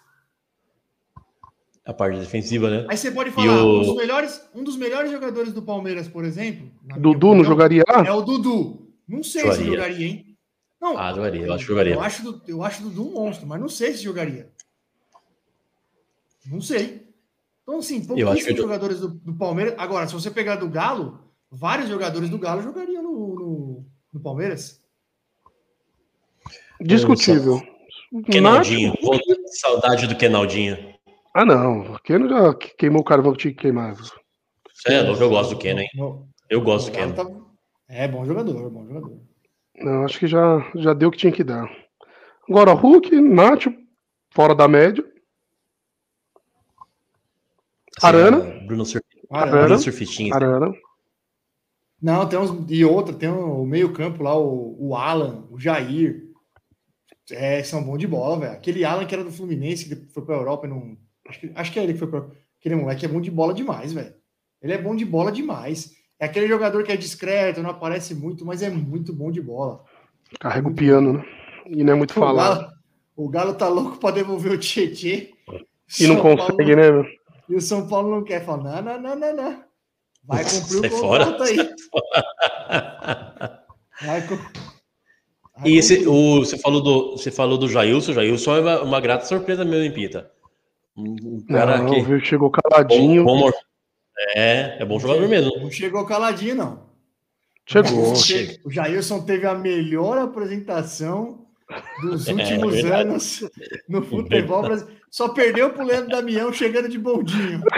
[1.86, 2.86] a parte defensiva, né?
[2.90, 6.24] Aí você pode falar, o- um, dos melhores, um dos melhores jogadores do Palmeiras, por
[6.24, 6.70] exemplo.
[6.98, 7.84] Dudu não opinião, jogaria?
[8.06, 8.88] É o Dudu.
[9.08, 9.66] Não sei se Jogaria.
[9.74, 10.38] jogaria, hein?
[10.82, 11.94] Não, Ah, jogaria, eu acho que jogaria.
[11.94, 14.52] Eu acho, eu acho o Dudu um monstro, mas não sei se jogaria.
[16.46, 17.08] Não sei.
[17.64, 19.76] Então, assim, pouquíssimos que eu- jogadores do, do Palmeiras.
[19.78, 24.82] Agora, se você pegar do Galo, vários jogadores do Galo jogariam no, no, no Palmeiras.
[26.82, 27.62] Discutível.
[28.30, 28.94] Kenaldinho.
[29.62, 30.94] Saudade do Kenaldinho.
[31.34, 31.98] Ah, não.
[32.04, 33.96] Quem já queimou o carvão que tinha que queimar?
[33.96, 35.88] Você é louco, eu gosto do Ken, hein?
[36.50, 37.24] Eu gosto do Galo Ken.
[37.24, 37.32] tá-
[37.90, 39.20] É, bom jogador, bom jogador.
[39.78, 41.68] Não, acho que já, já deu o que tinha que dar.
[42.50, 43.74] Agora, Hulk, Nacho,
[44.32, 45.04] fora da média.
[48.02, 48.38] Arana.
[48.38, 49.06] Assim, Bruno, Surf...
[49.30, 49.62] Arana.
[49.66, 50.34] Bruno Surfistinha.
[50.34, 50.74] Arana.
[52.02, 52.70] Não, tem uns.
[52.70, 56.24] E outra, tem o meio-campo lá, o, o Alan, o Jair.
[57.32, 58.52] É, são bons de bola, velho.
[58.52, 60.98] Aquele Alan que era do Fluminense, que foi pra Europa e não.
[61.28, 62.28] Acho que, acho que é ele que foi pra.
[62.60, 64.14] Aquele moleque é bom de bola demais, velho.
[64.62, 65.94] Ele é bom de bola demais.
[66.20, 69.84] É aquele jogador que é discreto, não aparece muito, mas é muito bom de bola.
[70.40, 71.26] Carrega o piano, né?
[71.68, 72.72] E não é muito falado.
[73.16, 75.34] O Galo tá louco pra devolver o Tietê.
[76.00, 77.06] E não consegue, Paulo- né, meu?
[77.54, 78.44] E o São Paulo não quer.
[78.44, 79.64] Fala, não, não, não, não, não.
[80.24, 81.26] Vai cumprir Sai o fora.
[81.26, 81.58] contrato aí.
[84.02, 84.36] Vai, cu-
[85.58, 86.10] vai E esse, cumprir.
[86.12, 88.12] o, você, falou do, você falou do Jailson.
[88.12, 90.32] O Jailson é uma, uma grata surpresa mesmo, hein, Pita?
[90.98, 92.20] Um um cara Não, que.
[92.26, 93.24] chegou caladinho.
[93.24, 93.52] Bom, bom-
[94.36, 95.52] é, é bom jogador mesmo.
[95.60, 96.84] Não chegou caladinho, não.
[97.68, 98.14] Chegou.
[98.14, 101.43] O O Jailson teve a melhor apresentação
[102.02, 103.02] dos É, últimos verdade.
[103.10, 103.50] anos
[103.88, 105.02] no futebol brasileiro.
[105.10, 107.62] Só perdeu pro Leandro Damião chegando de bondinho.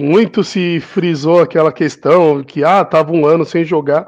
[0.00, 4.06] muito se frisou aquela questão que ah, tava um ano sem jogar.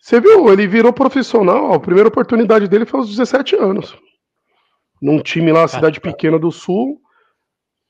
[0.00, 3.96] Você viu, ele virou profissional, a primeira oportunidade dele foi aos 17 anos.
[5.02, 7.00] Num time lá, cidade pequena do sul.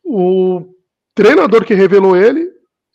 [0.02, 0.74] O
[1.14, 2.45] treinador que revelou ele,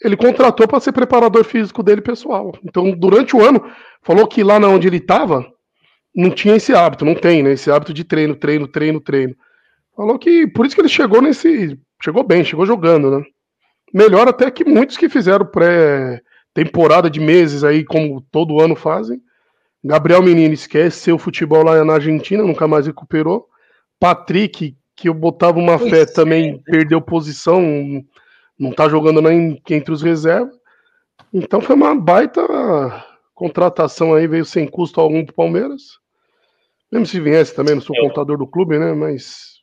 [0.04, 2.52] ele contratou para ser preparador físico dele pessoal.
[2.64, 3.64] Então, durante o ano,
[4.02, 5.46] falou que lá onde ele estava,
[6.16, 7.54] não tinha esse hábito, não tem, né?
[7.54, 9.36] Esse hábito de treino, treino, treino, treino.
[9.96, 11.80] Falou que por isso que ele chegou nesse.
[12.04, 13.24] Chegou bem, chegou jogando, né?
[13.94, 19.22] Melhor até que muitos que fizeram pré-temporada de meses aí, como todo ano fazem.
[19.84, 23.48] Gabriel Menino esquece seu futebol lá na Argentina, nunca mais recuperou.
[24.00, 27.62] Patrick, que eu botava uma fé também, perdeu posição,
[28.62, 30.56] não tá jogando nem entre os reservas.
[31.34, 32.42] Então foi uma baita
[33.34, 35.82] contratação aí, veio sem custo algum pro Palmeiras.
[36.92, 38.94] Mesmo se viesse também, não sou contador do clube, né?
[38.94, 39.60] Mas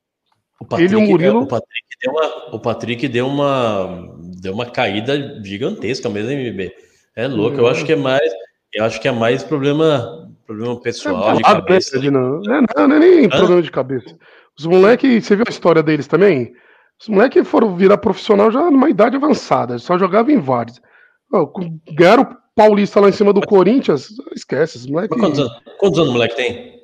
[0.60, 4.52] O Patrick, Ele e o Murilo- o Patrick deu uma, o Patrick deu uma, deu
[4.52, 6.72] uma caída gigantesca mesmo, hein, MB?
[7.14, 8.32] É louco, eu acho que é mais,
[8.74, 11.96] eu acho que é mais problema, problema pessoal, de Ah, né, cabeça.
[11.96, 12.40] Edinho?
[12.46, 14.16] É, não, não é nem problema de cabeça.
[14.58, 16.52] Os moleques, você viu a história deles também?
[17.00, 20.80] Os moleques foram virar profissional já numa idade avançada, só jogavam em vários.
[21.92, 25.18] Ganharam o Paulista lá em cima do Corinthians, esquece, os moleques.
[25.18, 26.80] Quantos, anos, quantos anos o moleque tem?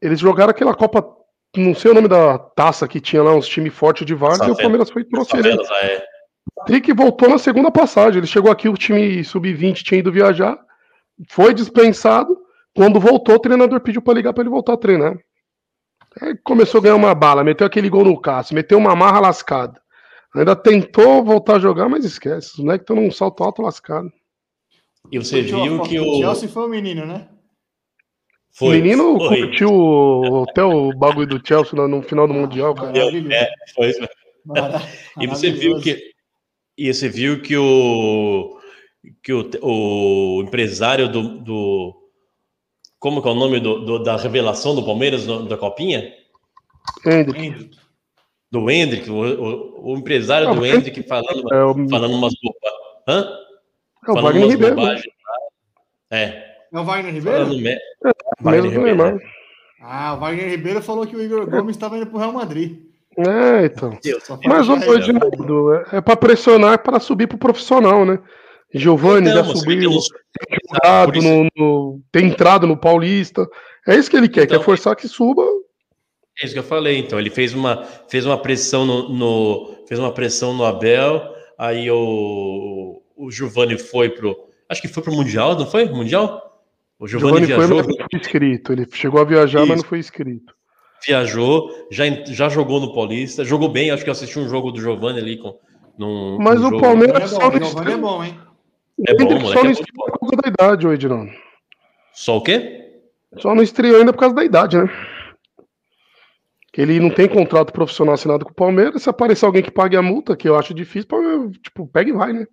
[0.00, 1.06] Eles jogaram aquela Copa,
[1.54, 4.50] não sei o nome da taça que tinha lá, uns times fortes de vários, e
[4.50, 4.56] o.
[4.56, 5.50] Palmeiras foi e trouxe ele.
[5.82, 6.02] É.
[6.56, 8.18] Patrick voltou na segunda passagem.
[8.18, 10.58] Ele chegou aqui, o time sub-20 tinha ido viajar,
[11.28, 12.36] foi dispensado.
[12.74, 15.18] Quando voltou, o treinador pediu para ligar para ele voltar a treinar.
[16.20, 19.80] Aí começou a ganhar uma bala, meteu aquele gol no Cássio, meteu uma marra lascada.
[20.34, 22.52] Ainda tentou voltar a jogar, mas esquece.
[22.52, 24.10] Os moleques estão num salto alto lascado.
[25.10, 26.18] E você viu que o.
[26.18, 27.28] Chelsea foi o menino, né?
[28.60, 32.96] o menino curtiu até o bagulho do Chelsea no, final do Mundial, cara.
[32.96, 34.14] É, foi isso mesmo.
[34.44, 34.82] Mara-
[35.18, 36.12] E você viu que
[36.76, 38.58] e você viu que o
[39.22, 41.99] que o, o empresário do, do
[43.00, 46.12] como que é o nome do, do- da revelação do Palmeiras no- da Copinha?
[47.04, 47.40] Hendrick.
[47.46, 47.76] Hendrick.
[48.52, 52.32] Do Hendrick, o, o- o empresário Ah, do o Hendrick falando, É o, falando umas
[52.42, 52.80] bobagens.
[53.08, 53.36] Hã?
[54.06, 54.74] é o falando Wagner Ribeiro.
[54.76, 54.80] né?
[54.82, 55.14] bobagens.
[56.10, 56.24] É,
[56.72, 57.38] É o Wagner Ribeiro?
[57.38, 57.76] falando me...
[58.42, 59.18] Mesmo do Neymar.
[59.82, 62.78] Ah, o Wagner Ribeiro falou que o Igor Gomes estava indo pro Real Madrid.
[63.16, 63.98] É, então.
[64.26, 68.18] Falta Mas, já- Edinaldo, é, é para pressionar para subir pro profissional, né?
[68.72, 73.46] Giovanni Então, já subiu, tem jogado no, no- tem entrado no Paulista.
[73.86, 75.42] É isso que ele quer, Então, quer forçar que suba.
[76.40, 76.98] É isso que eu falei.
[76.98, 81.22] Então, ele fez uma, fez uma pressão no, no- fez uma pressão no Abel.
[81.58, 84.36] Aí o, o Giovanni foi pro,
[84.68, 85.84] acho que foi pro mundial, não foi?
[85.86, 86.62] Mundial?
[86.98, 88.72] O Giovanni, Giovanni foi, viajou, mas não foi inscrito.
[88.72, 89.76] Ele chegou a viajar, mas Isso.
[89.78, 90.54] não foi inscrito.
[91.06, 93.90] viajou, já, já jogou no Paulista, jogou bem.
[93.90, 95.58] Acho que eu assisti um jogo do Giovanni ali com,
[95.98, 96.82] num, Mas num o jogo.
[96.82, 98.38] Palmeiras- é só Giovanni é bom, hein?
[99.06, 101.32] É bom, moleque, só é não de estreou por causa da idade, ô Edinaldo.
[102.12, 103.00] Só o quê?
[103.38, 104.88] Só não estreou ainda por causa da idade, né?
[106.72, 109.02] Que ele não tem contrato profissional assinado com o Palmeiras.
[109.02, 111.08] Se aparecer alguém que pague a multa, que eu acho difícil,
[111.62, 112.46] tipo, pega e vai, né?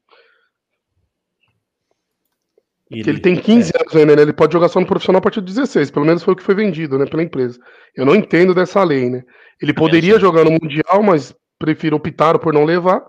[2.90, 4.22] Que ele tem 15 anos ainda, né?
[4.22, 5.92] Ele pode jogar só no profissional a partir de 16.
[5.92, 7.06] Pelo menos foi o que foi vendido, né?
[7.06, 7.60] Pela empresa.
[7.94, 9.24] Eu não entendo dessa lei, né?
[9.62, 10.20] Ele poderia sim.
[10.22, 13.04] jogar no Mundial, mas prefiro optaram por não levar.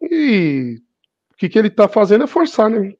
[0.00, 0.78] E
[1.32, 2.92] o que, que ele tá fazendo é forçar, né?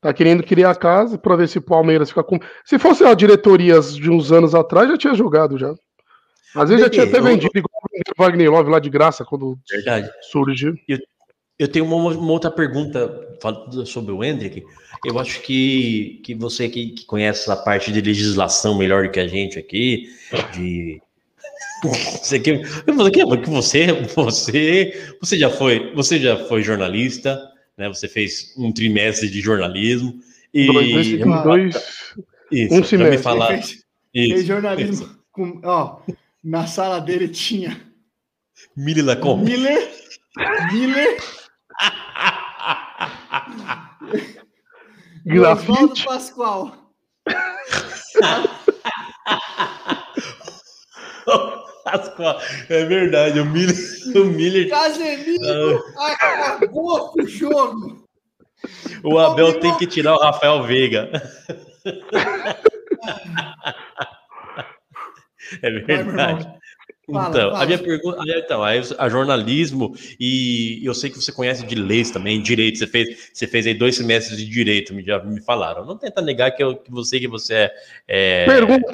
[0.00, 2.38] Tá querendo criar a casa para ver se o Palmeiras fica com.
[2.64, 5.74] Se fosse a diretoria de uns anos atrás, já tinha jogado já.
[6.54, 9.58] Às vezes já tinha até Eu- vendido igual o Wagner Love lá de graça quando
[9.70, 10.10] Verdade.
[10.30, 10.74] surgiu.
[11.58, 13.36] Eu tenho uma, uma outra pergunta
[13.84, 14.64] sobre o Hendrick.
[15.04, 19.20] Eu acho que, que você que, que conhece essa parte de legislação melhor do que
[19.20, 20.08] a gente aqui,
[20.54, 21.00] de.
[21.82, 27.40] Você que, eu falei que você, você, você já foi, você já foi jornalista,
[27.80, 27.88] né?
[27.88, 30.20] Você fez um trimestre de jornalismo
[30.52, 31.74] e Dois, dois,
[32.52, 33.22] isso, um já me semestre.
[33.22, 35.08] falar fez, fez isso, jornalismo.
[35.32, 36.02] Com, ó,
[36.44, 37.80] na sala dele tinha
[38.76, 39.50] Mili Lacombe.
[39.50, 39.90] Miller,
[40.70, 41.16] Miller,
[45.24, 46.04] e Oswaldo grafite.
[46.04, 46.76] Pascoal.
[52.68, 53.74] É verdade, o Miller,
[54.16, 58.04] o Miller Casemiro acabou com o jogo.
[59.02, 61.10] O Abel tem que tirar o Rafael Veiga.
[65.62, 66.44] É verdade.
[67.12, 67.62] Fala, Então, fala.
[67.62, 71.74] a minha pergunta, aí, então, aí a jornalismo e eu sei que você conhece de
[71.74, 72.78] leis também, direito.
[72.78, 75.84] Você fez, você fez aí dois semestres de direito, me, já me falaram.
[75.84, 77.72] Não tenta negar que eu que você que você é,
[78.06, 78.92] é- Pergunta.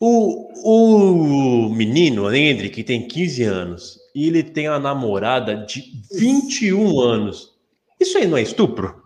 [0.00, 7.00] O, o menino, Hendrick, que tem 15 anos, e ele tem uma namorada de 21
[7.00, 7.54] anos.
[7.98, 9.02] Isso aí não é estupro?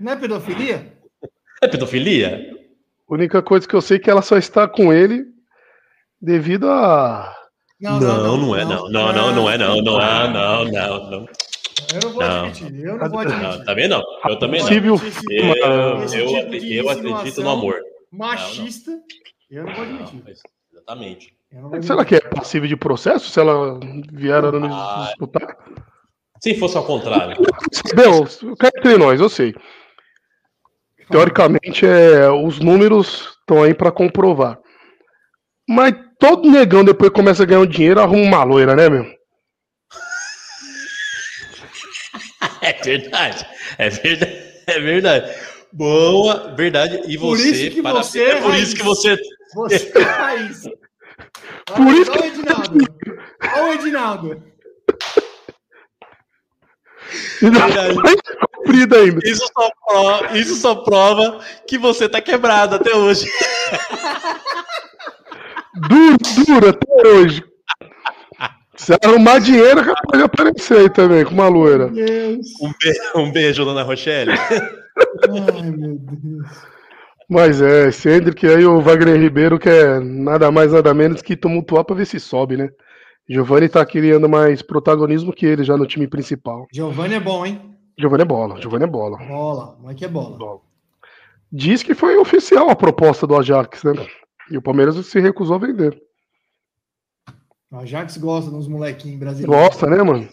[0.00, 0.92] Não é pedofilia?
[1.62, 2.56] É pedofilia?
[3.08, 5.26] A única coisa que eu sei é que ela só está com ele
[6.20, 7.32] devido a.
[7.80, 8.90] Não, não, é, não.
[8.90, 9.82] Não, não, não é, não.
[9.82, 11.28] Não é, não, não, não.
[11.92, 12.44] Eu não vou Não.
[12.44, 12.84] admitir.
[12.84, 13.42] Eu não vou admitir.
[13.42, 14.02] Não, também não.
[14.24, 14.68] Eu também não.
[14.68, 15.00] Possível
[15.30, 15.44] Eu,
[16.04, 17.91] eu, tipo eu acredito no amor.
[18.12, 18.90] Machista,
[19.50, 20.22] eu não vou Não, admitir.
[20.24, 21.36] mas- exatamente.
[21.50, 22.20] Eu não vou Será admitir.
[22.20, 23.78] que é passível de processo se ela
[24.12, 25.04] vier a nos Ah.
[25.08, 25.56] disputar?
[26.40, 27.36] Se fosse ao contrário.
[27.94, 28.24] Bel,
[28.58, 29.54] cá entre nós, eu sei.
[31.10, 34.58] Teoricamente, é, os números estão aí para comprovar.
[35.68, 39.04] Mas todo negão depois que começa a ganhar um dinheiro, arruma uma loira, né, meu?
[42.60, 43.46] É verdade.
[43.78, 44.52] É verdade.
[44.66, 45.34] É verdade.
[45.72, 47.02] Boa, verdade.
[47.06, 48.06] E Por você, isso que parabéns.
[48.08, 49.16] você é é por isso que você.
[49.54, 50.62] Você é raiz.
[51.66, 52.78] Por isso Olha o Edinaldo.
[53.54, 54.42] Olha o Edinaldo.
[57.42, 57.94] E não Verdade.
[57.96, 58.16] mais
[58.56, 59.18] comprida ainda.
[59.24, 63.26] Isso só, prova, isso só prova que você tá quebrado até hoje.
[65.88, 66.16] Duro,
[66.46, 67.42] duro até hoje.
[68.76, 71.86] Se arrumar dinheiro, capaz de aparecer aí também, com uma loira.
[71.86, 74.32] Um beijo, um beijo dona Rochelle.
[75.28, 76.66] Ai, meu Deus.
[77.28, 81.36] Mas é, esse Hendrick aí, o Wagner Ribeiro, que é nada mais, nada menos que
[81.36, 82.68] tumultuar pra ver se sobe, né?
[83.28, 86.66] Giovanni tá querendo mais protagonismo que ele já no time principal.
[86.72, 87.74] Giovanni é bom, hein?
[87.98, 89.16] Giovanni é bola, Giovanni é bola.
[89.18, 89.76] Bola.
[89.78, 90.60] O moleque é bola.
[91.50, 93.92] Diz que foi oficial a proposta do Ajax, né?
[94.50, 95.98] E o Palmeiras se recusou a vender.
[97.70, 99.54] O Ajax gosta dos molequinhos brasileiros.
[99.54, 100.28] Gosta, né, mano?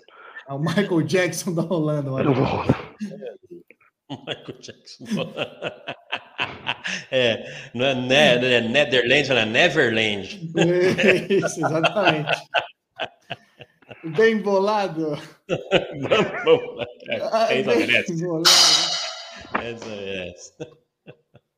[0.49, 2.11] É o Michael Jackson da Holanda.
[2.11, 2.25] olha.
[4.27, 5.05] Michael Jackson.
[7.11, 10.51] É, não é, ne, não é Netherlands, não é Neverland.
[11.29, 12.31] Isso, exatamente.
[14.15, 15.19] Bem bolado.
[15.47, 16.85] Vamos, vamos lá.
[17.09, 17.17] É.
[20.29, 20.67] Essa.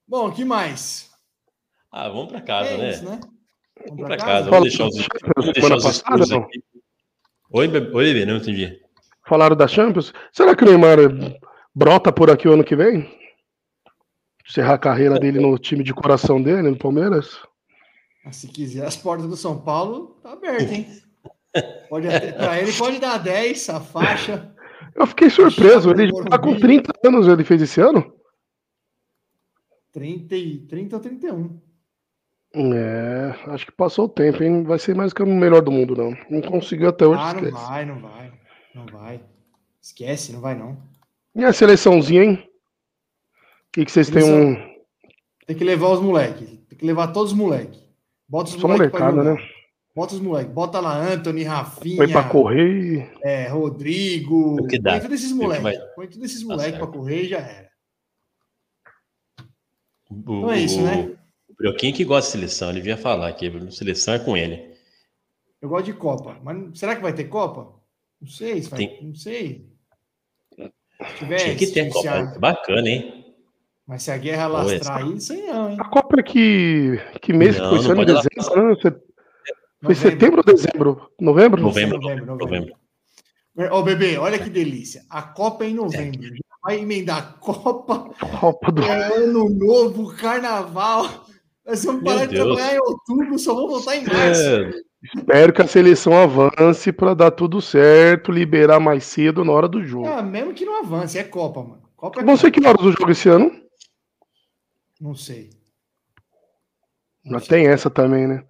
[0.07, 1.09] Bom, o que mais?
[1.91, 2.89] Ah, vamos pra casa, é né?
[2.89, 3.19] isso, né?
[3.87, 4.49] Vamos pra casa.
[4.49, 6.63] Vamos deixar os, vamos deixar Semana os passada, aqui.
[7.51, 8.81] Oi, bebê, Oi, bebê, não entendi.
[9.25, 10.11] Falaram da Champions.
[10.33, 10.97] Será que o Neymar
[11.73, 13.09] brota por aqui o ano que vem?
[14.47, 17.39] Encerrar a carreira dele no time de coração dele, no Palmeiras?
[18.25, 20.87] Ah, Se quiser, as portas do São Paulo tá abertas, hein?
[21.89, 22.07] Pode,
[22.37, 24.53] para ele pode dar 10, a faixa.
[24.95, 25.91] Eu fiquei surpreso.
[25.91, 28.13] Ele já tá com 30 anos, ele fez esse ano?
[29.93, 31.61] 30, e- 30 ou 31.
[32.53, 34.63] É, acho que passou o tempo, hein?
[34.63, 36.11] Vai ser mais que o melhor do mundo, não.
[36.29, 37.65] Não conseguiu até hoje, Ah, não esquece.
[37.65, 38.33] vai, não vai.
[38.75, 39.21] Não vai.
[39.81, 40.77] Esquece, não vai não.
[41.35, 42.33] E a seleçãozinha, hein?
[42.33, 44.55] O que, que vocês têm um.
[45.47, 46.49] Tem que levar os moleques.
[46.67, 47.79] Tem que levar todos os moleques.
[48.27, 49.47] Bota os Só moleques né?
[49.95, 50.53] Bota os moleques.
[50.53, 54.61] Bota lá Anthony, Rafinha, Foi pra correr é, Rodrigo.
[54.61, 54.91] O que dá.
[54.91, 55.63] Põe todos esses moleques.
[55.63, 57.71] vai- Põe todos esses Tá moleques pra correr e já era.
[60.09, 61.15] O, Então é isso, né?
[61.49, 63.49] O Brioquinho que gosta de seleção, ele vinha falar aqui.
[63.71, 64.71] Seleção é com ele.
[65.61, 66.37] Eu gosto de Copa.
[66.43, 67.73] Mas será que vai ter Copa?
[68.19, 68.61] Não sei.
[68.63, 69.03] se vai- Tem.
[69.03, 69.70] Não sei.
[71.07, 72.09] Se tiver, Tinha que ter Copa.
[72.11, 73.25] a- Bacana, hein?
[73.87, 75.77] mas se a guerra lastrar isso aí não, hein?
[75.79, 76.99] A Copa é que.
[77.21, 77.83] Que mês que Não, foi?
[77.83, 78.75] Não ano dezembro, né?
[78.81, 78.91] Foi
[79.95, 79.95] Novembro.
[80.11, 81.11] setembro ou dezembro?
[81.19, 81.61] Novembro?
[81.61, 82.75] Novembro, novembro, novembro, novembro.
[83.55, 83.75] novembro.
[83.75, 85.03] Ô, bebê, olha que delícia.
[85.09, 86.21] A Copa é em novembro.
[86.23, 88.09] Já vai emendar Copa,
[88.39, 88.83] Copa do.
[88.83, 91.25] é ano novo, carnaval.
[91.65, 92.45] Nós vamos Meu parar de Deus.
[92.55, 94.41] trabalhar em outubro, só vamos voltar em março.
[94.41, 94.71] É,
[95.03, 99.83] Espero que a seleção avance pra dar tudo certo, liberar mais cedo na hora do
[99.83, 100.07] jogo.
[100.07, 101.81] Ah, mesmo que não avance, é Copa, mano.
[101.97, 102.61] Copa é Não sei Copa.
[102.61, 103.51] que horas do jogo esse ano.
[104.99, 105.49] Não sei.
[107.25, 108.43] Já tem essa também, né?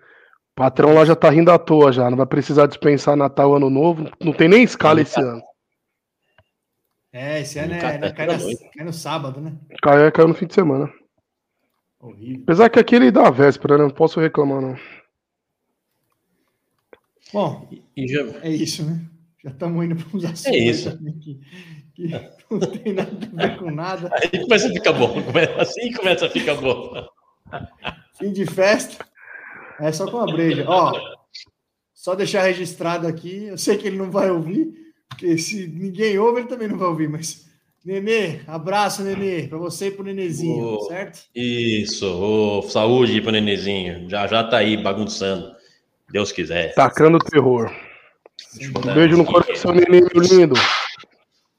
[0.52, 2.10] O patrão lá já tá rindo à toa já.
[2.10, 4.10] Não vai precisar dispensar Natal, Ano Novo.
[4.20, 5.42] Não tem nem escala esse ano.
[7.14, 9.54] É, esse ano é, né, cai, na- cai no sábado, né?
[9.82, 10.92] Caiu, caiu no fim de semana.
[12.00, 12.44] Horrível.
[12.44, 13.84] Apesar que aquele dá a véspera, né?
[13.84, 14.76] Não posso reclamar, não.
[17.34, 19.02] Bom, e já, é isso, né?
[19.44, 21.00] Já estamos indo para uns assuntos É isso.
[21.22, 21.40] que,
[21.96, 22.08] que
[22.52, 24.10] não tem nada a ver com nada.
[24.14, 25.16] aí começa a ficar bom.
[25.58, 26.92] Assim começa a ficar bom.
[28.18, 29.06] Fim de festa.
[29.80, 30.66] É só com a breja.
[30.68, 30.94] Ó,
[31.94, 33.46] só deixar registrado aqui.
[33.46, 34.72] Eu sei que ele não vai ouvir,
[35.10, 37.10] porque se ninguém ouve, ele também não vai ouvir.
[37.10, 37.50] Mas,
[37.84, 40.82] Nenê, abraço, Nenê, para você e pro Nenezinho, Ô.
[40.82, 41.24] certo?
[41.34, 44.08] Isso, ô, saúde pro nenezinho.
[44.08, 45.52] Já já tá aí bagunçando.
[46.12, 46.74] Deus quiser.
[46.74, 47.72] Tacando terror.
[48.60, 50.56] Um beijo no coração, neném, meu lindo.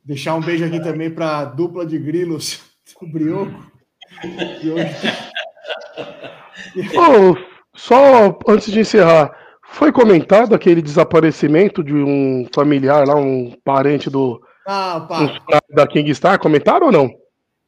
[0.04, 2.60] Deixar um beijo aqui também para a dupla de grilos
[3.00, 3.72] do Brioco.
[4.60, 4.90] Que hoje
[6.96, 7.36] Ô,
[7.74, 14.40] só antes de encerrar, foi comentado aquele desaparecimento de um familiar lá, um parente do
[14.66, 16.38] Ah, funcionário da Kingstar?
[16.38, 17.10] Comentaram ou não?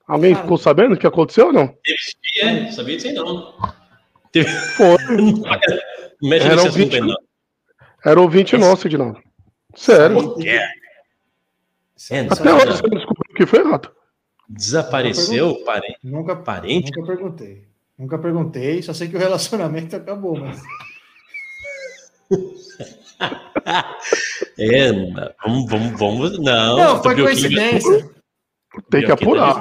[0.07, 0.43] Alguém Cara.
[0.43, 1.75] ficou sabendo o que aconteceu ou não?
[2.43, 3.55] É, sabia disso aí não.
[4.31, 4.49] Teve...
[4.51, 4.97] Foi.
[6.23, 7.17] Mexe Era nesse um assunto aí, vídeo- não.
[8.05, 9.21] Era ouvinte nosso, Edinaldo.
[9.75, 10.37] Sério.
[10.45, 13.91] É, Até hoje você não descobriu que foi errado.
[14.49, 15.99] Desapareceu, parente.
[16.05, 16.91] Nunca, Parente?
[16.95, 17.65] Nunca perguntei.
[17.99, 20.61] Nunca perguntei, só sei que o relacionamento acabou, mas.
[24.59, 26.39] É, vamos, vamos, vamos.
[26.39, 28.11] Não, Não, o foi coincidência.
[28.91, 29.61] Tem que apurar.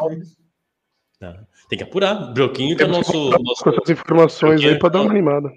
[1.69, 2.33] Tem que apurar.
[2.33, 3.63] Brioquinho que é Temos nosso.
[3.63, 5.49] com essas informações aí pra dar uma animada.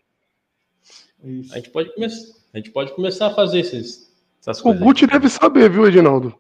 [1.26, 1.52] Isso.
[1.52, 4.80] a, gente pode começar, a gente pode começar a fazer esses, essas O coisas.
[4.82, 4.86] aí.
[4.88, 6.34] Gucci deve saber, viu, Edinaldo?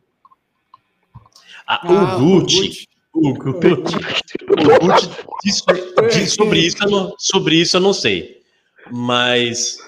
[1.66, 2.86] Ah, Ah, o Gucci.
[3.12, 3.30] O.
[3.30, 3.32] O
[6.10, 8.42] de- sobre, isso eu não, sobre isso eu não sei.
[8.92, 9.78] Mas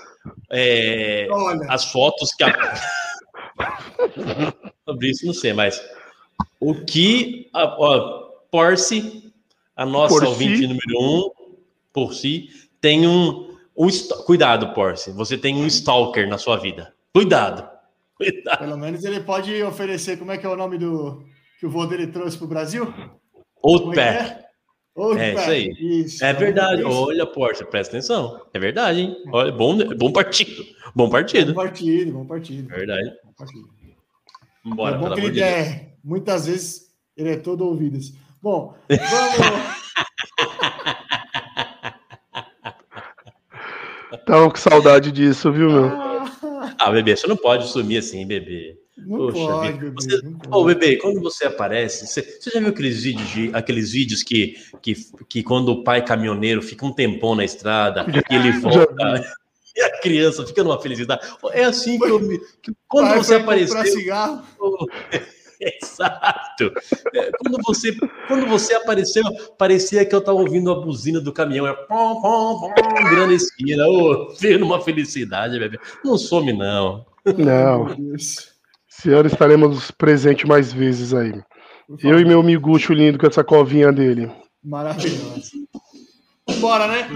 [0.51, 2.53] é, Olha, as fotos que a...
[4.89, 5.81] sobre isso não sei, mas
[6.59, 9.31] o que a, ó, Porsche,
[9.77, 10.27] a nossa Por si.
[10.29, 11.31] ouvinte número um,
[11.93, 12.49] por si,
[12.81, 13.48] tem um,
[13.79, 13.89] um
[14.25, 16.93] cuidado, Porsche, você tem um stalker na sua vida.
[17.15, 17.69] Cuidado.
[18.17, 18.59] Cuidado.
[18.59, 20.19] pelo menos ele pode oferecer.
[20.19, 21.23] Como é que é o nome do
[21.61, 22.93] que o vô dele trouxe para o Brasil?
[23.97, 24.45] É é?
[24.97, 25.69] Old É, isso aí.
[25.79, 26.25] Isso.
[26.25, 26.83] É verdade.
[26.83, 26.91] Isso.
[26.91, 28.45] Olha, Porsche, presta atenção.
[28.53, 29.17] É verdade, hein?
[29.33, 30.65] Olha, bom, bom partido.
[30.95, 31.55] Bom Bom partido.
[31.55, 32.73] partido, bom partido.
[32.73, 33.11] É verdade.
[33.25, 33.69] Bom partido.
[34.65, 38.13] Bora, é bom que ele é, muitas vezes ele é todo ouvidos.
[38.43, 39.79] Bom, vamos.
[44.29, 45.87] Tava com saudade disso, viu, meu?
[46.79, 48.77] Ah, bebê, você não pode sumir assim, bebê.
[48.99, 49.79] não Poxa pode, vida.
[49.85, 49.95] bebê.
[49.95, 53.91] Você- não Ô, bebê, quando você aparece, você, você já viu aqueles vídeos, de, aqueles
[53.93, 54.95] vídeos que, que,
[55.29, 58.93] que quando o pai caminhoneiro fica um tempão na estrada e ele volta
[59.75, 61.23] e a criança fica numa felicidade?
[61.53, 62.39] É assim que eu me.
[62.87, 63.83] quando Pai você apareceu.
[63.87, 64.43] cigarro.
[65.83, 66.73] Exato.
[67.15, 67.95] É, Quando você,
[68.27, 69.25] quando você apareceu,
[69.57, 73.87] parecia que eu estava ouvindo a buzina do caminhão, é pom, pom, pom, virando esquina,
[73.87, 75.79] ô, vendo uma felicidade, bebê.
[76.05, 77.05] Não some, não.
[77.37, 77.95] Não.
[77.95, 78.53] Deus.
[78.89, 81.41] Senhora, estaremos presentes mais vezes aí.
[82.03, 84.31] Eu e meu miguxo lindo com essa covinha dele.
[84.63, 85.53] Maravilhoso.
[86.61, 87.09] Bora, né?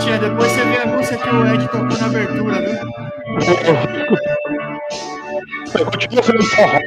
[0.00, 2.78] Tia, depois você vê a música que o Ed tocou na abertura, viu?
[5.76, 6.80] Continua sendo forró.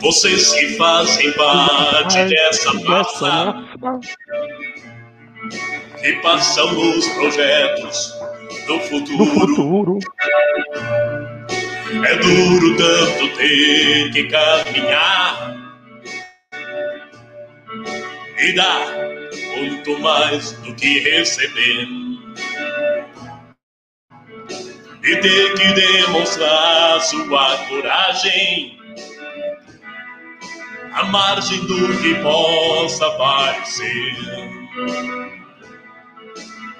[0.00, 3.54] Vocês que fazem parte dessa massa
[6.00, 8.12] que passam nos projetos
[8.66, 8.78] do
[9.18, 9.98] Do futuro.
[11.88, 15.56] É duro tanto ter que caminhar
[18.38, 18.88] e dar
[19.56, 21.86] muito mais do que receber.
[25.04, 28.76] E ter que demonstrar sua coragem
[30.92, 34.16] à margem do que possa parecer.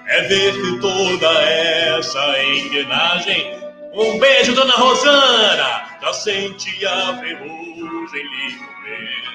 [0.08, 3.55] É ver que toda essa engrenagem
[3.96, 5.86] um beijo, dona Rosana!
[6.00, 9.26] Já senti a ferrugem lhe comer.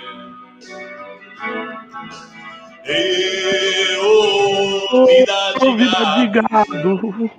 [3.94, 7.32] Eu, vida de Vida de gado,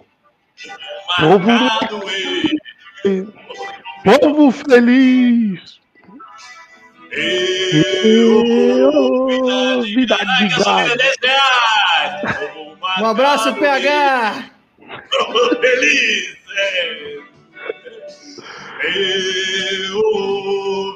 [3.04, 3.26] em
[4.04, 5.80] Povo feliz.
[7.10, 10.88] Eu, Eu, vida de me gado.
[10.88, 13.00] dê 10 reais!
[13.00, 14.50] Um abraço, PH!
[15.60, 16.41] Feliz!
[18.84, 20.02] Eu,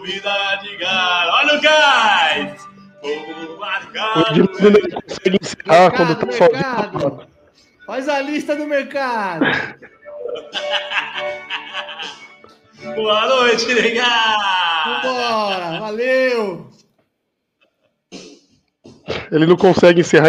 [0.03, 1.31] vida de gado!
[1.31, 2.69] Olha o gás!
[3.03, 4.39] O marcado!
[4.39, 4.47] Não
[5.01, 6.53] consegue encerrar quando tá sozinho.
[6.53, 7.27] mercado.
[7.87, 9.45] Faz a lista do mercado.
[12.95, 15.03] Boa noite, negado!
[15.03, 16.71] Vambora, valeu!
[19.31, 20.25] Ele não consegue encerrar